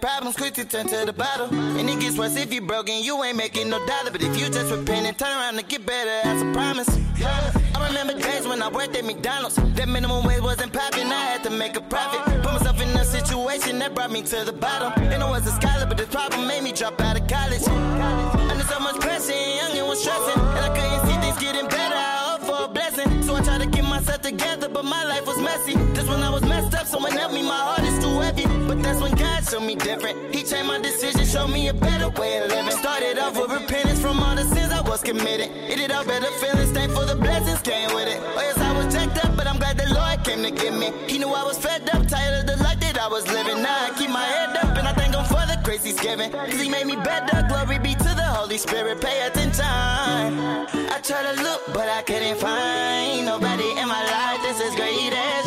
[0.00, 1.46] Problems quick to turn to the bottle.
[1.52, 4.10] And it gets worse if you broken, you ain't making no dollar.
[4.10, 6.88] But if you just repent and turn around and get better, that's a promise.
[7.22, 9.56] I remember days when I worked at McDonald's.
[9.56, 12.20] That minimum wage wasn't popping, I had to make a profit.
[12.42, 14.92] Put myself in a situation that brought me to the bottom.
[15.12, 17.66] And I was a scholar, but this problem made me drop out of college.
[17.68, 20.40] Under so much pressure, young and was stressing.
[20.40, 23.22] And I couldn't see things getting better, I hope for a blessing.
[23.22, 25.74] So I tried to get myself together, but my life was messy.
[25.94, 28.55] Just when I was messed up, someone helped me, my heart is too heavy.
[28.76, 30.34] But that's when God showed me different.
[30.34, 32.72] He changed my decision, showed me a better way of living.
[32.72, 35.50] Started off with repentance from all the sins I was committing.
[35.50, 38.20] It did all better feelings, thankful the blessings came with it.
[38.20, 40.92] Oh yes, I was jacked up, but I'm glad the Lord came to get me.
[41.08, 43.62] He knew I was fed up, tired of the life that I was living.
[43.62, 46.30] Now I keep my head up, and I thank him for the grace he's given.
[46.30, 49.64] Cause he made me better, glory be to the Holy Spirit, pay attention.
[49.64, 55.14] I try to look, but I couldn't find nobody in my life that's as great
[55.14, 55.45] as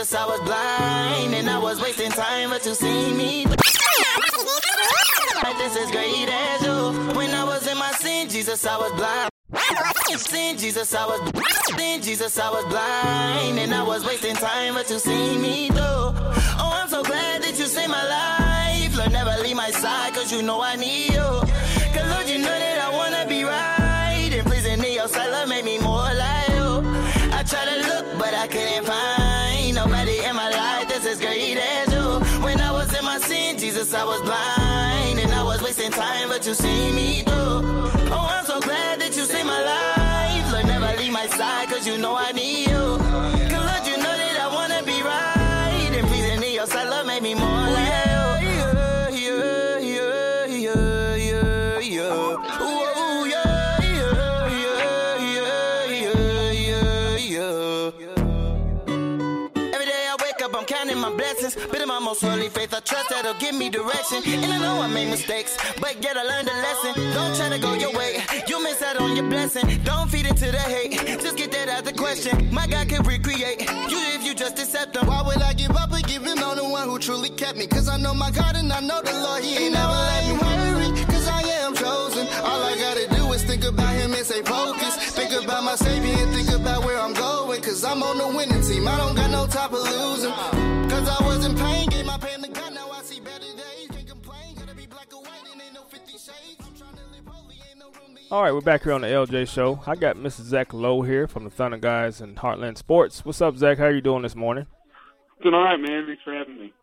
[0.00, 3.44] Jesus, I was blind, and I was wasting time, but you see me.
[5.58, 7.14] This is great as you.
[7.14, 9.28] When I was in my sin, Jesus, I was blind.
[10.16, 11.20] Sin, Jesus, I was
[11.76, 15.82] sin, Jesus, I was blind, and I was wasting time, but you see me through.
[15.82, 18.96] Oh, I'm so glad that you saved my life.
[18.96, 21.30] Lord, never leave my side, cause you know I need you.
[21.92, 22.69] Cause Lord, you know that
[35.92, 38.12] I was wasting time, but you see me through.
[38.12, 40.52] Oh, I'm so glad that you saved my life.
[40.52, 42.69] Lord, never leave my side, cause you know I need
[61.56, 61.66] my.
[61.70, 64.22] But in my most holy faith, I trust that'll give me direction.
[64.26, 67.12] And I know I made mistakes, but yet I learned a lesson.
[67.12, 69.82] Don't try to go your way, you miss out on your blessing.
[69.84, 72.52] Don't feed into the hate, just get that out the question.
[72.52, 75.06] My God can recreate you if you just accept him.
[75.06, 77.66] Why would I give up and give him on the one who truly kept me?
[77.66, 80.32] Cause I know my God and I know the Lord, he ain't never let me
[80.32, 81.04] worry.
[81.06, 82.26] Cause I am chosen.
[82.44, 84.98] All I gotta do is think about him and stay focused.
[85.16, 87.49] Think about my savior and think about where I'm going.
[87.80, 88.86] Cause I'm on the winning team.
[88.86, 90.30] I don't got no time for losing.
[90.90, 93.88] Cause I was in pain, gave my pain to God, now I see better days.
[93.90, 96.58] Can't complain, gotta be black or white, and ain't no 50 shades.
[96.60, 99.00] I'm trying to live holy, ain't no room to All right, we're back here on
[99.00, 99.80] the LJ Show.
[99.86, 100.42] I got Mr.
[100.42, 103.24] Zack Lowe here from the Thunder Guys and Heartland Sports.
[103.24, 103.78] What's up, Zack?
[103.78, 104.66] How are you doing this morning?
[105.42, 106.04] Doing all right, man.
[106.06, 106.74] Thanks for having me.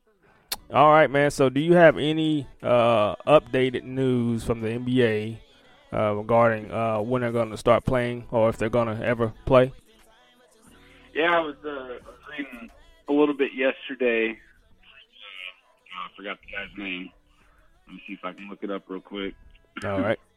[0.73, 1.29] All right, man.
[1.29, 5.37] So, do you have any uh, updated news from the NBA
[5.93, 9.35] uh, regarding uh, when they're going to start playing or if they're going to ever
[9.45, 9.73] play?
[11.17, 12.69] Yeah, I was, uh, I was reading
[13.09, 14.29] a little bit yesterday.
[14.29, 17.09] Uh, I forgot the guy's name.
[17.87, 19.33] Let me see if I can look it up real quick.
[19.83, 20.19] All right.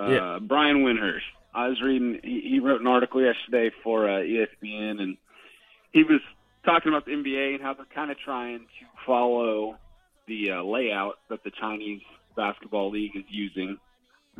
[0.00, 0.38] Uh, Yeah.
[0.40, 1.28] Brian Windhorst.
[1.54, 2.20] I was reading.
[2.24, 5.18] He, he wrote an article yesterday for uh, ESPN, and
[5.92, 6.22] he was
[6.64, 9.76] talking about the NBA and how they're kind of trying to follow
[10.26, 12.00] the uh, layout that the Chinese
[12.34, 13.76] basketball league is using.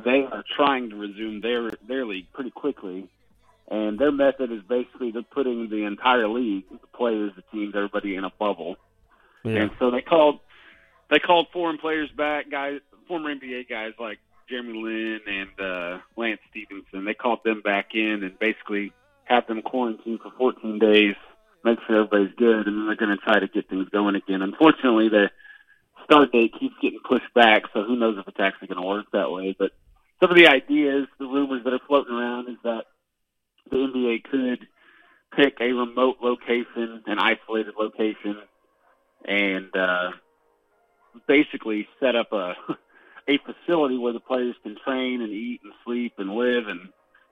[0.04, 3.08] They are trying to resume their their league pretty quickly,
[3.68, 8.16] and their method is basically they're putting the entire league, the players, the teams, everybody
[8.16, 8.76] in a bubble.
[9.44, 9.62] Yeah.
[9.62, 10.40] And so they called
[11.10, 14.18] they called foreign players back, guys, former NBA guys like
[14.48, 17.04] Jeremy Lin and uh, Lance Stephenson.
[17.04, 18.92] They called them back in and basically
[19.24, 21.14] had them quarantined for 14 days,
[21.64, 24.42] make sure everybody's good, and then they're going to try to get things going again.
[24.42, 25.30] Unfortunately, the
[26.04, 29.06] start date keeps getting pushed back, so who knows if it's actually going to work
[29.12, 29.54] that way.
[29.56, 29.70] But
[30.20, 32.84] some of the ideas, the rumors that are floating around, is that
[33.70, 34.66] the NBA could
[35.36, 38.36] pick a remote location, an isolated location,
[39.24, 40.10] and uh,
[41.26, 42.54] basically set up a
[43.28, 46.88] a facility where the players can train and eat and sleep and live and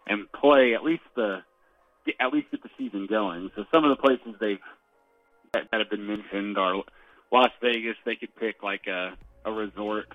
[0.06, 1.42] and play at least the
[2.20, 3.50] at least get the season going.
[3.54, 4.58] So some of the places they've
[5.52, 6.82] that, that have been mentioned are
[7.32, 7.96] Las Vegas.
[8.04, 10.06] They could pick like a a resort,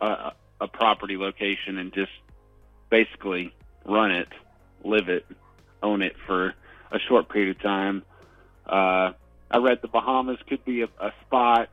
[0.00, 0.30] uh,
[0.60, 2.12] a property location, and just
[2.90, 3.54] basically
[3.84, 4.28] run it,
[4.84, 5.24] live it,
[5.82, 6.54] own it for
[6.92, 8.02] a short period of time.
[8.66, 9.12] Uh,
[9.50, 11.68] I read the Bahamas could be a, a spot.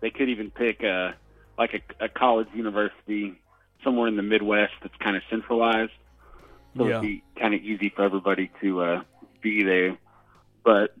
[0.00, 1.14] They could even pick a
[1.58, 3.38] like a, a college university
[3.84, 5.92] somewhere in the Midwest that's kind of centralized,
[6.76, 6.90] so Yeah.
[6.98, 9.02] it'd be kind of easy for everybody to uh,
[9.42, 9.96] be there.
[10.64, 10.94] But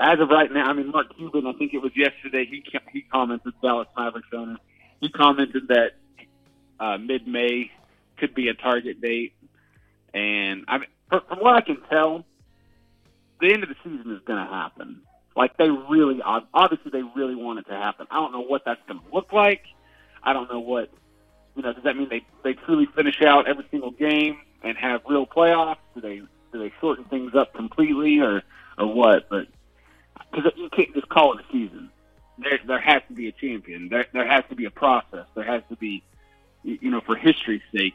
[0.00, 3.02] as of right now, I mean, Mark Cuban, I think it was yesterday, he he
[3.02, 4.56] commented, Dallas Mavericks owner,
[5.00, 5.92] he commented that
[6.80, 7.70] uh, mid-May
[8.18, 9.34] could be a target date,
[10.14, 12.24] and I mean, from what I can tell,
[13.40, 15.02] the end of the season is going to happen.
[15.34, 18.06] Like they really, obviously, they really want it to happen.
[18.10, 19.62] I don't know what that's going to look like.
[20.22, 20.90] I don't know what,
[21.56, 25.00] you know, does that mean they they truly finish out every single game and have
[25.08, 25.78] real playoffs?
[25.94, 26.22] Do they
[26.52, 28.42] do they shorten things up completely or
[28.78, 29.28] or what?
[29.30, 29.48] But
[30.30, 31.90] because you can't just call it a season.
[32.38, 33.88] There there has to be a champion.
[33.88, 35.26] There there has to be a process.
[35.34, 36.02] There has to be,
[36.62, 37.94] you know, for history's sake.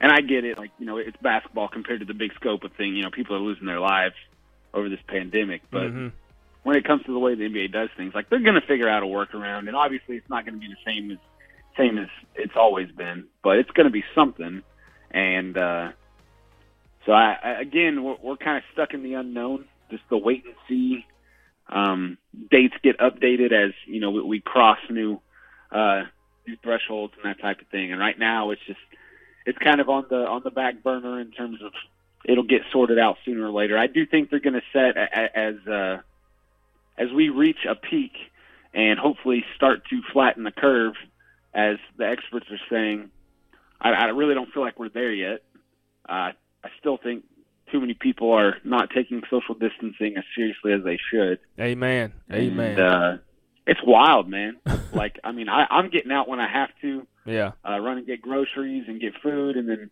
[0.00, 2.72] And I get it, like you know, it's basketball compared to the big scope of
[2.72, 2.94] thing.
[2.96, 4.14] You know, people are losing their lives
[4.74, 6.12] over this pandemic, but Mhm.
[6.64, 8.88] when it comes to the way the NBA does things, like they're going to figure
[8.88, 11.18] out a workaround, and obviously it's not going to be the same as
[11.76, 14.62] same as it's always been, but it's going to be something.
[15.10, 15.92] And uh,
[17.04, 20.44] so, I, I again, we're, we're kind of stuck in the unknown, just the wait
[20.44, 21.06] and see.
[21.68, 22.18] Um,
[22.50, 25.20] dates get updated as you know we, we cross new
[25.72, 26.02] uh,
[26.46, 27.92] new thresholds and that type of thing.
[27.92, 28.80] And right now, it's just
[29.44, 31.72] it's kind of on the on the back burner in terms of
[32.24, 33.78] it'll get sorted out sooner or later.
[33.78, 35.98] I do think they're going to set a, a, as uh,
[36.98, 38.12] as we reach a peak
[38.74, 40.94] and hopefully start to flatten the curve,
[41.54, 43.10] as the experts are saying.
[43.80, 45.42] I, I really don't feel like we're there yet.
[46.08, 46.32] Uh,
[46.64, 47.24] I still think
[47.70, 51.38] too many people are not taking social distancing as seriously as they should.
[51.58, 52.12] Amen.
[52.32, 52.70] Amen.
[52.70, 53.16] And, uh,
[53.66, 54.56] it's wild, man.
[54.92, 57.52] like, I mean, I, I'm getting out when I have to yeah.
[57.68, 59.90] uh, run and get groceries and get food, and then,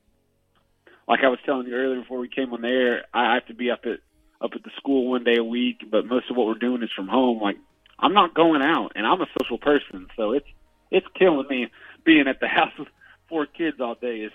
[1.09, 3.55] like I was telling you earlier before we came on the air, I have to
[3.55, 3.99] be up at
[4.41, 6.91] up at the school one day a week, but most of what we're doing is
[6.95, 7.41] from home.
[7.41, 7.57] Like,
[7.99, 10.47] I'm not going out, and I'm a social person, so it's
[10.91, 11.69] it's killing me
[12.05, 12.89] being at the house with
[13.29, 14.21] four kids all day.
[14.21, 14.33] Is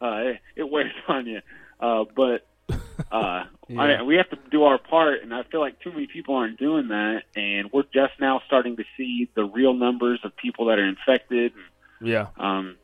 [0.00, 1.40] uh, it, it wears on you,
[1.80, 2.46] uh, but
[3.12, 3.44] uh,
[3.78, 6.58] I, we have to do our part, and I feel like too many people aren't
[6.58, 10.78] doing that, and we're just now starting to see the real numbers of people that
[10.78, 11.52] are infected.
[12.00, 12.28] Yeah.
[12.36, 12.76] Um,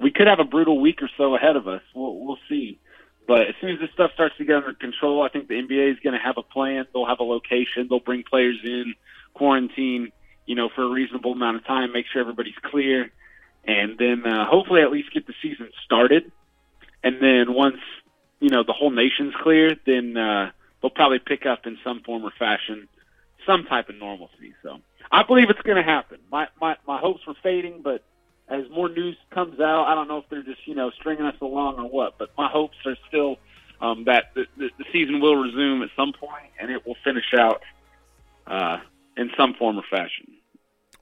[0.00, 1.82] we could have a brutal week or so ahead of us.
[1.94, 2.78] We'll, we'll see.
[3.26, 5.92] But as soon as this stuff starts to get under control, I think the NBA
[5.92, 6.86] is going to have a plan.
[6.92, 7.86] They'll have a location.
[7.88, 8.94] They'll bring players in,
[9.32, 10.12] quarantine,
[10.46, 13.10] you know, for a reasonable amount of time, make sure everybody's clear,
[13.64, 16.30] and then uh, hopefully at least get the season started.
[17.02, 17.80] And then once
[18.44, 20.50] you know the whole nation's clear, then uh,
[20.82, 22.88] they'll probably pick up in some form or fashion
[23.46, 24.52] some type of normalcy.
[24.62, 24.80] So
[25.10, 26.18] I believe it's going to happen.
[26.30, 28.04] My my my hopes were fading, but
[28.48, 31.40] as more news comes out, I don't know if they're just you know stringing us
[31.40, 32.18] along or what.
[32.18, 33.38] But my hopes are still
[33.80, 37.62] um, that the, the, season will resume at some point, and it will finish out
[38.46, 38.78] uh,
[39.16, 40.26] in some form or fashion.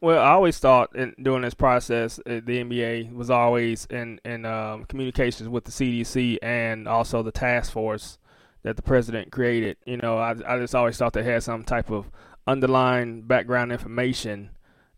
[0.03, 4.45] Well, I always thought in during this process, uh, the NBA was always in in
[4.45, 8.19] um, communications with the CDC and also the task force
[8.65, 9.77] that the president created.
[9.87, 12.11] You know, I I just always thought they had some type of
[12.49, 14.51] underlying background information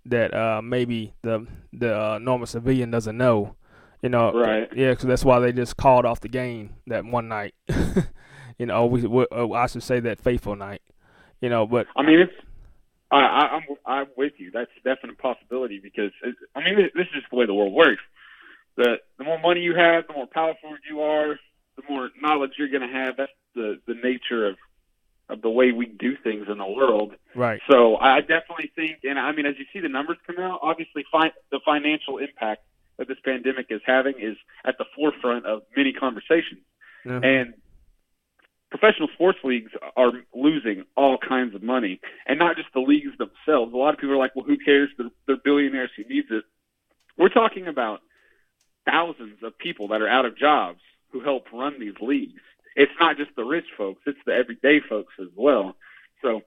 [0.07, 3.57] that uh, maybe the the uh, normal civilian doesn't know.
[4.01, 4.71] You know, Right.
[4.75, 7.55] Yeah, because that's why they just called off the game that one night.
[8.59, 10.81] you know, we, we uh, I should say that faithful night.
[11.43, 12.33] You know, but I mean, it's
[13.15, 14.51] I, I, I'm I'm with you.
[14.51, 17.73] That's a definite possibility because it, I mean, this is just the way the world
[17.73, 18.03] works.
[18.77, 21.39] The the more money you have, the more powerful you are,
[21.77, 23.17] the more knowledge you're going to have.
[23.17, 24.57] That's the the nature of
[25.29, 27.15] of the way we do things in the world.
[27.35, 27.61] right.
[27.71, 31.05] So I definitely think, and I mean, as you see the numbers come out, obviously,
[31.11, 32.63] fi- the financial impact
[32.99, 34.37] that this pandemic is having is
[34.67, 36.61] at the forefront of many conversations.
[37.25, 37.55] And
[38.71, 43.73] professional sports leagues are losing all kinds of money, and not just the leagues themselves.
[43.73, 44.91] A lot of people are like, "Well, who cares?
[44.99, 46.45] They're, they're billionaires who needs it."
[47.17, 48.01] We're talking about
[48.87, 50.81] thousands of people that are out of jobs
[51.11, 52.43] who help run these leagues.
[52.77, 55.77] It's not just the rich folks; it's the everyday folks as well.
[56.23, 56.43] So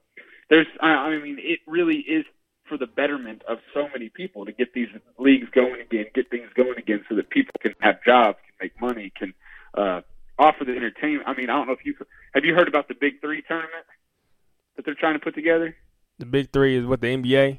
[0.50, 2.24] there's, I, I mean, it really is
[2.68, 4.88] for the betterment of so many people to get these
[5.18, 8.80] leagues going again, get things going again, so that people can have jobs, can make
[8.80, 9.32] money, can
[9.74, 10.00] uh,
[10.38, 11.28] offer the entertainment.
[11.28, 11.94] I mean, I don't know if you
[12.34, 13.84] have you heard about the Big Three tournament
[14.76, 15.74] that they're trying to put together.
[16.18, 17.58] The big three is what the NBA.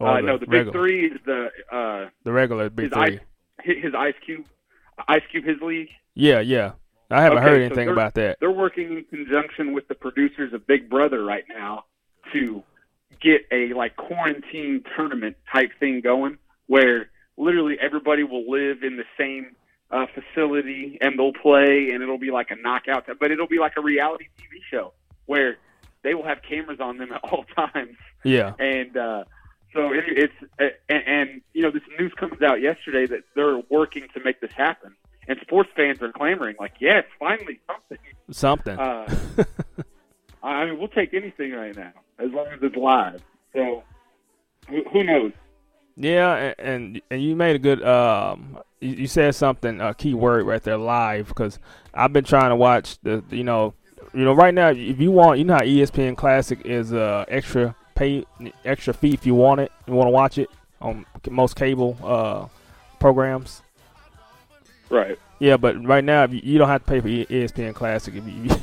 [0.00, 0.72] Uh, no, the Big?
[0.72, 3.02] Three is the uh, The regular big his three.
[3.02, 3.20] Ice,
[3.82, 4.44] his Ice Cube,
[5.08, 5.88] Ice Cube, his league.
[6.14, 6.72] Yeah, yeah.
[7.10, 8.38] I haven't Okay, heard anything they're- about that.
[8.40, 11.84] They're working in conjunction with the producers of Big Brother right now
[12.32, 12.62] to
[13.20, 19.04] get a like quarantine tournament type thing going, where literally everybody will live in the
[19.18, 19.54] same
[19.90, 23.72] uh, facility and they'll play, and it'll be like a knockout, but it'll be like
[23.76, 24.92] a reality TV show
[25.26, 25.56] where
[26.02, 28.54] they will have cameras on them at all times Yeah.
[28.58, 29.24] and uh,
[29.74, 33.58] so it, it's uh, and, and you know this news comes out yesterday that they're
[33.68, 34.94] working to make this happen,
[35.28, 37.98] and sports fans are clamoring like, yes, finally something.
[38.30, 38.78] Something.
[38.78, 39.06] Uh,
[40.42, 43.22] I mean, we'll take anything right now as long as it's live.
[43.54, 43.84] So
[44.68, 45.32] who, who knows?
[46.00, 50.46] Yeah, and and you made a good um you, you said something a key word
[50.46, 51.58] right there live because
[51.92, 53.74] I've been trying to watch the you know
[54.12, 57.74] you know, right now, if you want, you know how ESPN Classic is uh extra
[57.94, 58.24] pay
[58.64, 60.50] extra fee if you want it, you want to watch it
[60.80, 62.46] on most cable uh
[62.98, 63.62] programs.
[64.88, 65.18] Right.
[65.38, 68.14] Yeah, but right now if you, you don't have to pay for ESPN Classic.
[68.14, 68.50] If you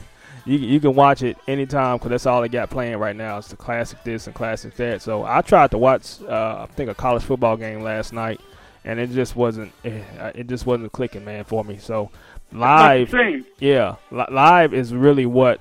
[0.48, 3.38] you, you can watch it anytime because that's all they got playing right now.
[3.38, 5.02] It's the classic this and classic that.
[5.02, 8.40] So I tried to watch uh, I think a college football game last night,
[8.86, 10.02] and it just wasn't eh,
[10.34, 11.78] it just wasn't clicking, man, for me.
[11.78, 12.10] So
[12.54, 13.14] live,
[13.60, 15.60] yeah, li- live is really what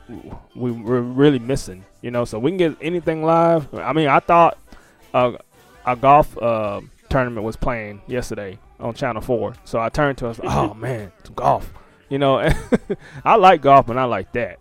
[0.54, 1.84] we, we're really missing.
[2.00, 3.72] You know, so we can get anything live.
[3.74, 4.56] I mean, I thought
[5.12, 5.32] uh,
[5.84, 6.80] a golf uh,
[7.10, 10.38] tournament was playing yesterday on Channel Four, so I turned to us.
[10.44, 11.72] Oh man, it's golf.
[12.08, 12.38] You know,
[13.24, 14.60] I like golf, but not like that.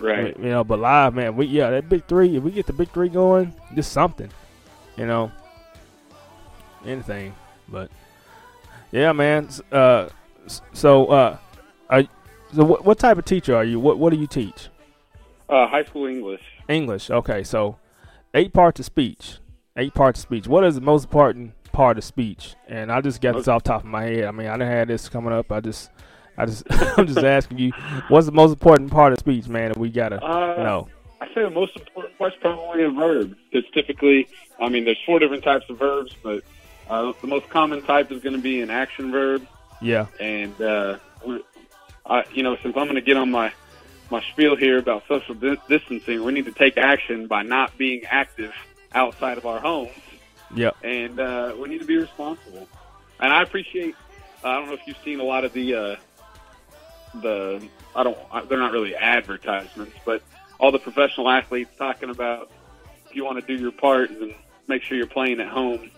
[0.00, 0.36] Right.
[0.38, 2.36] You know, but live, man, we yeah, that big three.
[2.36, 4.30] If we get the big three going, just something.
[4.96, 5.30] You know,
[6.84, 7.34] anything.
[7.68, 7.90] But
[8.92, 9.48] yeah, man.
[9.70, 10.08] Uh,
[10.72, 11.36] so uh,
[11.88, 12.04] are,
[12.52, 13.78] so what, what type of teacher are you?
[13.78, 14.68] What what do you teach?
[15.48, 16.42] Uh, high school English.
[16.68, 17.10] English.
[17.10, 17.76] Okay, so
[18.34, 19.38] eight parts of speech.
[19.76, 20.46] Eight parts of speech.
[20.48, 22.54] What is the most important part of speech?
[22.68, 24.24] And I just got this off the top of my head.
[24.24, 25.50] I mean, I didn't have this coming up.
[25.52, 25.90] I just,
[26.40, 26.64] I just,
[26.98, 27.72] I'm just asking you,
[28.08, 29.68] what's the most important part of speech, man?
[29.68, 30.88] That we gotta Uh, know.
[31.20, 33.36] I say the most important part's probably a verb.
[33.52, 34.26] It's typically,
[34.58, 36.42] I mean, there's four different types of verbs, but
[36.88, 39.46] uh, the most common type is going to be an action verb.
[39.82, 40.06] Yeah.
[40.18, 40.98] And, uh,
[42.06, 43.52] I, you know, since I'm going to get on my,
[44.10, 48.02] my spiel here about social dis- distancing, we need to take action by not being
[48.06, 48.52] active
[48.94, 49.90] outside of our homes.
[50.54, 50.70] Yeah.
[50.82, 52.66] And uh, we need to be responsible.
[53.20, 53.94] And I appreciate,
[54.42, 55.96] I don't know if you've seen a lot of the, uh,
[57.14, 58.18] the I don't
[58.48, 60.22] they're not really advertisements, but
[60.58, 62.50] all the professional athletes talking about
[63.06, 64.34] if you want to do your part and
[64.68, 65.90] make sure you're playing at home,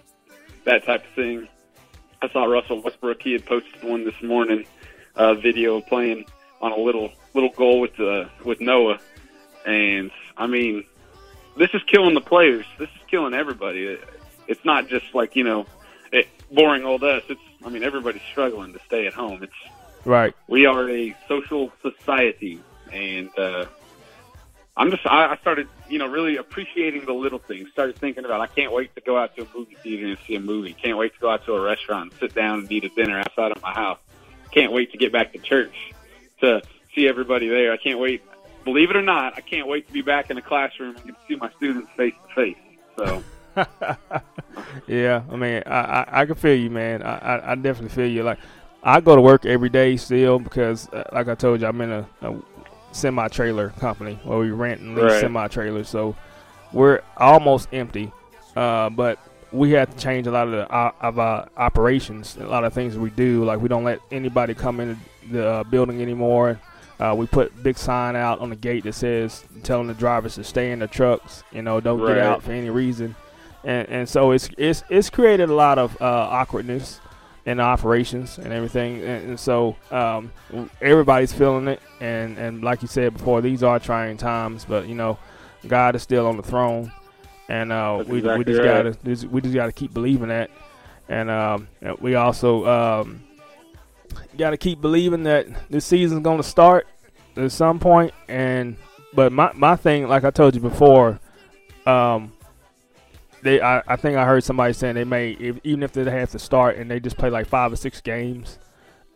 [0.64, 1.48] that type of thing.
[2.22, 3.20] I saw Russell Westbrook.
[3.20, 4.64] He had posted one this morning,
[5.16, 6.24] a video of playing
[6.60, 8.98] on a little little goal with uh, with Noah,
[9.66, 10.84] and I mean,
[11.56, 12.64] this is killing the players.
[12.78, 13.84] This is killing everybody.
[13.86, 14.09] It,
[14.47, 15.66] it's not just like you know,
[16.12, 17.24] it, boring old us.
[17.28, 19.43] It's I mean, everybody's struggling to stay at home.
[19.43, 19.52] It's
[20.05, 20.35] Right.
[20.49, 22.61] we are a social society,
[22.93, 23.66] and uh,
[24.77, 27.70] I'm just I, I started you know really appreciating the little things.
[27.73, 30.35] Started thinking about I can't wait to go out to a movie theater and see
[30.35, 30.73] a movie.
[30.73, 33.19] Can't wait to go out to a restaurant and sit down and eat a dinner
[33.19, 33.99] outside of my house.
[34.51, 35.93] Can't wait to get back to church
[36.41, 36.62] to
[36.95, 37.73] see everybody there.
[37.73, 38.23] I can't wait.
[38.65, 41.35] Believe it or not, I can't wait to be back in the classroom and see
[41.37, 42.57] my students face to face.
[42.97, 43.23] So
[44.87, 47.03] yeah, I mean, I, I, I can feel you, man.
[47.03, 48.23] I, I, I definitely feel you.
[48.23, 48.39] Like,
[48.83, 51.91] I go to work every day still because, uh, like I told you, I'm in
[51.93, 52.35] a, a
[52.93, 55.21] semi trailer company where we rent and lease Right.
[55.21, 55.89] semi trailers.
[55.89, 56.17] So
[56.73, 58.11] we're almost empty,
[58.57, 59.19] uh, but
[59.53, 62.73] we have to change a lot of the uh, of our operations, a lot of
[62.73, 63.45] things we do.
[63.45, 64.97] Like we don't let anybody come into
[65.31, 66.59] the uh, building anymore.
[66.99, 70.45] Uh, we put big sign out on the gate that says telling the drivers to
[70.45, 71.43] stay in the trucks.
[71.53, 72.15] You know, don't Right.
[72.15, 73.15] get out for any reason.
[73.65, 77.01] And and so it's it's it's created a lot of uh, awkwardness
[77.44, 79.02] in the operations and everything.
[79.02, 80.31] And, and so um,
[80.81, 81.81] everybody's feeling it.
[82.01, 84.64] And and like you said before, these are trying times.
[84.64, 85.19] But you know,
[85.66, 86.93] God is still on the throne,
[87.48, 88.66] and uh, we we just right.
[88.66, 90.51] gotta just, we just gotta keep believing that.
[91.09, 93.23] And um, and we also um,
[94.36, 96.86] got to keep believing that this season's going to start
[97.36, 98.14] at some point.
[98.28, 98.77] And
[99.12, 101.20] but my my thing, like I told you before,
[101.86, 102.32] um,
[103.43, 106.31] they I, I think I heard somebody saying they may if, even if they have
[106.31, 108.59] to start and they just play like five or six games.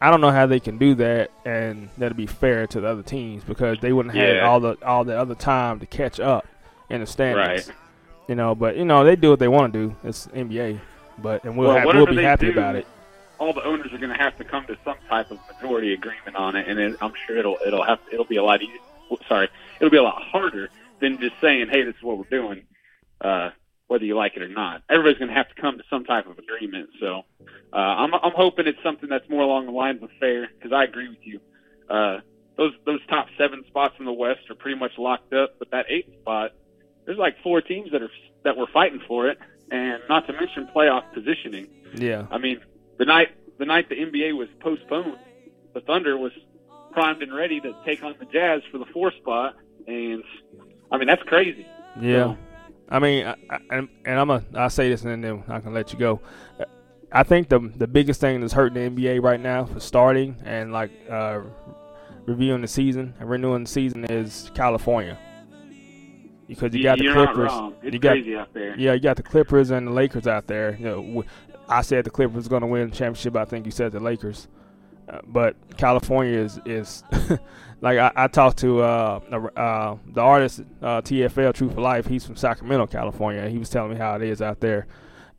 [0.01, 3.03] I don't know how they can do that and that'll be fair to the other
[3.03, 4.47] teams because they wouldn't have Yeah.
[4.47, 6.47] all the all the other time to catch up
[6.91, 7.69] in the standings.
[7.69, 7.77] Right.
[8.29, 9.97] You know, but you know they do what they want to do.
[10.05, 10.81] It's NBA,
[11.19, 12.87] but and we'll Well, have, we'll be happy do, about it.
[13.39, 16.35] all the owners are going to have to come to some type of majority agreement
[16.37, 18.77] on it, and then I'm sure it'll it'll have it'll be a lot easier.
[19.29, 19.49] Sorry,
[19.81, 20.69] it'll be a lot harder
[21.01, 22.63] than just saying, "Hey, this is what we're doing,"
[23.23, 23.51] uh,
[23.89, 24.83] whether you like it or not.
[24.91, 26.91] Everybody's going to have to come to some type of agreement.
[27.01, 27.23] So
[27.73, 30.85] uh, I'm I'm hoping it's something that's more along the lines of fair, because I
[30.85, 31.41] agree with you.
[31.89, 32.19] Uh,
[32.57, 35.87] those those top seven spots in the West are pretty much locked up, but that
[35.89, 36.53] eighth spot,
[37.05, 38.11] there's like four teams that are
[38.45, 39.39] that were fighting for it,
[39.71, 41.69] and not to mention playoff positioning.
[41.95, 42.27] Yeah.
[42.31, 42.61] I mean,
[42.99, 45.19] the night the night the NBA was postponed,
[45.75, 46.33] the Thunder was
[46.93, 49.55] primed and ready to take on the Jazz for the four spot,
[49.87, 50.23] and
[50.91, 51.67] I mean that's crazy.
[52.01, 52.37] Yeah,
[52.89, 55.75] I mean, I, I, and, and I'm a I say this and then I can
[55.75, 56.21] let you go.
[57.13, 60.73] I think the the biggest thing that's hurting the NBA right now for starting and
[60.73, 61.41] like uh,
[62.27, 65.19] reviewing the season and renewing the season is California.
[66.47, 67.51] Because you got the Clippers,
[67.83, 68.79] you got crazy out there.
[68.79, 70.77] yeah, you got the Clippers and the Lakers out there.
[70.79, 71.25] You know,
[71.69, 73.35] I said the Clippers are going to win the championship.
[73.35, 74.47] I think you said the Lakers,
[75.09, 77.03] uh, but California is is
[77.81, 82.07] like I, I talked to uh, the- uh, the artist uh, TFL Truth for Life.
[82.07, 83.49] He's from Sacramento, California.
[83.49, 84.87] He was telling me how it is out there,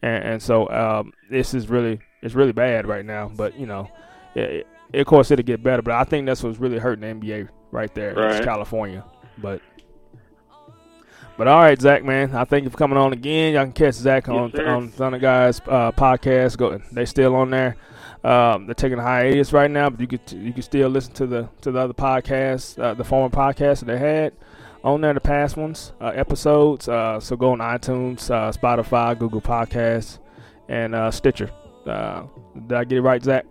[0.01, 3.31] and, and so um, this is really it's really bad right now.
[3.35, 3.89] But you know,
[4.35, 5.81] it, it, of course it'll get better.
[5.81, 8.14] But I think that's what's really hurting the NBA right there.
[8.14, 8.43] Right.
[8.43, 9.03] California,
[9.38, 9.61] but.
[11.38, 12.35] But all right, Zack, man.
[12.35, 13.53] I thank you for coming on again.
[13.53, 14.68] Y'all can catch Zack on sir.
[14.68, 16.57] on Thunder Guys uh, podcast.
[16.57, 17.76] Go, they still on there.
[18.23, 21.27] Um, they're taking a hiatus right now, but you could you can still listen to
[21.27, 24.34] the to the other podcasts, uh, the former podcasts that they had
[24.84, 26.88] on there, the past ones, uh, episodes.
[26.88, 30.19] Uh, so go on iTunes, uh, Spotify, Google Podcasts,
[30.68, 31.52] and uh, Stitcher.
[31.85, 32.23] Uh,
[32.68, 33.45] did I get it right, Zack?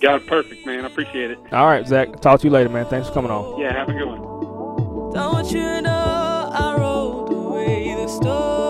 [0.00, 0.84] Got it perfect, man.
[0.84, 1.38] I appreciate it.
[1.52, 2.20] All right, Zack.
[2.20, 2.86] Talk to you later, man.
[2.86, 3.60] Thanks for coming on.
[3.60, 5.12] Yeah, have a good one.
[5.12, 8.69] Don't you know I rolled away the stone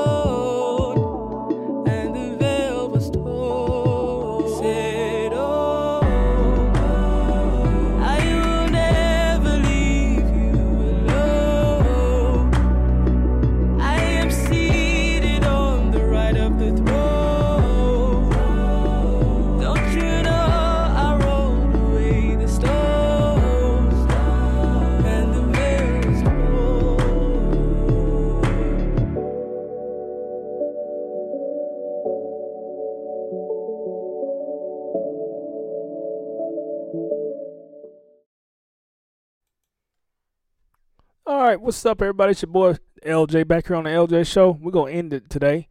[41.30, 42.32] All right, what's up, everybody?
[42.32, 42.74] It's your boy
[43.06, 44.58] LJ back here on the LJ Show.
[44.60, 45.68] We're gonna end it today.